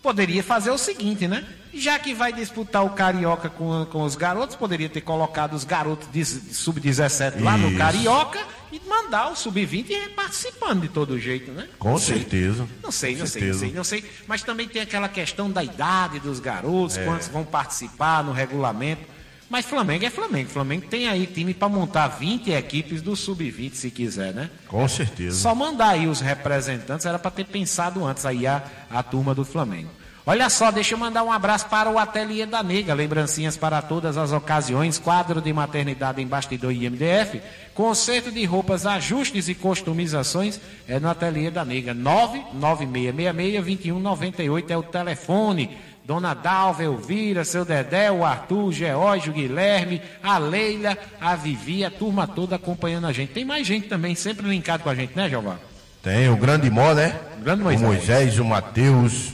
Poderia 0.02 0.42
fazer 0.42 0.70
o 0.72 0.78
seguinte, 0.78 1.28
né? 1.28 1.46
Já 1.74 2.00
que 2.00 2.14
vai 2.14 2.32
disputar 2.34 2.84
o 2.86 2.92
Carioca 2.92 3.50
com, 3.50 3.86
com 3.86 4.04
os 4.04 4.16
garotos, 4.16 4.56
poderia 4.56 4.90
ter 4.90 5.02
colocado 5.02 5.54
os 5.54 5.64
garotos 5.64 6.08
de, 6.12 6.24
de 6.24 6.54
sub-17 6.56 7.42
lá 7.42 7.58
no 7.58 7.70
Isso. 7.70 7.78
Carioca 7.78 8.40
e 8.72 8.80
mandar 8.88 9.32
o 9.32 9.36
sub-20 9.36 9.90
ir 9.90 10.10
participando 10.16 10.82
de 10.82 10.88
todo 10.88 11.20
jeito, 11.20 11.52
né? 11.52 11.68
Com 11.78 11.92
Não 11.92 11.98
sei. 12.00 12.18
certeza. 12.20 12.68
Não 12.82 12.92
sei, 12.92 13.16
não 13.18 13.26
sei, 13.28 13.48
não 13.52 13.54
sei, 13.60 13.72
não 13.74 13.84
sei. 13.84 14.04
Mas 14.26 14.42
também 14.42 14.68
tem 14.68 14.82
aquela 14.82 15.10
questão 15.10 15.52
da 15.52 15.64
idade 15.64 16.20
dos 16.20 16.40
garotos, 16.40 16.98
É. 16.98 17.04
quantos 17.04 17.28
vão 17.28 17.44
participar 17.44 18.24
no 18.24 18.32
regulamento. 18.32 19.02
Mas 19.50 19.66
Flamengo 19.66 20.06
é 20.06 20.10
Flamengo. 20.10 20.50
Flamengo 20.50 20.86
tem 20.88 21.08
aí 21.08 21.26
time 21.26 21.54
para 21.54 21.68
montar 21.68 22.08
20 22.08 22.52
equipes 22.52 23.02
do 23.02 23.16
sub-20, 23.16 23.74
se 23.74 23.90
quiser, 23.90 24.34
né? 24.34 24.50
Com 24.68 24.88
certeza. 24.88 25.38
Só 25.38 25.56
mandar 25.56 25.90
aí 25.90 26.08
os 26.08 26.22
representantes, 26.22 27.06
era 27.06 27.18
para 27.18 27.32
ter 27.32 27.46
pensado 27.46 28.06
antes 28.06 28.26
aí 28.26 28.46
a, 28.46 28.64
a 28.92 29.02
turma 29.02 29.34
do 29.34 29.44
Flamengo. 29.44 29.90
Olha 30.26 30.48
só, 30.48 30.70
deixa 30.70 30.94
eu 30.94 31.00
mandar 31.00 31.24
um 31.24 31.32
abraço 31.32 31.66
para 31.68 31.90
o 31.90 31.98
Ateliê 31.98 32.46
da 32.46 32.62
Nega, 32.62 32.94
lembrancinhas 32.94 33.58
para 33.58 33.82
todas 33.82 34.16
as 34.16 34.32
ocasiões, 34.32 35.00
quadro 35.00 35.42
de 35.42 35.52
maternidade 35.52 36.22
em 36.22 36.28
bastidor 36.28 36.72
e 36.72 36.88
MDF, 36.88 37.42
conserto 37.74 38.32
de 38.32 38.46
roupas, 38.46 38.86
ajustes 38.86 39.50
e 39.50 39.56
customizações 39.56 40.60
é 40.88 41.00
no 41.00 41.10
Ateliê 41.10 41.50
da 41.50 41.66
Nega, 41.66 41.96
99666-2198 41.96 44.70
é 44.70 44.78
o 44.78 44.84
telefone. 44.84 45.76
Dona 46.06 46.34
Dalva, 46.34 46.84
Elvira, 46.84 47.46
seu 47.46 47.64
Dedé, 47.64 48.12
o 48.12 48.26
Arthur, 48.26 48.66
o 48.66 48.72
Geórgio, 48.74 49.32
o 49.32 49.36
Guilherme, 49.36 50.02
a 50.24 50.38
Leila, 50.38 50.98
a 51.22 51.36
Vivi, 51.36 51.86
a 51.86 51.92
turma 51.92 52.26
toda 52.26 52.56
acompanhando 52.56 53.06
a 53.08 53.14
gente. 53.14 53.32
Tem 53.32 53.46
mais 53.46 53.68
gente 53.68 53.88
também, 53.88 54.16
sempre 54.16 54.48
linkado 54.48 54.84
com 54.84 54.90
a 54.90 54.96
gente, 54.96 55.16
né, 55.16 55.30
Jeová? 55.30 55.58
Tem 56.02 56.30
o 56.30 56.38
grande 56.38 56.70
Mó, 56.70 56.94
né? 56.94 57.16
O 57.40 57.44
grande 57.44 57.62
O 57.62 57.66
Moisés. 57.66 57.82
Moisés, 57.82 58.40
o 58.40 58.46
Matheus, 58.46 59.34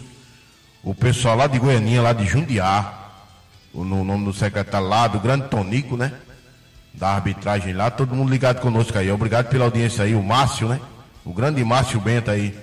o 0.83 0.93
pessoal 0.93 1.37
lá 1.37 1.47
de 1.47 1.59
Goianinha, 1.59 2.01
lá 2.01 2.11
de 2.11 2.25
Jundiá, 2.25 2.93
o 3.73 3.83
no 3.83 4.03
nome 4.03 4.25
do 4.25 4.33
secretário 4.33 4.87
lá, 4.87 5.07
do 5.07 5.19
grande 5.19 5.47
Tonico, 5.47 5.95
né? 5.95 6.11
Da 6.93 7.09
arbitragem 7.09 7.73
lá, 7.73 7.89
todo 7.91 8.15
mundo 8.15 8.29
ligado 8.29 8.61
conosco 8.61 8.97
aí. 8.97 9.11
Obrigado 9.11 9.47
pela 9.47 9.65
audiência 9.65 10.03
aí, 10.03 10.15
o 10.15 10.23
Márcio, 10.23 10.67
né? 10.67 10.79
O 11.23 11.33
grande 11.33 11.63
Márcio 11.63 11.99
Bento 11.99 12.31
aí 12.31 12.57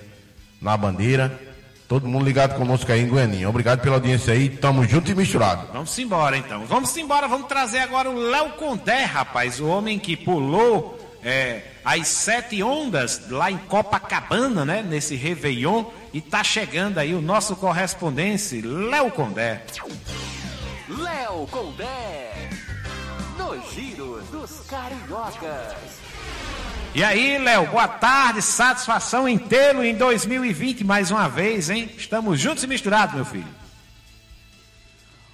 na 0.61 0.75
bandeira. 0.75 1.52
Todo 1.93 2.07
mundo 2.07 2.25
ligado 2.25 2.55
conosco 2.55 2.91
aí 2.91 3.01
em 3.01 3.07
Goianinha. 3.07 3.47
Obrigado 3.47 3.79
pela 3.79 3.97
audiência 3.97 4.33
aí, 4.33 4.49
tamo 4.49 4.83
junto 4.83 5.11
e 5.11 5.13
misturado. 5.13 5.67
Vamos 5.71 5.95
embora 5.99 6.35
então. 6.35 6.65
Vamos 6.65 6.97
embora, 6.97 7.27
vamos 7.27 7.45
trazer 7.45 7.77
agora 7.77 8.09
o 8.09 8.15
Léo 8.15 8.53
Condé, 8.53 9.03
rapaz, 9.03 9.59
o 9.59 9.67
homem 9.67 9.99
que 9.99 10.17
pulou 10.17 10.99
é, 11.23 11.61
as 11.85 12.07
sete 12.07 12.63
ondas 12.63 13.29
lá 13.29 13.51
em 13.51 13.59
Copacabana, 13.59 14.65
né? 14.65 14.81
Nesse 14.81 15.15
Réveillon. 15.15 15.85
E 16.11 16.19
tá 16.19 16.43
chegando 16.43 16.97
aí 16.97 17.13
o 17.13 17.21
nosso 17.21 17.55
correspondente, 17.55 18.59
Léo 18.59 19.11
Condé. 19.11 19.61
Léo 20.89 21.45
Condé. 21.45 22.49
No 23.37 23.71
Giro 23.71 24.19
dos 24.31 24.61
Cariocas. 24.61 26.02
E 26.95 27.03
aí, 27.03 27.39
Léo, 27.39 27.71
boa 27.71 27.87
tarde, 27.87 28.39
satisfação 28.39 29.27
em 29.27 29.35
tê-lo 29.35 29.83
em 29.83 29.95
2020 29.95 30.83
mais 30.83 31.09
uma 31.09 31.27
vez, 31.27 31.71
hein? 31.71 31.89
Estamos 31.97 32.39
juntos 32.39 32.63
e 32.63 32.67
misturados, 32.67 33.15
meu 33.15 33.25
filho. 33.25 33.47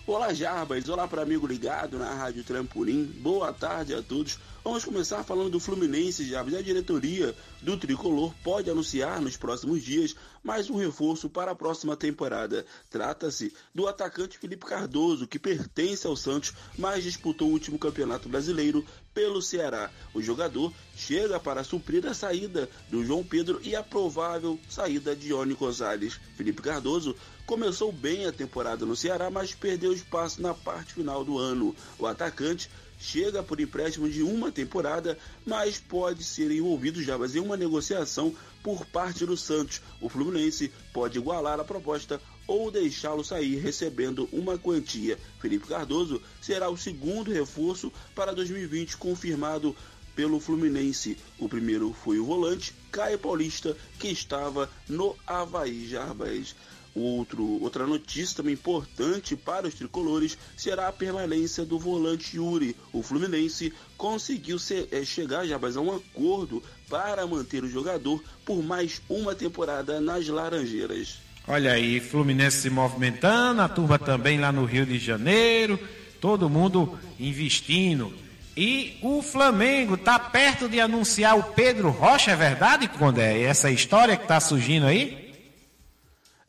Olá, 0.07 0.33
Jarbas. 0.33 0.87
Olá 0.87 1.05
para 1.05 1.21
amigo 1.21 1.45
ligado 1.45 1.99
na 1.99 2.13
Rádio 2.13 2.45
Trampolim. 2.45 3.03
Boa 3.03 3.51
tarde 3.51 3.93
a 3.93 4.01
todos. 4.01 4.39
Vamos 4.61 4.83
começar 4.83 5.23
falando 5.23 5.51
do 5.51 5.59
Fluminense, 5.59 6.27
Jarbas. 6.27 6.53
A 6.53 6.61
diretoria 6.61 7.33
do 7.61 7.77
Tricolor 7.77 8.33
pode 8.43 8.69
anunciar 8.69 9.21
nos 9.21 9.37
próximos 9.37 9.81
dias 9.81 10.13
mais 10.43 10.69
um 10.69 10.75
reforço 10.75 11.29
para 11.29 11.51
a 11.51 11.55
próxima 11.55 11.95
temporada. 11.95 12.65
Trata-se 12.89 13.53
do 13.73 13.87
atacante 13.87 14.37
Felipe 14.37 14.65
Cardoso, 14.65 15.25
que 15.25 15.39
pertence 15.39 16.05
ao 16.05 16.15
Santos, 16.15 16.53
mas 16.77 17.05
disputou 17.05 17.47
o 17.47 17.53
último 17.53 17.79
campeonato 17.79 18.27
brasileiro 18.27 18.85
pelo 19.13 19.41
Ceará. 19.41 19.89
O 20.13 20.21
jogador 20.21 20.73
chega 20.95 21.39
para 21.39 21.63
suprir 21.63 22.05
a 22.05 22.13
saída 22.13 22.69
do 22.89 23.03
João 23.03 23.23
Pedro 23.23 23.61
e 23.63 23.77
a 23.77 23.81
provável 23.81 24.59
saída 24.69 25.15
de 25.15 25.29
Ione 25.29 25.53
Gonzalez. 25.53 26.19
Felipe 26.35 26.61
Cardoso 26.61 27.15
começou 27.45 27.93
bem 27.93 28.25
a 28.25 28.31
temporada 28.31 28.85
no 28.85 28.95
Ceará, 28.95 29.31
mas 29.31 29.55
perdeu 29.55 29.93
espaço 29.93 30.41
na 30.41 30.53
parte 30.53 30.93
final 30.93 31.23
do 31.23 31.37
ano. 31.37 31.73
O 31.97 32.05
atacante 32.05 32.69
chega 32.99 33.41
por 33.41 33.59
empréstimo 33.61 34.09
de 34.09 34.21
uma 34.21 34.51
temporada, 34.51 35.17
mas 35.45 35.79
pode 35.79 36.23
ser 36.23 36.51
envolvido 36.51 37.01
já 37.01 37.17
em 37.33 37.39
uma 37.39 37.55
negociação 37.55 38.35
por 38.61 38.85
parte 38.85 39.25
do 39.25 39.37
Santos. 39.37 39.81
O 40.01 40.09
Fluminense 40.09 40.71
pode 40.93 41.17
igualar 41.17 41.59
a 41.59 41.63
proposta 41.63 42.21
ou 42.45 42.69
deixá-lo 42.69 43.23
sair 43.23 43.57
recebendo 43.57 44.27
uma 44.31 44.57
quantia. 44.57 45.17
Felipe 45.39 45.67
Cardoso 45.67 46.21
será 46.41 46.69
o 46.69 46.77
segundo 46.77 47.31
reforço 47.31 47.91
para 48.13 48.33
2020 48.33 48.97
confirmado 48.97 49.75
pelo 50.15 50.39
Fluminense. 50.39 51.17
O 51.37 51.47
primeiro 51.47 51.93
foi 51.93 52.19
o 52.19 52.25
volante 52.25 52.73
Caio 52.91 53.17
Paulista, 53.17 53.77
que 53.97 54.09
estava 54.09 54.69
no 54.87 55.15
Havaí 55.25 55.87
Jarbas. 55.87 56.55
Outro, 56.99 57.61
outra 57.61 57.87
notícia 57.87 58.35
também 58.35 58.53
importante 58.53 59.35
para 59.35 59.67
os 59.67 59.73
tricolores 59.73 60.37
será 60.57 60.89
a 60.89 60.91
permanência 60.91 61.63
do 61.63 61.79
volante 61.79 62.35
Yuri. 62.35 62.75
O 62.91 63.01
Fluminense 63.01 63.73
conseguiu 63.95 64.59
ser, 64.59 64.89
é, 64.91 65.05
chegar 65.05 65.45
já 65.45 65.55
a 65.55 65.81
um 65.81 65.95
acordo 65.95 66.61
para 66.89 67.25
manter 67.25 67.63
o 67.63 67.69
jogador 67.69 68.21
por 68.45 68.61
mais 68.61 69.01
uma 69.07 69.33
temporada 69.33 70.01
nas 70.01 70.27
Laranjeiras. 70.27 71.19
Olha 71.47 71.71
aí, 71.71 72.01
Fluminense 72.01 72.63
se 72.63 72.69
movimentando, 72.69 73.61
a 73.61 73.69
turma 73.69 73.97
também 73.97 74.37
lá 74.37 74.51
no 74.51 74.65
Rio 74.65 74.85
de 74.85 74.99
Janeiro, 74.99 75.79
todo 76.19 76.49
mundo 76.49 76.99
investindo. 77.17 78.13
E 78.57 78.97
o 79.01 79.21
Flamengo 79.21 79.93
está 79.93 80.19
perto 80.19 80.67
de 80.67 80.81
anunciar 80.81 81.37
o 81.39 81.43
Pedro 81.43 81.91
Rocha, 81.91 82.31
é 82.31 82.35
verdade, 82.35 82.89
Condé? 82.89 83.41
Essa 83.41 83.71
história 83.71 84.17
que 84.17 84.23
está 84.23 84.37
surgindo 84.39 84.85
aí? 84.85 85.28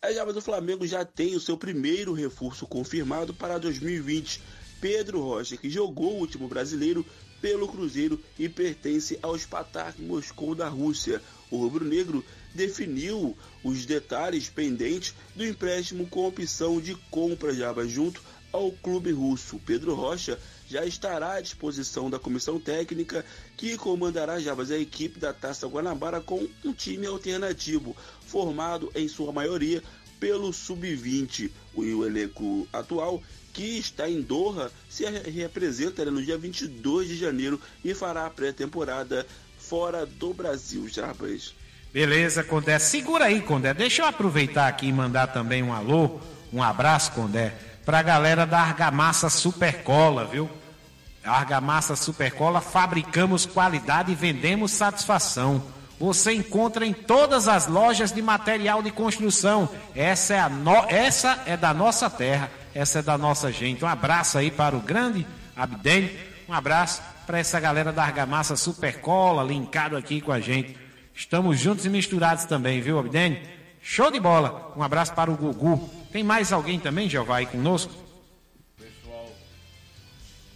A 0.02 0.10
Java 0.14 0.32
do 0.32 0.40
Flamengo 0.40 0.86
já 0.86 1.04
tem 1.04 1.36
o 1.36 1.40
seu 1.40 1.58
primeiro 1.58 2.14
reforço 2.14 2.66
confirmado 2.66 3.34
para 3.34 3.58
2020. 3.58 4.40
Pedro 4.80 5.20
Rocha, 5.20 5.58
que 5.58 5.68
jogou 5.68 6.14
o 6.14 6.20
último 6.20 6.48
brasileiro 6.48 7.04
pelo 7.38 7.68
Cruzeiro 7.68 8.18
e 8.38 8.48
pertence 8.48 9.18
ao 9.20 9.38
Spartak 9.38 10.00
Moscou 10.00 10.54
da 10.54 10.70
Rússia. 10.70 11.20
O 11.50 11.58
rubro-negro 11.58 12.24
definiu 12.54 13.36
os 13.62 13.84
detalhes 13.84 14.48
pendentes 14.48 15.14
do 15.36 15.44
empréstimo 15.44 16.06
com 16.06 16.26
opção 16.26 16.80
de 16.80 16.94
compra 17.10 17.52
Java 17.52 17.86
junto 17.86 18.22
ao 18.52 18.72
clube 18.72 19.12
russo. 19.12 19.60
Pedro 19.66 19.94
Rocha 19.94 20.38
já 20.68 20.84
estará 20.84 21.34
à 21.34 21.40
disposição 21.40 22.08
da 22.08 22.18
comissão 22.18 22.58
técnica 22.58 23.24
que 23.56 23.76
comandará 23.76 24.38
Javas 24.40 24.70
a 24.70 24.78
equipe 24.78 25.18
da 25.18 25.32
Taça 25.32 25.66
Guanabara 25.66 26.20
com 26.20 26.48
um 26.64 26.72
time 26.72 27.06
alternativo 27.06 27.96
formado 28.30 28.90
em 28.94 29.08
sua 29.08 29.32
maioria 29.32 29.82
pelo 30.20 30.52
sub-20. 30.52 31.50
O 31.74 32.04
elenco 32.04 32.68
atual, 32.72 33.22
que 33.52 33.78
está 33.78 34.08
em 34.08 34.22
Doha, 34.22 34.70
se 34.88 35.04
representa 35.04 36.04
no 36.04 36.22
dia 36.22 36.38
22 36.38 37.08
de 37.08 37.16
janeiro 37.16 37.60
e 37.84 37.92
fará 37.94 38.26
a 38.26 38.30
pré-temporada 38.30 39.26
fora 39.58 40.06
do 40.06 40.32
Brasil, 40.32 40.88
Jarbas. 40.88 41.54
Beleza, 41.92 42.44
Condé. 42.44 42.78
Segura 42.78 43.24
aí, 43.24 43.40
Condé. 43.40 43.74
Deixa 43.74 44.02
eu 44.02 44.06
aproveitar 44.06 44.68
aqui 44.68 44.86
e 44.86 44.92
mandar 44.92 45.28
também 45.28 45.62
um 45.62 45.72
alô, 45.72 46.20
um 46.52 46.62
abraço, 46.62 47.10
Condé, 47.12 47.52
pra 47.84 48.02
galera 48.02 48.46
da 48.46 48.60
Argamassa 48.60 49.28
Supercola, 49.28 50.24
viu? 50.24 50.48
Argamassa 51.24 51.96
Supercola, 51.96 52.60
fabricamos 52.60 53.44
qualidade 53.44 54.12
e 54.12 54.14
vendemos 54.14 54.70
satisfação 54.70 55.79
você 56.00 56.32
encontra 56.32 56.86
em 56.86 56.94
todas 56.94 57.46
as 57.46 57.66
lojas 57.66 58.10
de 58.10 58.22
material 58.22 58.82
de 58.82 58.90
construção. 58.90 59.68
Essa 59.94 60.34
é, 60.34 60.48
no... 60.48 60.74
essa 60.88 61.42
é 61.44 61.58
da 61.58 61.74
nossa 61.74 62.08
terra, 62.08 62.50
essa 62.74 63.00
é 63.00 63.02
da 63.02 63.18
nossa 63.18 63.52
gente. 63.52 63.84
Um 63.84 63.88
abraço 63.88 64.38
aí 64.38 64.50
para 64.50 64.74
o 64.74 64.80
grande 64.80 65.26
Abden, 65.54 66.10
um 66.48 66.54
abraço 66.54 67.02
para 67.26 67.38
essa 67.38 67.60
galera 67.60 67.92
da 67.92 68.02
Argamassa 68.02 68.56
Supercola, 68.56 69.44
linkado 69.44 69.94
aqui 69.94 70.22
com 70.22 70.32
a 70.32 70.40
gente. 70.40 70.74
Estamos 71.14 71.60
juntos 71.60 71.84
e 71.84 71.90
misturados 71.90 72.46
também, 72.46 72.80
viu, 72.80 72.98
Abden? 72.98 73.38
Show 73.82 74.10
de 74.10 74.18
bola. 74.18 74.72
Um 74.74 74.82
abraço 74.82 75.12
para 75.12 75.30
o 75.30 75.36
Gugu. 75.36 75.90
Tem 76.10 76.24
mais 76.24 76.50
alguém 76.50 76.80
também, 76.80 77.10
Jeová, 77.10 77.36
aí 77.36 77.46
conosco? 77.46 77.92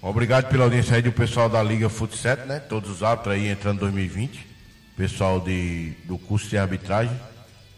Obrigado 0.01 0.49
pela 0.49 0.65
audiência 0.65 0.97
aí 0.97 1.03
do 1.03 1.13
pessoal 1.13 1.51
da 1.51 1.63
Liga 1.63 1.91
Futsal, 1.91 2.39
né? 2.47 2.61
Todos 2.61 2.91
os 2.91 3.03
árbitros 3.03 3.35
aí 3.35 3.49
entrando 3.49 3.77
em 3.77 3.81
2020 3.81 4.54
pessoal 4.97 5.41
de, 5.41 5.93
do 6.05 6.17
curso 6.19 6.49
de 6.49 6.57
arbitragem 6.57 7.19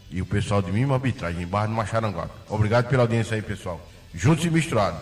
e 0.09 0.21
o 0.21 0.25
pessoal 0.25 0.61
de 0.61 0.71
mimo 0.71 0.93
arbitragem, 0.93 1.43
em 1.43 1.47
Barra 1.47 1.67
do 1.67 1.73
Macharanguape. 1.73 2.31
Obrigado 2.49 2.87
pela 2.87 3.03
audiência 3.03 3.35
aí, 3.35 3.41
pessoal. 3.41 3.85
Juntos 4.13 4.45
e 4.45 4.49
misturados. 4.49 5.01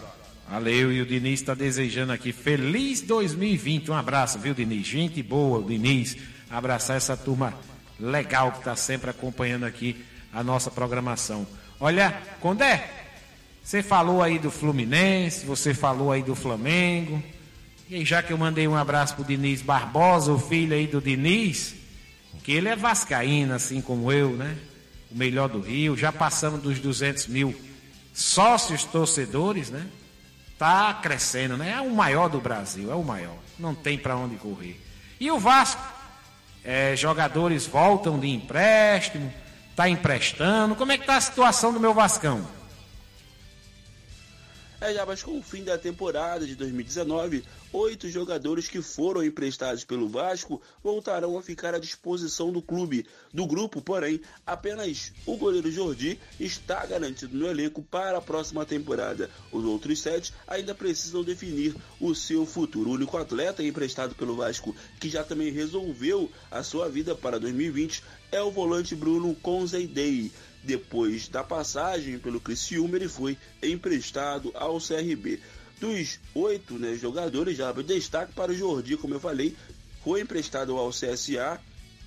Valeu, 0.49 0.91
e 0.91 1.01
o 1.01 1.05
Diniz 1.05 1.39
está 1.39 1.53
desejando 1.53 2.11
aqui 2.11 2.31
feliz 2.31 3.01
2020. 3.01 3.91
Um 3.91 3.95
abraço, 3.95 4.37
viu, 4.39 4.53
Diniz? 4.53 4.85
Gente 4.85 5.21
boa, 5.23 5.59
o 5.59 5.63
Diniz. 5.63 6.17
Abraçar 6.49 6.97
essa 6.97 7.17
turma 7.17 7.53
legal 7.99 8.51
que 8.51 8.59
está 8.59 8.75
sempre 8.75 9.09
acompanhando 9.09 9.65
aqui 9.65 10.05
a 10.31 10.43
nossa 10.43 10.69
programação. 10.69 11.47
Olha, 11.79 12.15
Condé, 12.39 12.89
você 13.63 13.81
falou 13.81 14.21
aí 14.21 14.37
do 14.37 14.51
Fluminense, 14.51 15.45
você 15.45 15.73
falou 15.73 16.11
aí 16.11 16.21
do 16.21 16.35
Flamengo. 16.35 17.21
E 17.89 18.05
já 18.05 18.21
que 18.21 18.31
eu 18.31 18.37
mandei 18.37 18.67
um 18.67 18.75
abraço 18.75 19.15
pro 19.15 19.23
Diniz 19.23 19.61
Barbosa, 19.61 20.31
o 20.31 20.39
filho 20.39 20.75
aí 20.75 20.87
do 20.87 21.01
Diniz, 21.01 21.75
que 22.43 22.51
ele 22.51 22.69
é 22.69 22.75
vascaíno, 22.75 23.53
assim 23.53 23.81
como 23.81 24.11
eu, 24.11 24.31
né? 24.31 24.57
O 25.11 25.17
melhor 25.17 25.49
do 25.49 25.59
Rio, 25.59 25.97
já 25.97 26.11
passamos 26.11 26.61
dos 26.61 26.79
200 26.79 27.27
mil 27.27 27.55
sócios 28.13 28.83
torcedores, 28.83 29.69
né? 29.69 29.85
Tá 30.57 30.93
crescendo, 30.93 31.57
né? 31.57 31.71
É 31.71 31.81
o 31.81 31.91
maior 31.91 32.29
do 32.29 32.39
Brasil, 32.39 32.91
é 32.91 32.95
o 32.95 33.03
maior. 33.03 33.37
Não 33.59 33.75
tem 33.75 33.97
para 33.97 34.15
onde 34.15 34.35
correr. 34.35 34.81
E 35.19 35.29
o 35.31 35.39
Vasco, 35.39 35.81
é, 36.63 36.95
jogadores 36.95 37.67
voltam 37.67 38.19
de 38.19 38.27
empréstimo, 38.27 39.31
tá 39.75 39.89
emprestando. 39.89 40.75
Como 40.75 40.91
é 40.91 40.97
que 40.97 41.05
tá 41.05 41.17
a 41.17 41.21
situação 41.21 41.73
do 41.73 41.79
meu 41.79 41.93
Vascão? 41.93 42.47
É, 44.87 45.03
mas 45.03 45.23
com 45.23 45.39
o 45.39 45.41
fim 45.41 45.63
da 45.63 45.79
temporada 45.79 46.45
de 46.45 46.55
2019, 46.55 47.43
oito 47.73 48.07
jogadores 48.07 48.67
que 48.67 48.83
foram 48.83 49.23
emprestados 49.23 49.83
pelo 49.83 50.07
Vasco 50.07 50.61
voltarão 50.83 51.35
a 51.39 51.41
ficar 51.41 51.73
à 51.73 51.79
disposição 51.79 52.51
do 52.51 52.61
clube. 52.61 53.03
Do 53.33 53.47
grupo, 53.47 53.81
porém, 53.81 54.21
apenas 54.45 55.11
o 55.25 55.37
goleiro 55.37 55.71
Jordi 55.71 56.19
está 56.39 56.85
garantido 56.85 57.35
no 57.35 57.47
elenco 57.47 57.81
para 57.81 58.19
a 58.19 58.21
próxima 58.21 58.63
temporada. 58.63 59.27
Os 59.51 59.65
outros 59.65 59.99
sete 59.99 60.31
ainda 60.47 60.75
precisam 60.75 61.23
definir 61.23 61.75
o 61.99 62.13
seu 62.13 62.45
futuro. 62.45 62.91
O 62.91 62.93
único 62.93 63.17
atleta 63.17 63.63
emprestado 63.63 64.13
pelo 64.13 64.35
Vasco 64.35 64.75
que 64.99 65.09
já 65.09 65.23
também 65.23 65.51
resolveu 65.51 66.31
a 66.51 66.61
sua 66.61 66.87
vida 66.89 67.15
para 67.15 67.39
2020 67.39 68.03
é 68.31 68.39
o 68.39 68.51
volante 68.51 68.95
Bruno 68.95 69.33
Conzeidei. 69.33 70.31
Depois 70.65 71.27
da 71.27 71.43
passagem 71.43 72.17
pelo 72.17 72.39
Criciúma, 72.39 72.95
ele 72.95 73.07
foi 73.07 73.37
emprestado 73.61 74.51
ao 74.55 74.79
CRB. 74.79 75.39
Dos 75.79 76.19
oito 76.33 76.79
né, 76.79 76.95
jogadores, 76.95 77.57
já 77.57 77.71
destaque 77.71 78.33
para 78.33 78.51
o 78.51 78.55
Jordi, 78.55 78.97
como 78.97 79.13
eu 79.13 79.19
falei, 79.19 79.55
foi 80.03 80.21
emprestado 80.21 80.75
ao 80.77 80.89
CSA, 80.89 81.59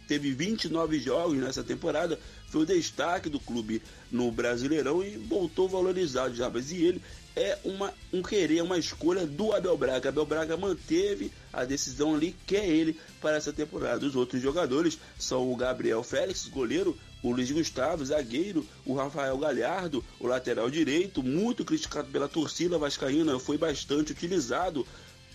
teve 0.08 0.32
29 0.32 0.98
jogos 0.98 1.38
nessa 1.38 1.62
temporada, 1.62 2.18
foi 2.48 2.62
o 2.62 2.66
destaque 2.66 3.28
do 3.28 3.38
clube 3.38 3.82
no 4.10 4.32
Brasileirão 4.32 5.04
e 5.04 5.18
voltou 5.18 5.68
valorizado, 5.68 6.34
Jabas. 6.34 6.72
E 6.72 6.82
ele 6.82 7.02
é 7.36 7.58
uma, 7.62 7.92
um 8.12 8.22
querer, 8.22 8.62
uma 8.62 8.78
escolha 8.78 9.26
do 9.26 9.52
Abel 9.52 9.76
Braga. 9.76 10.08
Abel 10.08 10.26
Braga 10.26 10.56
manteve 10.56 11.30
a 11.52 11.64
decisão 11.64 12.14
ali, 12.14 12.34
que 12.46 12.56
é 12.56 12.66
ele 12.66 12.98
para 13.20 13.36
essa 13.36 13.52
temporada. 13.52 14.06
Os 14.06 14.16
outros 14.16 14.42
jogadores 14.42 14.98
são 15.18 15.52
o 15.52 15.56
Gabriel 15.56 16.02
Félix, 16.02 16.48
goleiro, 16.48 16.96
o 17.22 17.30
Luiz 17.32 17.50
Gustavo, 17.50 18.04
zagueiro, 18.04 18.66
o 18.84 18.94
Rafael 18.94 19.36
Galhardo, 19.38 20.04
o 20.20 20.26
lateral 20.26 20.70
direito, 20.70 21.22
muito 21.22 21.64
criticado 21.64 22.08
pela 22.10 22.28
torcida 22.28 22.78
vascaína, 22.78 23.38
foi 23.38 23.58
bastante 23.58 24.12
utilizado 24.12 24.86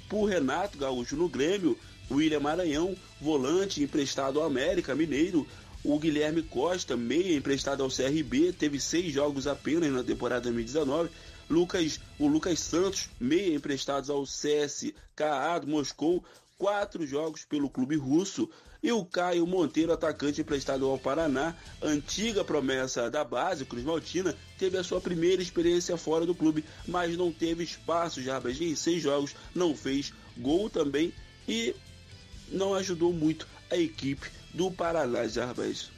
por 0.08 0.26
Renato 0.26 0.78
Gaúcho 0.78 1.16
no 1.16 1.28
Grêmio, 1.28 1.78
o 2.10 2.16
William 2.16 2.40
Maranhão, 2.40 2.96
volante 3.20 3.82
emprestado 3.82 4.40
ao 4.40 4.46
América 4.46 4.96
Mineiro, 4.96 5.48
o 5.84 6.00
Guilherme 6.00 6.42
Costa, 6.42 6.96
meia 6.96 7.36
emprestado 7.36 7.84
ao 7.84 7.90
CRB, 7.90 8.54
teve 8.54 8.80
seis 8.80 9.12
jogos 9.12 9.48
apenas 9.48 9.92
na 9.92 10.04
temporada 10.04 10.44
2019. 10.44 11.10
Lucas, 11.50 12.00
o 12.18 12.26
Lucas 12.26 12.60
Santos, 12.62 13.10
meia 13.20 13.54
emprestados 13.54 14.10
ao 14.10 14.24
CSKA 14.24 15.60
do 15.60 15.68
Moscou, 15.68 16.24
quatro 16.58 17.06
jogos 17.06 17.44
pelo 17.44 17.70
clube 17.70 17.98
russo. 17.98 18.50
E 18.84 18.92
o 18.92 19.06
Caio 19.06 19.48
Monteiro, 19.48 19.94
atacante 19.94 20.42
emprestado 20.42 20.86
ao 20.86 21.00
Paraná, 21.00 21.56
antiga 21.82 22.44
promessa 22.44 23.10
da 23.10 23.24
base, 23.24 23.64
Cruz 23.64 23.86
Maltina, 23.86 24.36
teve 24.60 24.78
a 24.78 24.84
sua 24.84 25.00
primeira 25.00 25.42
experiência 25.42 25.96
fora 25.96 26.26
do 26.26 26.36
clube, 26.36 26.66
mas 26.86 27.16
não 27.16 27.32
teve 27.32 27.64
espaço. 27.64 28.22
Jarbas 28.22 28.60
em 28.60 28.76
seis 28.76 29.02
jogos 29.02 29.34
não 29.56 29.74
fez 29.74 30.12
gol 30.38 30.70
também 30.70 31.14
e 31.48 31.74
não 32.50 32.74
ajudou 32.74 33.14
muito 33.14 33.48
a 33.72 33.78
equipe 33.78 34.30
do 34.54 34.70
Paraná, 34.70 35.26
Jarbas. 35.30 35.90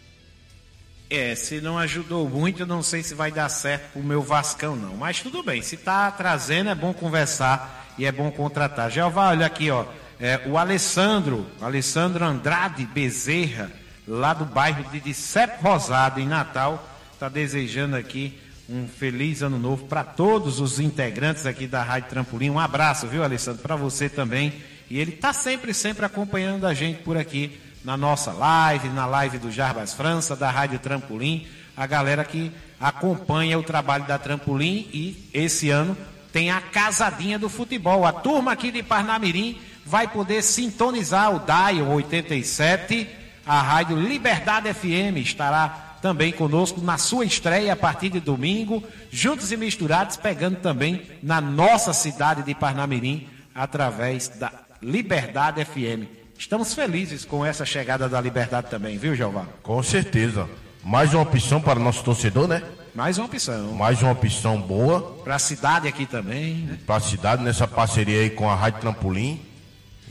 É, 1.09 1.33
se 1.33 1.59
não 1.61 1.79
ajudou 1.79 2.29
muito, 2.29 2.67
não 2.67 2.83
sei 2.83 3.01
se 3.01 3.15
vai 3.15 3.31
dar 3.31 3.49
certo 3.49 3.93
pro 3.93 4.03
meu 4.03 4.21
Vascão, 4.21 4.75
não. 4.75 4.95
Mas 4.95 5.21
tudo 5.21 5.41
bem, 5.41 5.63
se 5.63 5.75
tá 5.75 6.11
trazendo, 6.11 6.69
é 6.69 6.75
bom 6.75 6.93
conversar 6.93 7.93
e 7.97 8.05
é 8.05 8.11
bom 8.11 8.29
contratar. 8.31 8.91
Jeová, 8.91 9.29
olha 9.29 9.47
aqui, 9.47 9.71
ó. 9.71 9.87
É, 10.19 10.41
o 10.45 10.57
Alessandro, 10.57 11.45
Alessandro 11.61 12.23
Andrade 12.23 12.85
Bezerra, 12.85 13.71
lá 14.07 14.33
do 14.33 14.45
bairro 14.45 14.89
de 14.89 14.99
Dicep 14.99 15.61
Rosado, 15.61 16.19
em 16.19 16.27
Natal, 16.27 16.87
está 17.13 17.27
desejando 17.27 17.95
aqui 17.95 18.39
Um 18.67 18.87
feliz 18.87 19.43
ano 19.43 19.59
novo 19.59 19.85
para 19.85 20.03
todos 20.03 20.59
os 20.59 20.79
integrantes 20.79 21.45
aqui 21.45 21.67
da 21.67 21.83
Rádio 21.83 22.09
Trampolim. 22.09 22.49
Um 22.49 22.59
abraço, 22.59 23.05
viu, 23.05 23.23
Alessandro? 23.23 23.61
Para 23.61 23.75
você 23.75 24.09
também. 24.09 24.53
E 24.89 24.97
ele 24.97 25.11
está 25.11 25.31
sempre, 25.33 25.71
sempre 25.71 26.03
acompanhando 26.03 26.65
a 26.65 26.73
gente 26.73 27.03
por 27.03 27.15
aqui 27.15 27.59
na 27.83 27.95
nossa 27.95 28.31
live, 28.31 28.89
na 28.89 29.05
live 29.05 29.37
do 29.37 29.51
Jarbas 29.51 29.93
França, 29.93 30.35
da 30.35 30.49
Rádio 30.49 30.79
Trampolim. 30.79 31.45
A 31.77 31.85
galera 31.85 32.23
que 32.23 32.51
acompanha 32.79 33.59
o 33.59 33.63
trabalho 33.63 34.05
da 34.05 34.17
Trampolim 34.17 34.89
e 34.91 35.29
esse 35.31 35.69
ano 35.69 35.95
tem 36.33 36.49
a 36.49 36.59
casadinha 36.59 37.37
do 37.37 37.49
futebol. 37.49 38.03
A 38.03 38.11
turma 38.11 38.51
aqui 38.51 38.71
de 38.71 38.81
Parnamirim 38.81 39.61
vai 39.85 40.07
poder 40.07 40.41
sintonizar 40.41 41.35
o 41.35 41.39
Dial 41.39 41.87
87, 41.87 43.07
a 43.45 43.61
Rádio 43.61 43.95
Liberdade 43.95 44.73
FM 44.73 45.17
estará 45.17 45.97
também 46.01 46.31
conosco 46.31 46.81
na 46.81 46.97
sua 46.97 47.25
estreia 47.25 47.73
a 47.73 47.75
partir 47.75 48.09
de 48.09 48.19
domingo, 48.19 48.83
juntos 49.11 49.51
e 49.51 49.57
misturados, 49.57 50.17
pegando 50.17 50.57
também 50.57 51.03
na 51.21 51.39
nossa 51.39 51.93
cidade 51.93 52.43
de 52.43 52.55
Parnamirim, 52.55 53.27
através 53.53 54.27
da 54.27 54.51
Liberdade 54.81 55.63
FM. 55.63 56.07
Estamos 56.37 56.73
felizes 56.73 57.23
com 57.23 57.45
essa 57.45 57.65
chegada 57.65 58.09
da 58.09 58.19
Liberdade 58.19 58.69
também, 58.69 58.97
viu, 58.97 59.15
Jeová? 59.15 59.45
Com 59.63 59.81
certeza. 59.81 60.49
Mais 60.83 61.13
uma 61.13 61.23
opção 61.23 61.61
para 61.61 61.79
o 61.79 61.83
nosso 61.83 62.03
torcedor, 62.03 62.47
né? 62.47 62.61
Mais 62.93 63.17
uma 63.17 63.25
opção. 63.25 63.73
Mais 63.73 64.01
uma 64.01 64.11
opção 64.11 64.59
boa. 64.59 65.01
Para 65.23 65.35
a 65.35 65.39
cidade 65.39 65.87
aqui 65.87 66.05
também, 66.05 66.55
né? 66.55 66.77
Para 66.85 66.97
a 66.97 66.99
cidade, 66.99 67.43
nessa 67.43 67.67
parceria 67.67 68.21
aí 68.21 68.29
com 68.29 68.49
a 68.49 68.55
Rádio 68.55 68.81
Trampolim. 68.81 69.41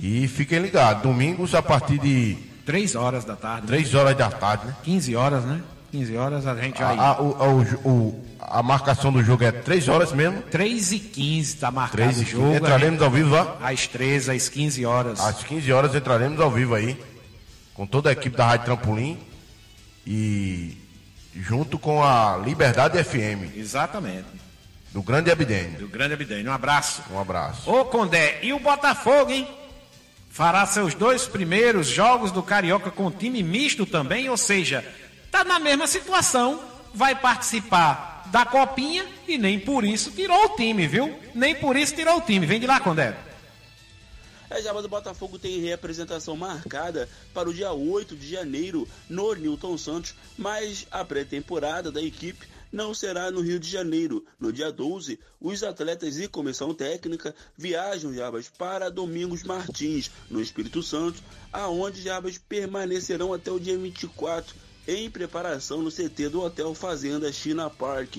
E 0.01 0.27
fiquem 0.29 0.59
ligados, 0.59 1.03
domingos 1.03 1.55
a 1.55 1.63
partir 1.63 1.99
de. 1.99 2.37
3 2.67 2.95
horas 2.95 3.25
da 3.25 3.37
tarde. 3.37 3.67
3 3.67 3.93
né? 3.93 3.99
horas 3.99 4.17
da 4.17 4.31
tarde, 4.31 4.67
né? 4.67 4.77
15 4.83 5.17
horas, 5.17 5.45
né? 5.45 5.61
15 5.93 6.17
horas 6.17 6.47
a 6.47 6.55
gente 6.57 6.83
vai. 6.83 6.99
A, 6.99 7.03
a, 7.03 7.21
o, 7.21 7.63
o, 7.85 8.25
a 8.41 8.63
marcação 8.63 9.13
do 9.13 9.23
jogo 9.23 9.45
é 9.45 9.53
3 9.53 9.89
horas 9.89 10.13
mesmo? 10.13 10.43
3 10.43 10.93
e 10.93 10.99
15 10.99 11.55
está 11.55 11.71
marcado 11.71 12.03
3 12.03 12.21
e 12.21 12.25
15. 12.25 12.37
o 12.37 12.41
jogo. 12.41 12.57
Entraremos 12.57 13.03
ao 13.03 13.11
vivo 13.11 13.31
lá? 13.31 13.57
Às 13.63 13.87
3, 13.87 14.29
às 14.29 14.49
15 14.49 14.85
horas. 14.85 15.21
Às 15.21 15.45
15 15.45 15.73
horas 15.73 15.95
entraremos 15.95 16.41
ao 16.41 16.51
vivo 16.51 16.75
aí. 16.75 16.99
Com 17.75 17.87
toda 17.87 18.09
a 18.11 18.13
equipe 18.13 18.37
da 18.37 18.47
Rádio 18.47 18.67
Trampolim. 18.67 19.19
E 20.07 20.77
junto 21.37 21.79
com 21.79 22.03
a 22.03 22.37
Liberdade 22.45 23.03
FM. 23.03 23.57
Exatamente. 23.57 24.27
Do 24.93 25.03
Grande 25.03 25.31
Abidênio. 25.31 25.79
Do 25.79 25.89
Grande 25.89 26.15
Abidênio. 26.15 26.51
Um 26.51 26.55
abraço. 26.55 27.03
Um 27.11 27.21
abraço. 27.21 27.71
Ô 27.71 27.85
Condé, 27.85 28.39
e 28.43 28.53
o 28.53 28.59
Botafogo, 28.59 29.31
hein? 29.31 29.47
Fará 30.35 30.67
seus 30.67 30.95
dois 30.95 31.29
primeiros 31.29 31.87
jogos 31.87 32.33
do 32.33 32.43
Carioca 32.43 32.91
com 32.91 33.09
time 33.09 33.41
misto 33.41 33.87
também, 33.87 34.29
ou 34.29 34.37
seja, 34.37 34.85
tá 35.31 35.45
na 35.45 35.61
mesma 35.61 35.87
situação, 35.87 36.61
vai 36.93 37.15
participar 37.15 38.25
da 38.33 38.45
copinha 38.45 39.07
e 39.29 39.39
nem 39.39 39.61
por 39.61 39.85
isso 39.85 40.11
tirou 40.11 40.47
o 40.47 40.57
time, 40.57 40.89
viu? 40.89 41.17
Nem 41.37 41.55
por 41.55 41.77
isso 41.77 41.95
tirou 41.95 42.17
o 42.17 42.21
time. 42.21 42.47
Vem 42.47 42.59
de 42.59 42.67
lá, 42.67 42.81
Condé. 42.81 43.17
A 44.51 44.61
Java 44.61 44.83
do 44.83 44.89
Botafogo 44.89 45.39
tem 45.39 45.61
reapresentação 45.61 46.37
marcada 46.37 47.09
para 47.33 47.49
o 47.49 47.55
dia 47.55 47.71
8 47.71 48.17
de 48.17 48.29
janeiro 48.29 48.89
no 49.09 49.37
Newton 49.37 49.79
Santos, 49.79 50.17
mas 50.37 50.85
a 50.91 51.05
pré-temporada 51.05 51.93
da 51.93 52.03
equipe 52.03 52.45
não 52.75 52.93
será 52.93 53.31
no 53.31 53.41
Rio 53.41 53.61
de 53.61 53.71
Janeiro. 53.71 54.27
No 54.39 54.53
dia 54.53 54.73
12, 54.73 55.21
os 55.41 55.63
atletas 55.63 56.19
e 56.19 56.27
comissão 56.27 56.75
técnica 56.75 57.33
viajam 57.57 58.13
Jabas 58.13 58.49
para 58.49 58.91
Domingos 58.91 59.45
Martins, 59.45 60.11
no 60.29 60.41
Espírito 60.41 60.83
Santo, 60.83 61.23
aonde 61.53 62.03
Jabas 62.03 62.37
permanecerão 62.37 63.33
até 63.33 63.53
o 63.53 63.61
dia 63.61 63.79
24 63.79 64.57
em 64.89 65.09
preparação 65.09 65.83
no 65.83 65.91
CT 65.91 66.31
do 66.31 66.43
Hotel 66.43 66.75
Fazenda 66.75 67.33
China 67.33 67.71
Park. 67.71 68.17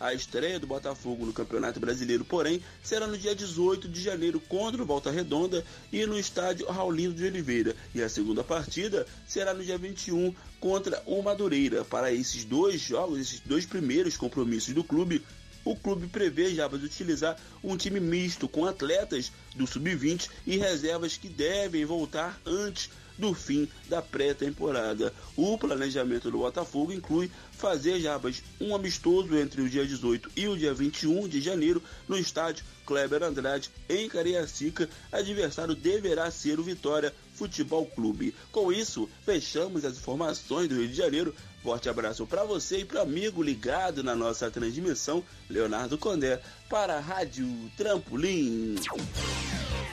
A 0.00 0.12
estreia 0.12 0.58
do 0.58 0.66
Botafogo 0.66 1.24
no 1.24 1.32
Campeonato 1.32 1.78
Brasileiro, 1.78 2.24
porém, 2.24 2.62
será 2.82 3.06
no 3.06 3.16
dia 3.16 3.34
18 3.34 3.88
de 3.88 4.00
janeiro 4.02 4.40
contra 4.40 4.82
o 4.82 4.86
Volta 4.86 5.10
Redonda 5.10 5.64
e 5.92 6.04
no 6.06 6.18
estádio 6.18 6.66
Raulino 6.66 7.14
de 7.14 7.24
Oliveira. 7.24 7.76
E 7.94 8.02
a 8.02 8.08
segunda 8.08 8.42
partida 8.42 9.06
será 9.26 9.54
no 9.54 9.64
dia 9.64 9.78
21 9.78 10.34
contra 10.58 11.02
o 11.06 11.22
Madureira. 11.22 11.84
Para 11.84 12.12
esses 12.12 12.44
dois 12.44 12.80
jogos, 12.80 13.20
esses 13.20 13.40
dois 13.40 13.64
primeiros 13.64 14.16
compromissos 14.16 14.74
do 14.74 14.82
clube, 14.82 15.22
o 15.64 15.74
clube 15.74 16.06
prevê 16.08 16.54
já 16.54 16.66
utilizar 16.66 17.38
um 17.62 17.76
time 17.76 18.00
misto 18.00 18.48
com 18.48 18.66
atletas 18.66 19.32
do 19.54 19.66
sub-20 19.66 20.28
e 20.46 20.58
reservas 20.58 21.16
que 21.16 21.28
devem 21.28 21.84
voltar 21.84 22.38
antes 22.44 22.90
do 23.16 23.32
fim 23.32 23.68
da 23.88 24.02
pré-temporada. 24.02 25.12
O 25.36 25.56
planejamento 25.56 26.30
do 26.30 26.38
Botafogo 26.38 26.92
inclui 26.92 27.30
fazer 27.64 27.98
Jabas 27.98 28.42
um 28.60 28.74
amistoso 28.74 29.34
entre 29.38 29.62
o 29.62 29.70
dia 29.70 29.86
18 29.86 30.32
e 30.36 30.46
o 30.46 30.54
dia 30.54 30.74
21 30.74 31.26
de 31.26 31.40
janeiro 31.40 31.82
no 32.06 32.18
estádio 32.18 32.62
Kleber 32.84 33.22
Andrade, 33.22 33.70
em 33.88 34.06
Cariacica. 34.06 34.86
Adversário 35.10 35.74
deverá 35.74 36.30
ser 36.30 36.60
o 36.60 36.62
Vitória 36.62 37.14
Futebol 37.32 37.86
Clube. 37.86 38.34
Com 38.52 38.70
isso, 38.70 39.08
fechamos 39.24 39.82
as 39.82 39.96
informações 39.96 40.68
do 40.68 40.74
Rio 40.74 40.88
de 40.88 40.94
Janeiro. 40.94 41.34
Forte 41.62 41.88
abraço 41.88 42.26
para 42.26 42.44
você 42.44 42.80
e 42.80 42.84
para 42.84 43.00
amigo 43.00 43.42
ligado 43.42 44.04
na 44.04 44.14
nossa 44.14 44.50
transmissão, 44.50 45.24
Leonardo 45.48 45.96
Condé, 45.96 46.42
para 46.68 46.98
a 46.98 47.00
Rádio 47.00 47.48
Trampolim. 47.78 48.74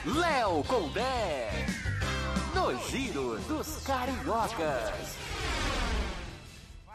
Léo 0.04 0.62
Condé 0.64 1.66
no 2.54 2.90
Giro 2.90 3.38
dos 3.48 3.78
Cariocas. 3.78 5.16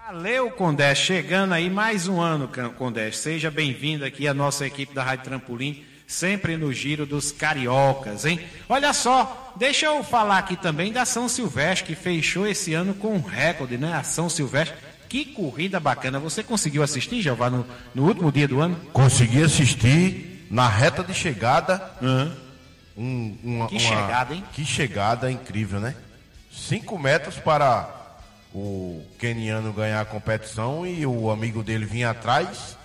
Valeu, 0.08 0.50
Condé. 0.50 0.96
Chegando 0.96 1.54
aí 1.54 1.70
mais 1.70 2.08
um 2.08 2.22
ano, 2.22 2.50
Condé. 2.78 3.12
Seja 3.12 3.52
bem-vindo 3.52 4.06
aqui 4.06 4.26
à 4.26 4.34
nossa 4.34 4.66
equipe 4.66 4.96
da 4.96 5.04
Rádio 5.04 5.26
Trampolim, 5.26 5.84
sempre 6.08 6.56
no 6.56 6.72
Giro 6.72 7.06
dos 7.06 7.32
Cariocas, 7.32 8.24
hein? 8.24 8.40
Olha 8.70 8.94
só, 8.94 9.54
deixa 9.58 9.88
eu 9.88 10.02
falar 10.06 10.38
aqui 10.38 10.56
também 10.56 10.94
da 10.94 11.04
São 11.04 11.28
Silvestre, 11.28 11.88
que 11.88 12.02
fechou 12.02 12.48
esse 12.48 12.74
ano 12.74 12.94
com 12.94 13.16
um 13.16 13.22
recorde, 13.22 13.78
né? 13.78 13.94
A 13.94 14.04
São 14.04 14.30
Silvestre. 14.30 14.78
Que 15.10 15.26
corrida 15.26 15.80
bacana. 15.80 16.20
Você 16.20 16.42
conseguiu 16.42 16.84
assistir, 16.84 17.22
Jeová, 17.22 17.50
no, 17.50 17.66
no 17.94 18.08
último 18.08 18.32
dia 18.32 18.48
do 18.48 18.62
ano? 18.62 18.80
Consegui 18.94 19.44
assistir 19.44 20.48
na 20.50 20.70
reta 20.70 21.04
de 21.04 21.14
chegada. 21.14 21.92
Uhum 22.02 22.48
um, 22.98 23.38
uma, 23.44 23.68
que 23.68 23.76
uma, 23.76 23.80
chegada, 23.80 24.34
hein? 24.34 24.44
Que 24.52 24.66
chegada 24.66 25.32
incrível, 25.32 25.80
né? 25.80 25.94
Cinco 26.52 26.98
metros 26.98 27.36
para 27.36 28.07
o 28.54 29.04
keniano 29.20 29.74
ganhar 29.74 30.02
a 30.02 30.06
competição 30.06 30.86
e 30.86 31.06
o 31.06 31.30
amigo 31.30 31.64
dele 31.64 31.86
vinha 31.86 32.10
atrás 32.10 32.78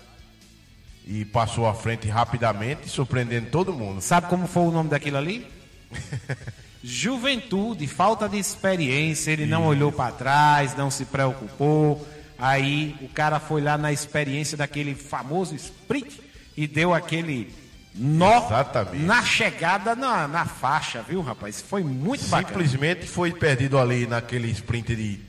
e 1.06 1.24
passou 1.24 1.66
à 1.66 1.74
frente 1.74 2.08
rapidamente, 2.08 2.88
surpreendendo 2.88 3.50
todo 3.50 3.72
mundo. 3.72 4.00
Sabe 4.00 4.28
como 4.28 4.46
foi 4.46 4.62
o 4.64 4.70
nome 4.70 4.90
daquilo 4.90 5.16
ali? 5.16 5.46
Juventude, 6.82 7.86
falta 7.86 8.28
de 8.28 8.38
experiência, 8.38 9.30
ele 9.30 9.46
não 9.46 9.66
olhou 9.66 9.92
para 9.92 10.12
trás, 10.12 10.76
não 10.76 10.90
se 10.90 11.04
preocupou. 11.04 12.06
Aí 12.38 12.96
o 13.00 13.08
cara 13.08 13.38
foi 13.38 13.60
lá 13.60 13.78
na 13.78 13.92
experiência 13.92 14.56
daquele 14.56 14.94
famoso 14.94 15.54
sprint 15.54 16.20
e 16.56 16.66
deu 16.66 16.92
aquele 16.92 17.54
nó 17.94 18.46
Exatamente. 18.46 19.04
na 19.04 19.22
chegada 19.22 19.94
na, 19.94 20.26
na 20.26 20.44
faixa, 20.44 21.02
viu, 21.02 21.22
rapaz? 21.22 21.60
Foi 21.60 21.84
muito 21.84 22.26
bacana. 22.26 22.48
Simplesmente 22.48 23.06
foi 23.06 23.32
perdido 23.32 23.78
ali 23.78 24.06
naquele 24.06 24.50
sprint 24.50 24.96
de 24.96 25.20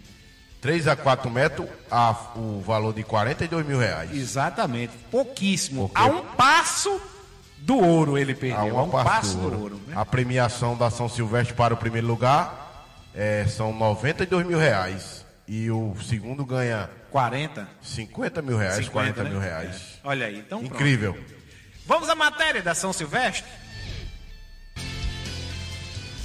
3 0.63 0.87
a 0.87 0.95
4 0.95 1.29
metros 1.29 1.67
a, 1.91 2.15
o 2.37 2.61
valor 2.61 2.93
de 2.93 3.03
42 3.03 3.65
mil 3.65 3.77
reais. 3.77 4.09
Exatamente, 4.13 4.93
pouquíssimo. 5.11 5.89
Porque... 5.89 6.01
A 6.01 6.05
um 6.05 6.23
passo 6.37 7.01
do 7.57 7.77
ouro 7.77 8.17
ele 8.17 8.33
perdeu. 8.33 8.79
A, 8.79 8.83
um 8.83 8.89
passo, 8.89 9.35
do, 9.35 9.43
ouro. 9.43 9.55
do 9.57 9.61
ouro. 9.63 9.81
Né? 9.85 9.93
A 9.97 10.05
premiação 10.05 10.77
da 10.77 10.89
São 10.89 11.09
Silvestre 11.09 11.53
para 11.53 11.73
o 11.73 11.77
primeiro 11.77 12.07
lugar 12.07 12.87
é, 13.13 13.45
são 13.45 13.73
92 13.73 14.47
mil 14.47 14.57
reais. 14.57 15.25
E 15.45 15.69
o 15.69 15.97
segundo 16.01 16.45
ganha 16.45 16.89
40? 17.11 17.67
50 17.81 18.41
mil 18.41 18.57
reais, 18.57 18.85
50, 18.85 18.91
40 18.91 19.23
né? 19.23 19.29
mil 19.29 19.39
reais. 19.39 19.75
É. 19.75 20.07
Olha 20.07 20.27
aí, 20.27 20.39
então. 20.39 20.63
Incrível. 20.63 21.13
Pronto. 21.13 21.33
Vamos 21.85 22.07
à 22.07 22.15
matéria 22.15 22.61
da 22.61 22.73
São 22.73 22.93
Silvestre? 22.93 23.43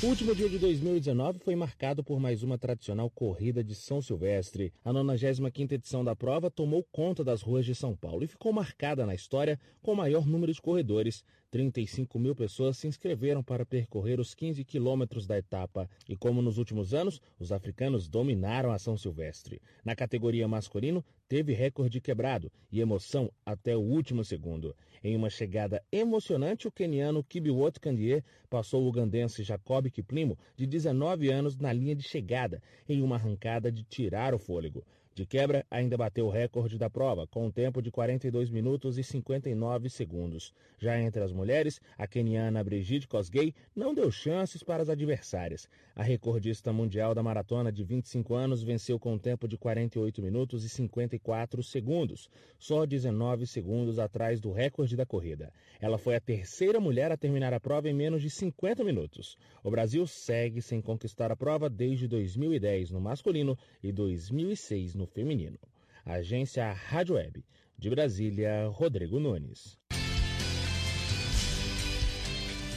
O 0.01 0.07
último 0.07 0.33
dia 0.33 0.49
de 0.49 0.61
2019 0.61 1.41
foi 1.41 1.57
marcado 1.57 2.05
por 2.05 2.21
mais 2.21 2.45
uma 2.45 2.57
tradicional 2.57 3.11
corrida 3.11 3.65
de 3.65 3.75
São 3.75 4.01
Silvestre. 4.01 4.73
A 4.85 4.93
95ª 4.93 5.73
edição 5.73 6.05
da 6.05 6.15
prova 6.15 6.49
tomou 6.49 6.87
conta 6.93 7.25
das 7.25 7.43
ruas 7.43 7.67
de 7.67 7.75
São 7.75 7.97
Paulo 7.97 8.23
e 8.23 8.29
ficou 8.29 8.53
marcada 8.53 9.05
na 9.05 9.13
história 9.13 9.59
com 9.83 9.95
o 9.95 9.97
maior 9.97 10.25
número 10.25 10.53
de 10.53 10.63
corredores. 10.63 11.25
35 11.51 12.19
mil 12.19 12.35
pessoas 12.35 12.77
se 12.77 12.87
inscreveram 12.87 13.43
para 13.43 13.65
percorrer 13.65 14.21
os 14.21 14.35
15 14.35 14.65
quilômetros 14.65 15.27
da 15.27 15.39
etapa. 15.39 15.89
E 16.09 16.17
como 16.17 16.43
nos 16.43 16.59
últimos 16.59 16.93
anos, 16.93 17.21
os 17.39 17.53
africanos 17.53 18.09
dominaram 18.09 18.71
a 18.71 18.79
São 18.79 18.97
Silvestre. 18.97 19.61
Na 19.85 19.97
categoria 19.97 20.47
masculino, 20.47 21.05
teve 21.27 21.53
recorde 21.53 22.01
quebrado 22.01 22.51
e 22.71 22.81
emoção 22.81 23.31
até 23.45 23.77
o 23.77 23.81
último 23.81 24.25
segundo. 24.25 24.75
Em 25.03 25.15
uma 25.17 25.31
chegada 25.31 25.83
emocionante, 25.93 26.67
o 26.67 26.73
keniano 26.73 27.25
Kibiwot 27.25 27.79
Kandie 27.81 28.25
passou 28.51 28.83
o 28.83 28.89
ugandense 28.89 29.43
Jacob 29.43 29.89
Kiplimo, 29.91 30.37
de 30.57 30.67
19 30.67 31.31
anos, 31.31 31.57
na 31.57 31.73
linha 31.73 31.95
de 31.95 32.03
chegada, 32.03 32.63
em 32.89 33.01
uma 33.01 33.17
arrancada 33.17 33.71
de 33.71 33.85
tirar 33.85 34.35
o 34.35 34.39
fôlego. 34.39 34.85
De 35.19 35.27
quebra, 35.27 35.67
ainda 35.69 35.97
bateu 35.97 36.27
o 36.27 36.31
recorde 36.31 36.79
da 36.79 36.89
prova, 36.89 37.27
com 37.27 37.45
um 37.45 37.51
tempo 37.51 37.83
de 37.83 37.91
42 37.91 38.51
minutos 38.51 38.99
e 38.99 39.03
59 39.03 39.91
segundos. 39.91 40.55
Já 40.79 40.97
entre 40.97 41.21
as 41.21 41.33
mulheres, 41.33 41.81
a 41.97 42.07
keniana 42.07 42.63
Brigitte 42.63 43.09
Kosgei 43.09 43.53
não 43.75 43.93
deu 43.93 44.13
chances 44.13 44.63
para 44.63 44.81
as 44.81 44.89
adversárias. 44.89 45.69
A 45.97 46.05
recordista 46.05 46.73
mundial 46.73 47.17
da 47.17 47.23
maratona 47.25 47.73
de 47.73 47.83
25 47.83 48.33
anos 48.33 48.63
venceu 48.63 48.97
com 48.97 49.15
um 49.15 49.19
tempo 49.19 49.49
de 49.49 49.59
48 49.59 50.23
minutos 50.23 50.63
e 50.63 50.69
54 50.69 51.65
segundos, 51.65 52.31
só 52.57 52.87
19 52.87 53.45
segundos 53.45 53.99
atrás 53.99 54.41
do 54.41 54.53
recorde 54.53 54.95
da 54.95 55.05
corrida. 55.05 55.53
Ela 55.81 55.99
foi 55.99 56.15
a 56.15 56.21
terceira 56.21 56.79
mulher 56.79 57.11
a 57.11 57.17
terminar 57.17 57.53
a 57.53 57.59
prova 57.59 57.89
em 57.89 57.93
menos 57.93 58.23
de 58.23 58.31
50 58.31 58.85
minutos. 58.85 59.37
O 59.65 59.71
Brasil 59.73 60.07
segue 60.07 60.63
sem 60.63 60.81
conquistar 60.81 61.33
a 61.33 61.37
prova 61.37 61.69
desde 61.69 62.07
2010 62.07 62.93
no 62.93 63.01
masculino 63.01 63.59
e 63.83 63.91
2006 63.91 64.95
no 64.95 65.08
feminino. 65.09 65.59
Agência 66.05 66.73
Rádio 66.73 67.17
Web. 67.17 67.45
De 67.77 67.91
Brasília, 67.91 68.69
Rodrigo 68.73 69.21
Nunes. 69.21 69.79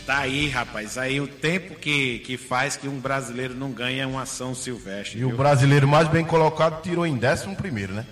Tá 0.06 0.20
aí, 0.20 0.50
rapaz. 0.50 0.98
Aí 0.98 1.22
o 1.22 1.28
tempo 1.28 1.76
que, 1.76 2.20
que 2.20 2.38
faz 2.38 2.76
que 2.76 2.88
um 2.88 3.00
brasileiro 3.00 3.54
não 3.54 3.72
ganha 3.72 4.08
uma 4.08 4.24
ação 4.24 4.54
silvestre. 4.54 5.18
E 5.18 5.20
viu? 5.20 5.30
o 5.30 5.38
brasileiro 5.38 5.88
mais 5.88 6.08
bem 6.08 6.26
colocado 6.26 6.82
tirou 6.82 7.06
em 7.06 7.16
11 7.16 7.56
primeiro, 7.56 7.94
né? 7.94 8.06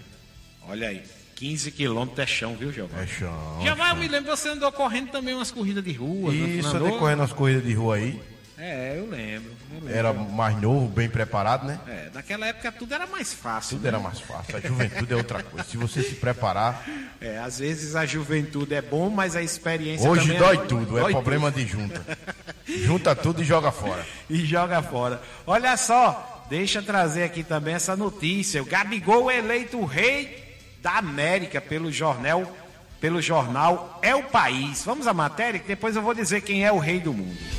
Olha 0.68 0.90
aí. 0.90 1.04
15 1.36 1.72
quilômetros 1.72 2.20
é 2.20 2.26
chão, 2.28 2.56
viu, 2.56 2.72
Giovanni? 2.72 3.04
É 3.04 3.08
chão. 3.08 3.60
Já 3.64 3.74
vai, 3.74 3.92
eu 3.92 3.96
me 3.96 4.08
lembro, 4.10 4.36
você 4.36 4.50
andou 4.50 4.72
correndo 4.74 5.10
também 5.10 5.34
umas 5.34 5.50
corridas 5.50 5.84
de 5.84 5.94
rua. 5.94 6.34
Isso, 6.34 6.68
andou? 6.68 6.88
andei 6.88 7.00
correndo 7.00 7.24
as 7.24 7.32
corridas 7.32 7.64
de 7.64 7.74
rua 7.74 7.96
aí. 7.96 8.20
É, 8.60 8.96
eu 8.98 9.10
lembro. 9.10 9.52
eu 9.72 9.80
lembro. 9.80 9.98
Era 9.98 10.12
mais 10.12 10.62
novo, 10.62 10.88
bem 10.88 11.10
preparado, 11.10 11.66
né? 11.66 11.80
É, 11.88 12.10
naquela 12.14 12.46
época 12.46 12.72
tudo 12.74 12.94
era 12.94 13.08
mais 13.08 13.34
fácil. 13.34 13.78
Tudo 13.78 13.84
né? 13.84 13.88
era 13.88 14.00
mais 14.00 14.20
fácil. 14.20 14.58
A 14.58 14.60
juventude 14.60 15.14
é 15.14 15.16
outra 15.16 15.42
coisa. 15.42 15.70
Se 15.70 15.78
você 15.78 16.04
se 16.04 16.16
preparar, 16.16 16.86
É, 17.22 17.38
às 17.38 17.60
vezes 17.60 17.98
a 17.98 18.06
juventude 18.06 18.74
é 18.74 18.82
bom, 18.82 19.10
mas 19.10 19.36
a 19.36 19.42
experiência 19.42 20.10
hoje 20.10 20.28
também 20.28 20.40
dói 20.40 20.56
é... 20.56 20.68
tudo. 20.68 20.98
É 20.98 21.02
dói 21.02 21.12
problema 21.12 21.52
de 21.52 21.68
junta. 21.68 22.06
Junta 22.66 23.16
tudo 23.16 23.42
e 23.42 23.46
joga 23.46 23.72
fora. 23.72 24.06
e 24.30 24.46
joga 24.46 24.82
fora. 24.84 25.20
Olha 25.46 25.76
só, 25.76 26.46
deixa 26.50 26.80
eu 26.80 26.84
trazer 26.84 27.24
aqui 27.24 27.44
também 27.44 27.74
essa 27.74 27.96
notícia. 27.96 28.62
O 28.62 28.66
Gabigol 28.66 29.30
é 29.30 29.40
eleito 29.40 29.84
rei 29.84 30.56
da 30.80 30.98
América 30.98 31.60
pelo 31.60 31.92
jornal, 31.92 32.56
pelo 33.02 33.22
jornal 33.22 34.00
É 34.04 34.16
o 34.16 34.24
País. 34.24 34.84
Vamos 34.86 35.08
à 35.08 35.14
matéria 35.14 35.60
que 35.60 35.68
depois 35.68 35.96
eu 35.96 36.02
vou 36.04 36.14
dizer 36.14 36.42
quem 36.42 36.64
é 36.64 36.72
o 36.72 36.78
rei 36.78 37.00
do 37.00 37.12
mundo. 37.12 37.59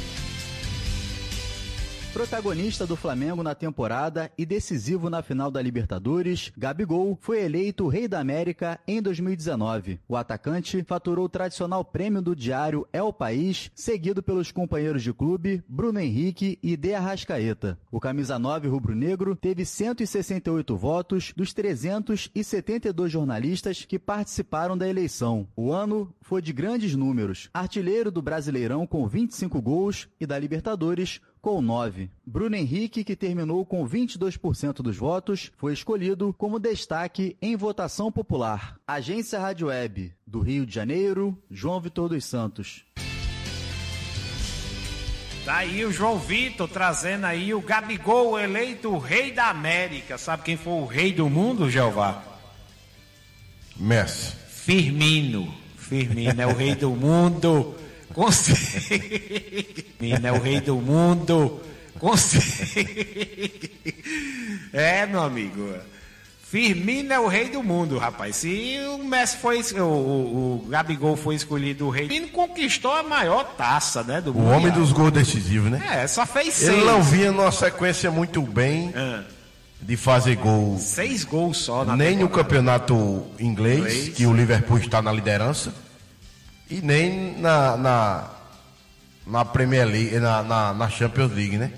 Protagonista 2.12 2.84
do 2.84 2.96
Flamengo 2.96 3.40
na 3.40 3.54
temporada 3.54 4.32
e 4.36 4.44
decisivo 4.44 5.08
na 5.08 5.22
final 5.22 5.48
da 5.48 5.62
Libertadores, 5.62 6.50
Gabigol 6.58 7.16
foi 7.20 7.44
eleito 7.44 7.86
Rei 7.86 8.08
da 8.08 8.18
América 8.18 8.80
em 8.86 9.00
2019. 9.00 10.00
O 10.08 10.16
atacante 10.16 10.82
faturou 10.82 11.26
o 11.26 11.28
tradicional 11.28 11.84
prêmio 11.84 12.20
do 12.20 12.34
diário 12.34 12.84
É 12.92 13.00
o 13.00 13.12
País, 13.12 13.70
seguido 13.76 14.24
pelos 14.24 14.50
companheiros 14.50 15.04
de 15.04 15.12
clube 15.12 15.62
Bruno 15.68 16.00
Henrique 16.00 16.58
e 16.60 16.76
De 16.76 16.94
Arrascaeta. 16.94 17.78
O 17.92 18.00
camisa 18.00 18.40
9 18.40 18.66
rubro-negro 18.66 19.36
teve 19.36 19.64
168 19.64 20.76
votos 20.76 21.32
dos 21.36 21.54
372 21.54 23.12
jornalistas 23.12 23.84
que 23.84 24.00
participaram 24.00 24.76
da 24.76 24.88
eleição. 24.88 25.46
O 25.54 25.72
ano 25.72 26.12
foi 26.20 26.42
de 26.42 26.52
grandes 26.52 26.96
números. 26.96 27.48
Artilheiro 27.54 28.10
do 28.10 28.20
Brasileirão 28.20 28.84
com 28.84 29.06
25 29.06 29.62
gols 29.62 30.08
e 30.20 30.26
da 30.26 30.36
Libertadores 30.36 31.20
com 31.40 31.60
9. 31.60 32.10
Bruno 32.24 32.56
Henrique, 32.56 33.02
que 33.02 33.16
terminou 33.16 33.64
com 33.64 33.86
22% 33.88 34.82
dos 34.82 34.96
votos, 34.96 35.50
foi 35.56 35.72
escolhido 35.72 36.34
como 36.36 36.58
destaque 36.58 37.36
em 37.40 37.56
votação 37.56 38.12
popular. 38.12 38.76
Agência 38.86 39.38
Rádio 39.38 39.68
Web, 39.68 40.12
do 40.26 40.40
Rio 40.40 40.66
de 40.66 40.74
Janeiro, 40.74 41.36
João 41.50 41.80
Vitor 41.80 42.08
dos 42.08 42.24
Santos. 42.24 42.84
Tá 45.44 45.56
aí 45.56 45.84
o 45.84 45.92
João 45.92 46.18
Vitor 46.18 46.68
trazendo 46.68 47.24
aí 47.24 47.54
o 47.54 47.62
Gabigol 47.62 48.38
eleito 48.38 48.90
o 48.90 48.98
rei 48.98 49.32
da 49.32 49.46
América. 49.48 50.18
Sabe 50.18 50.42
quem 50.42 50.56
foi 50.56 50.74
o 50.74 50.84
rei 50.84 51.12
do 51.12 51.30
mundo, 51.30 51.70
Jeová? 51.70 52.22
Messi. 53.74 54.36
Firmino. 54.48 55.52
Firmino 55.76 56.40
é 56.40 56.46
o 56.46 56.54
rei 56.54 56.74
do 56.74 56.90
mundo. 56.90 57.74
Com 58.14 58.30
cer- 58.30 58.56
Firmino 59.98 60.26
é 60.26 60.32
o 60.32 60.40
rei 60.40 60.60
do 60.60 60.76
mundo. 60.76 61.60
Com 61.98 62.16
cer- 62.16 62.42
É, 64.72 65.06
meu 65.06 65.22
amigo. 65.22 65.72
Firmino 66.42 67.12
é 67.12 67.20
o 67.20 67.28
rei 67.28 67.48
do 67.48 67.62
mundo, 67.62 67.96
rapaz. 67.98 68.34
Se 68.36 68.76
o 68.98 69.04
Messi 69.04 69.36
foi, 69.36 69.60
o, 69.74 69.84
o, 69.84 70.62
o 70.64 70.68
Gabigol 70.68 71.16
foi 71.16 71.36
escolhido 71.36 71.86
o 71.86 71.90
rei, 71.90 72.08
Firmino 72.08 72.32
conquistou 72.32 72.92
a 72.92 73.04
maior 73.04 73.44
taça, 73.56 74.02
né, 74.02 74.20
do 74.20 74.32
O 74.32 74.34
mundo. 74.34 74.50
homem 74.56 74.72
dos 74.72 74.90
gols 74.90 75.12
decisivos, 75.12 75.70
né? 75.70 75.80
É, 76.02 76.06
só 76.08 76.26
fez 76.26 76.54
seis. 76.54 76.70
Ele 76.70 76.84
não 76.84 77.00
vinha 77.02 77.30
numa 77.30 77.52
sequência 77.52 78.10
muito 78.10 78.42
bem 78.42 78.92
Ah, 78.96 79.22
de 79.80 79.96
fazer 79.96 80.34
gol 80.36 80.76
seis 80.80 81.22
gols 81.22 81.58
só 81.58 81.84
na 81.84 81.96
nem 81.96 82.16
no 82.16 82.22
temporada. 82.26 82.42
campeonato 82.42 83.26
inglês, 83.38 83.78
Inglês. 83.78 84.08
que 84.16 84.26
o 84.26 84.34
Liverpool 84.34 84.78
está 84.78 85.00
na 85.00 85.12
liderança, 85.12 85.72
e 86.70 86.80
nem 86.80 87.36
na, 87.38 87.76
na, 87.76 88.30
na 89.26 89.44
Premier 89.44 89.86
League, 89.86 90.18
na, 90.18 90.42
na, 90.42 90.72
na 90.72 90.88
Champions 90.88 91.32
League, 91.32 91.58
né? 91.58 91.72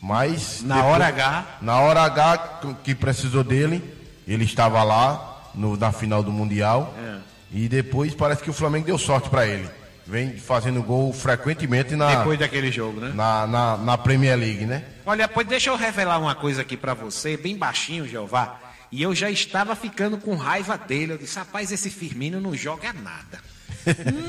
Mas. 0.00 0.62
Na 0.62 0.84
hora 0.84 1.06
H. 1.08 1.58
Na 1.60 1.80
hora 1.80 2.02
H 2.02 2.60
que 2.84 2.94
precisou 2.94 3.42
dele, 3.42 3.82
ele 4.26 4.44
estava 4.44 4.82
lá 4.82 5.50
no, 5.54 5.76
na 5.76 5.90
final 5.90 6.22
do 6.22 6.30
Mundial. 6.30 6.94
É. 6.96 7.18
E 7.52 7.68
depois 7.68 8.14
parece 8.14 8.42
que 8.42 8.50
o 8.50 8.52
Flamengo 8.52 8.86
deu 8.86 8.98
sorte 8.98 9.28
para 9.28 9.46
ele. 9.46 9.68
Vem 10.06 10.38
fazendo 10.38 10.82
gol 10.82 11.12
frequentemente 11.12 11.94
na, 11.94 12.16
Depois 12.16 12.38
daquele 12.38 12.72
jogo, 12.72 12.98
né? 12.98 13.12
na, 13.14 13.46
na, 13.46 13.76
na 13.76 13.98
Premier 13.98 14.38
League, 14.38 14.64
né? 14.64 14.84
Olha, 15.04 15.28
pois 15.28 15.46
deixa 15.46 15.68
eu 15.68 15.76
revelar 15.76 16.18
uma 16.18 16.34
coisa 16.34 16.62
aqui 16.62 16.78
pra 16.78 16.94
você, 16.94 17.36
bem 17.36 17.56
baixinho, 17.58 18.08
Jeová. 18.08 18.58
E 18.90 19.02
eu 19.02 19.14
já 19.14 19.30
estava 19.30 19.76
ficando 19.76 20.16
com 20.16 20.34
raiva 20.34 20.78
dele. 20.78 21.12
Eu 21.12 21.18
disse, 21.18 21.38
rapaz, 21.38 21.70
esse 21.70 21.90
Firmino 21.90 22.40
não 22.40 22.54
joga 22.54 22.90
nada. 22.92 23.38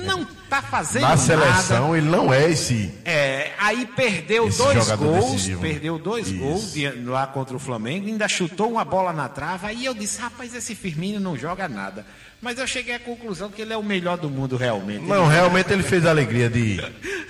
Não 0.05 0.23
tá 0.49 0.61
fazendo 0.61 1.01
Na 1.01 1.09
nada. 1.09 1.21
seleção 1.21 1.95
ele 1.95 2.07
não 2.09 2.33
é 2.33 2.49
esse. 2.49 2.91
É, 3.03 3.51
aí 3.59 3.85
perdeu 3.95 4.49
dois 4.49 4.91
gols, 4.91 5.31
decisivo. 5.33 5.61
perdeu 5.61 5.99
dois 5.99 6.27
Isso. 6.27 6.37
gols 6.39 6.73
de- 6.73 6.89
lá 7.03 7.27
contra 7.27 7.55
o 7.55 7.59
Flamengo, 7.59 8.07
ainda 8.07 8.27
chutou 8.27 8.71
uma 8.71 8.85
bola 8.85 9.11
na 9.13 9.27
trave. 9.27 9.67
Aí 9.67 9.85
eu 9.85 9.93
disse, 9.93 10.19
rapaz, 10.21 10.53
esse 10.55 10.73
Firmino 10.75 11.19
não 11.19 11.37
joga 11.37 11.67
nada. 11.67 12.05
Mas 12.41 12.57
eu 12.57 12.65
cheguei 12.65 12.95
à 12.95 12.99
conclusão 12.99 13.49
que 13.51 13.61
ele 13.61 13.73
é 13.73 13.77
o 13.77 13.83
melhor 13.83 14.17
do 14.17 14.29
mundo 14.29 14.55
realmente. 14.55 15.03
Não, 15.05 15.25
Ele- 15.25 15.33
realmente 15.35 15.73
ele 15.73 15.83
fez 15.83 16.05
a 16.05 16.09
alegria 16.09 16.49
de 16.49 16.79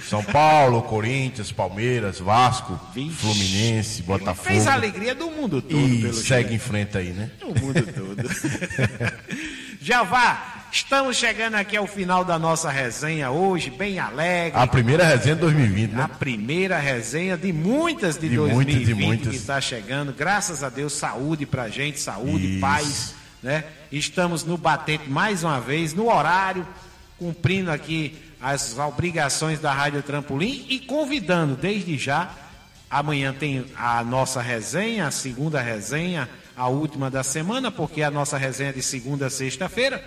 São 0.08 0.24
Paulo, 0.24 0.84
Corinthians, 0.84 1.52
Palmeiras, 1.52 2.20
Vasco, 2.20 2.80
Fluminense, 3.18 4.04
Botafogo. 4.04 4.48
fez 4.48 4.68
a 4.68 4.74
alegria 4.74 5.16
do 5.16 5.32
mundo 5.32 5.64
todo, 5.64 5.80
E 5.82 6.14
segue 6.14 6.50
jeito. 6.50 6.54
em 6.54 6.60
frente 6.60 6.96
aí, 6.96 7.10
né? 7.10 7.32
O 7.42 7.60
mundo 7.60 7.82
todo. 7.92 8.30
Javá, 9.82 10.59
estamos 10.72 11.18
chegando 11.18 11.56
aqui 11.56 11.76
ao 11.78 11.88
final 11.88 12.24
da 12.24 12.38
nossa 12.38 12.70
resenha 12.70 13.32
hoje, 13.32 13.70
bem 13.70 14.00
alegre. 14.00 14.60
A 14.60 14.68
primeira 14.68 15.04
resenha 15.06 15.36
de 15.36 15.42
2020, 15.42 15.94
A 15.94 15.98
né? 15.98 16.10
primeira 16.20 16.78
resenha 16.78 17.38
de 17.38 17.52
muitas 17.52 18.18
de, 18.18 18.30
De 18.30 18.36
2020 18.36 18.76
muitas, 18.76 18.88
de 18.88 18.94
muitas. 19.06 19.30
que 19.30 19.36
está 19.36 19.60
chegando. 19.60 20.14
Graças 20.14 20.64
a 20.64 20.70
Deus, 20.70 20.94
saúde 20.94 21.46
pra 21.46 21.70
gente, 21.70 22.00
saúde, 22.00 22.52
Isso. 22.54 22.62
paz, 22.62 23.16
né? 23.42 23.64
Estamos 23.92 24.44
no 24.44 24.58
batente 24.58 25.10
mais 25.10 25.44
uma 25.44 25.60
vez, 25.60 25.94
no 25.94 26.10
horário, 26.14 26.66
cumprindo 27.18 27.72
aqui 27.72 28.18
as 28.42 28.78
obrigações 28.78 29.60
da 29.60 29.74
Rádio 29.74 30.02
Trampolim 30.04 30.66
e 30.70 30.80
convidando 30.80 31.56
desde 31.56 31.98
já. 31.98 32.30
Amanhã 32.90 33.34
tem 33.34 33.66
a 33.76 34.04
nossa 34.04 34.42
resenha, 34.42 35.08
a 35.08 35.12
segunda 35.12 35.62
resenha, 35.62 36.28
a 36.56 36.68
última 36.68 37.10
da 37.12 37.22
semana, 37.24 37.70
porque 37.72 38.02
a 38.02 38.10
nossa 38.10 38.38
resenha 38.38 38.70
é 38.70 38.74
de 38.74 38.82
segunda 38.82 39.28
a 39.28 39.30
sexta-feira. 39.30 40.04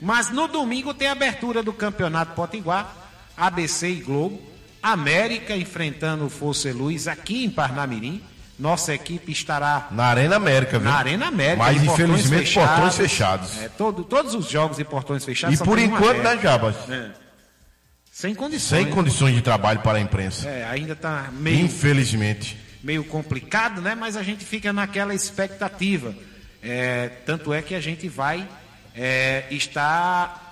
Mas 0.00 0.30
no 0.30 0.46
domingo 0.48 0.92
tem 0.92 1.08
a 1.08 1.12
abertura 1.12 1.62
do 1.62 1.72
Campeonato 1.72 2.34
Potiguar, 2.34 2.94
ABC 3.36 3.88
e 3.88 3.94
Globo, 4.00 4.40
América 4.82 5.56
enfrentando 5.56 6.26
o 6.26 6.30
Força 6.30 6.68
e 6.68 6.72
Luz 6.72 7.08
aqui 7.08 7.44
em 7.44 7.50
Parnamirim. 7.50 8.22
Nossa 8.58 8.94
equipe 8.94 9.32
estará 9.32 9.88
Na 9.90 10.04
Arena 10.06 10.36
América, 10.36 10.78
viu? 10.78 10.88
na 10.88 10.96
Arena 10.96 11.26
América. 11.26 11.56
Mas 11.58 11.80
de 11.80 11.86
portões 11.86 12.10
infelizmente 12.20 12.54
portões 12.54 12.96
fechados. 12.96 13.62
É, 13.62 13.68
todo- 13.68 14.02
todos 14.04 14.34
os 14.34 14.48
jogos 14.48 14.78
de 14.78 14.84
portões 14.84 15.24
fechados. 15.24 15.60
E 15.60 15.62
por 15.62 15.78
enquanto, 15.78 16.22
né. 16.22 16.38
Jabas? 16.42 16.74
É. 16.88 17.10
Sem 18.10 18.34
condições. 18.34 18.84
Sem 18.84 18.90
condições 18.90 19.34
de 19.34 19.42
trabalho 19.42 19.80
para 19.80 19.98
a 19.98 20.00
imprensa. 20.00 20.48
É, 20.48 20.64
ainda 20.70 20.94
está 20.94 21.28
meio, 21.32 21.66
Infelizmente. 21.66 22.56
meio 22.82 23.04
complicado, 23.04 23.82
né? 23.82 23.94
Mas 23.94 24.16
a 24.16 24.22
gente 24.22 24.42
fica 24.42 24.72
naquela 24.72 25.14
expectativa. 25.14 26.14
É, 26.62 27.08
tanto 27.26 27.52
é 27.52 27.60
que 27.60 27.74
a 27.74 27.80
gente 27.80 28.08
vai 28.08 28.48
é, 28.96 29.44
estar. 29.50 30.42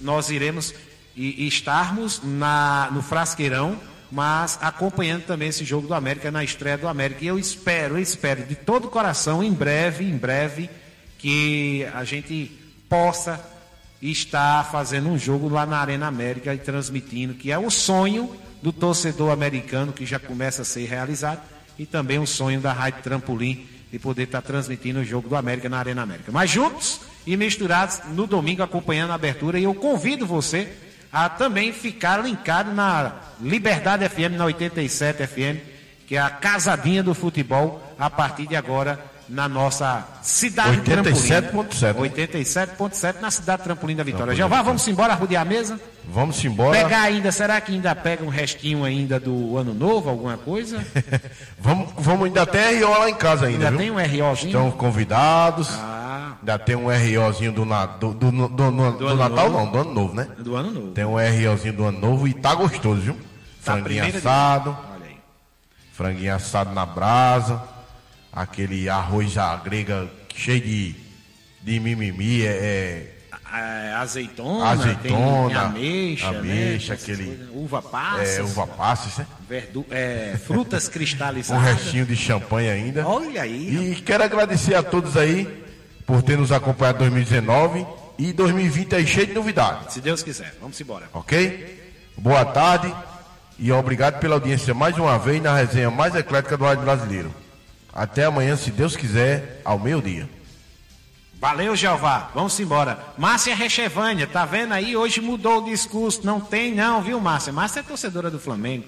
Nós 0.00 0.30
iremos 0.30 0.74
e, 1.16 1.44
e 1.44 1.48
estarmos 1.48 2.20
na, 2.22 2.88
no 2.92 3.02
Frasqueirão, 3.02 3.78
mas 4.12 4.58
acompanhando 4.60 5.24
também 5.24 5.48
esse 5.48 5.64
jogo 5.64 5.88
do 5.88 5.94
América 5.94 6.30
na 6.30 6.44
estreia 6.44 6.78
do 6.78 6.86
América. 6.86 7.24
E 7.24 7.28
eu 7.28 7.38
espero, 7.38 7.96
eu 7.96 8.02
espero 8.02 8.44
de 8.44 8.54
todo 8.54 8.86
o 8.86 8.90
coração, 8.90 9.42
em 9.42 9.52
breve, 9.52 10.04
em 10.04 10.16
breve, 10.16 10.70
que 11.18 11.86
a 11.94 12.04
gente 12.04 12.52
possa 12.88 13.42
estar 14.00 14.70
fazendo 14.70 15.08
um 15.08 15.18
jogo 15.18 15.48
lá 15.48 15.64
na 15.64 15.78
Arena 15.78 16.06
América 16.06 16.54
e 16.54 16.58
transmitindo, 16.58 17.34
que 17.34 17.50
é 17.50 17.58
o 17.58 17.70
sonho 17.70 18.36
do 18.62 18.72
torcedor 18.72 19.30
americano 19.30 19.92
que 19.92 20.04
já 20.04 20.18
começa 20.18 20.62
a 20.62 20.64
ser 20.64 20.86
realizado 20.86 21.40
e 21.78 21.86
também 21.86 22.18
o 22.18 22.26
sonho 22.26 22.60
da 22.60 22.72
Rádio 22.72 23.02
Trampolim 23.02 23.66
de 23.90 23.98
poder 23.98 24.24
estar 24.24 24.42
transmitindo 24.42 25.00
o 25.00 25.04
jogo 25.04 25.28
do 25.28 25.36
América 25.36 25.68
na 25.68 25.78
Arena 25.78 26.02
América. 26.02 26.30
Mas 26.30 26.50
juntos 26.50 27.00
e 27.26 27.36
misturados 27.36 28.00
no 28.12 28.26
domingo 28.26 28.62
acompanhando 28.62 29.10
a 29.10 29.14
abertura 29.14 29.58
e 29.58 29.64
eu 29.64 29.74
convido 29.74 30.26
você 30.26 30.68
a 31.12 31.28
também 31.28 31.72
ficar 31.72 32.22
linkado 32.22 32.72
na 32.72 33.12
Liberdade 33.40 34.08
FM, 34.08 34.36
na 34.36 34.44
87 34.44 35.26
FM, 35.26 35.60
que 36.06 36.16
é 36.16 36.20
a 36.20 36.30
casadinha 36.30 37.02
do 37.02 37.14
futebol, 37.14 37.82
a 37.98 38.08
partir 38.08 38.46
de 38.46 38.54
agora 38.54 38.98
na 39.28 39.48
nossa 39.48 40.06
cidade 40.22 40.80
87.7. 40.82 41.94
87.7 41.94 43.20
na 43.20 43.30
cidade 43.30 43.62
Trampolim 43.64 43.96
da 43.96 44.04
Vitória. 44.04 44.34
Já 44.34 44.46
vá, 44.46 44.62
vamos 44.62 44.86
embora 44.86 45.14
rodear 45.14 45.42
a 45.42 45.44
mesa. 45.44 45.80
Vamos 46.04 46.44
embora. 46.44 46.78
Pegar 46.78 47.02
ainda, 47.02 47.32
será 47.32 47.60
que 47.60 47.72
ainda 47.72 47.94
pega 47.94 48.22
um 48.22 48.28
restinho 48.28 48.84
ainda 48.84 49.18
do 49.18 49.56
ano 49.58 49.74
novo, 49.74 50.08
alguma 50.08 50.36
coisa? 50.36 50.84
vamos, 51.58 51.88
vamos 51.98 52.26
ainda 52.26 52.42
até 52.42 52.78
RO 52.78 52.90
lá 52.90 53.10
em 53.10 53.14
casa 53.14 53.46
ainda, 53.46 53.68
Ainda 53.68 53.70
viu? 53.70 53.78
tem 53.78 53.90
um 53.90 54.26
ROzinho? 54.28 54.46
Estão 54.48 54.70
convidados. 54.70 55.70
Ah. 55.72 55.95
Ainda 56.46 56.60
tem 56.60 56.76
um 56.76 56.86
ROzinho 56.86 57.50
do, 57.50 57.64
na- 57.64 57.86
do, 57.86 58.14
do, 58.14 58.30
do, 58.30 58.46
do- 58.48 59.16
Natal, 59.16 59.50
novo. 59.50 59.58
não, 59.58 59.72
do 59.72 59.78
ano 59.80 59.92
novo, 59.92 60.14
né? 60.14 60.28
Do 60.38 60.54
ano 60.54 60.70
novo. 60.70 60.92
Tem 60.92 61.04
um 61.04 61.16
ROzinho 61.16 61.72
do 61.74 61.84
ano 61.86 61.98
novo 61.98 62.28
e 62.28 62.34
tá 62.34 62.54
gostoso, 62.54 63.00
viu? 63.00 63.14
Tá, 63.64 63.72
Franguinho 63.72 64.06
assado. 64.06 64.70
Olha 64.94 65.06
aí. 65.06 65.16
Franguinho 65.92 66.32
assado 66.36 66.72
na 66.72 66.86
brasa. 66.86 67.60
Aquele 68.32 68.88
arroz 68.88 69.36
à 69.36 69.56
grega 69.56 70.08
cheio 70.36 70.60
de, 70.60 70.94
de 71.62 71.80
mimimi. 71.80 72.46
É, 72.46 73.12
é 73.52 73.92
azeitona, 73.96 74.66
azeitona, 74.68 75.48
tem 75.48 75.56
ameixa, 75.56 76.28
ameixa, 76.28 76.92
né, 76.94 76.98
aquele. 77.02 77.24
coisas. 77.24 77.48
uva 77.54 77.82
passas, 77.82 78.38
É, 78.38 78.42
uva 78.42 78.66
passas, 78.68 79.18
né? 79.18 79.26
verdu- 79.48 79.86
é, 79.90 80.38
frutas 80.46 80.86
Um 80.88 80.90
cristalizadas. 80.92 81.64
restinho 81.64 82.06
de 82.06 82.14
champanhe 82.14 82.70
ainda. 82.70 83.04
Olha 83.04 83.42
aí. 83.42 83.94
E 83.94 84.00
quero 84.00 84.22
agradecer 84.22 84.74
a 84.76 84.82
todos 84.84 85.16
aí 85.16 85.65
por 86.06 86.22
ter 86.22 86.38
nos 86.38 86.52
acompanhado 86.52 86.98
em 87.04 87.10
2019 87.10 87.86
e 88.18 88.32
2020 88.32 88.94
aí 88.94 89.06
cheio 89.06 89.26
de 89.26 89.34
novidades, 89.34 89.92
Se 89.94 90.00
Deus 90.00 90.22
quiser, 90.22 90.54
vamos 90.60 90.80
embora. 90.80 91.08
ok? 91.12 91.92
Boa 92.16 92.44
tarde 92.44 92.94
e 93.58 93.70
obrigado 93.72 94.18
pela 94.20 94.34
audiência 94.36 94.72
mais 94.72 94.96
uma 94.96 95.18
vez 95.18 95.42
na 95.42 95.54
resenha 95.54 95.90
mais 95.90 96.14
eclética 96.14 96.56
do 96.56 96.64
Rádio 96.64 96.84
Brasileiro. 96.84 97.34
Até 97.92 98.24
amanhã, 98.24 98.56
se 98.56 98.70
Deus 98.70 98.94
quiser, 98.96 99.60
ao 99.64 99.78
meio-dia. 99.78 100.28
Valeu, 101.38 101.74
Jeová. 101.76 102.30
Vamos 102.34 102.58
embora. 102.60 102.98
Márcia 103.18 103.54
Rechevânia, 103.54 104.26
tá 104.26 104.44
vendo 104.44 104.72
aí? 104.72 104.96
Hoje 104.96 105.20
mudou 105.20 105.62
o 105.62 105.64
discurso. 105.64 106.20
Não 106.24 106.40
tem, 106.40 106.74
não, 106.74 107.02
viu, 107.02 107.20
Márcia? 107.20 107.52
Márcia 107.52 107.80
é 107.80 107.82
torcedora 107.82 108.30
do 108.30 108.38
Flamengo. 108.38 108.86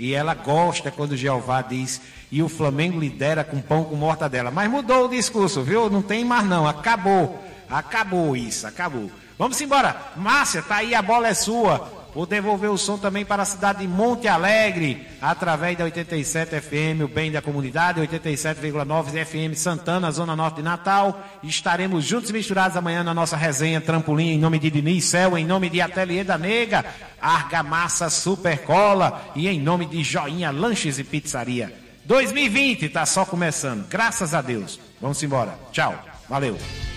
E 0.00 0.14
ela 0.14 0.32
gosta 0.32 0.90
quando 0.90 1.14
Jeová 1.14 1.60
diz 1.60 2.00
e 2.32 2.42
o 2.42 2.48
Flamengo 2.48 2.98
lidera 2.98 3.44
com 3.44 3.60
pão 3.60 3.84
com 3.84 3.94
mortadela. 3.96 4.50
Mas 4.50 4.70
mudou 4.70 5.04
o 5.04 5.08
discurso, 5.10 5.62
viu? 5.62 5.90
Não 5.90 6.00
tem 6.00 6.24
mais, 6.24 6.46
não. 6.46 6.66
Acabou. 6.66 7.38
Acabou 7.68 8.34
isso, 8.34 8.66
acabou. 8.66 9.10
Vamos 9.38 9.60
embora. 9.60 9.94
Márcia, 10.16 10.62
tá 10.62 10.76
aí, 10.76 10.94
a 10.94 11.02
bola 11.02 11.28
é 11.28 11.34
sua. 11.34 11.99
Vou 12.14 12.26
devolver 12.26 12.70
o 12.70 12.76
som 12.76 12.98
também 12.98 13.24
para 13.24 13.42
a 13.42 13.46
cidade 13.46 13.80
de 13.80 13.88
Monte 13.88 14.26
Alegre, 14.26 15.06
através 15.22 15.78
da 15.78 15.84
87 15.84 16.60
FM, 16.60 17.04
o 17.04 17.08
bem 17.08 17.30
da 17.30 17.40
comunidade, 17.40 18.00
87,9 18.00 19.24
FM 19.24 19.56
Santana, 19.56 20.10
Zona 20.10 20.34
Norte 20.34 20.56
de 20.56 20.62
Natal. 20.62 21.24
Estaremos 21.42 22.04
juntos 22.04 22.30
e 22.30 22.32
misturados 22.32 22.76
amanhã 22.76 23.04
na 23.04 23.14
nossa 23.14 23.36
resenha 23.36 23.80
Trampolim, 23.80 24.30
em 24.30 24.38
nome 24.38 24.58
de 24.58 24.70
Diniz 24.70 25.04
Cel, 25.04 25.38
em 25.38 25.44
nome 25.44 25.70
de 25.70 25.80
Ateliê 25.80 26.24
da 26.24 26.36
Nega, 26.36 26.84
Argamassa 27.20 28.10
Super 28.10 28.58
Cola 28.64 29.30
e 29.36 29.48
em 29.48 29.60
nome 29.60 29.86
de 29.86 30.02
Joinha 30.02 30.50
Lanches 30.50 30.98
e 30.98 31.04
Pizzaria. 31.04 31.72
2020 32.04 32.86
está 32.86 33.06
só 33.06 33.24
começando, 33.24 33.86
graças 33.88 34.34
a 34.34 34.42
Deus. 34.42 34.80
Vamos 35.00 35.22
embora. 35.22 35.56
Tchau. 35.70 35.96
Valeu. 36.28 36.89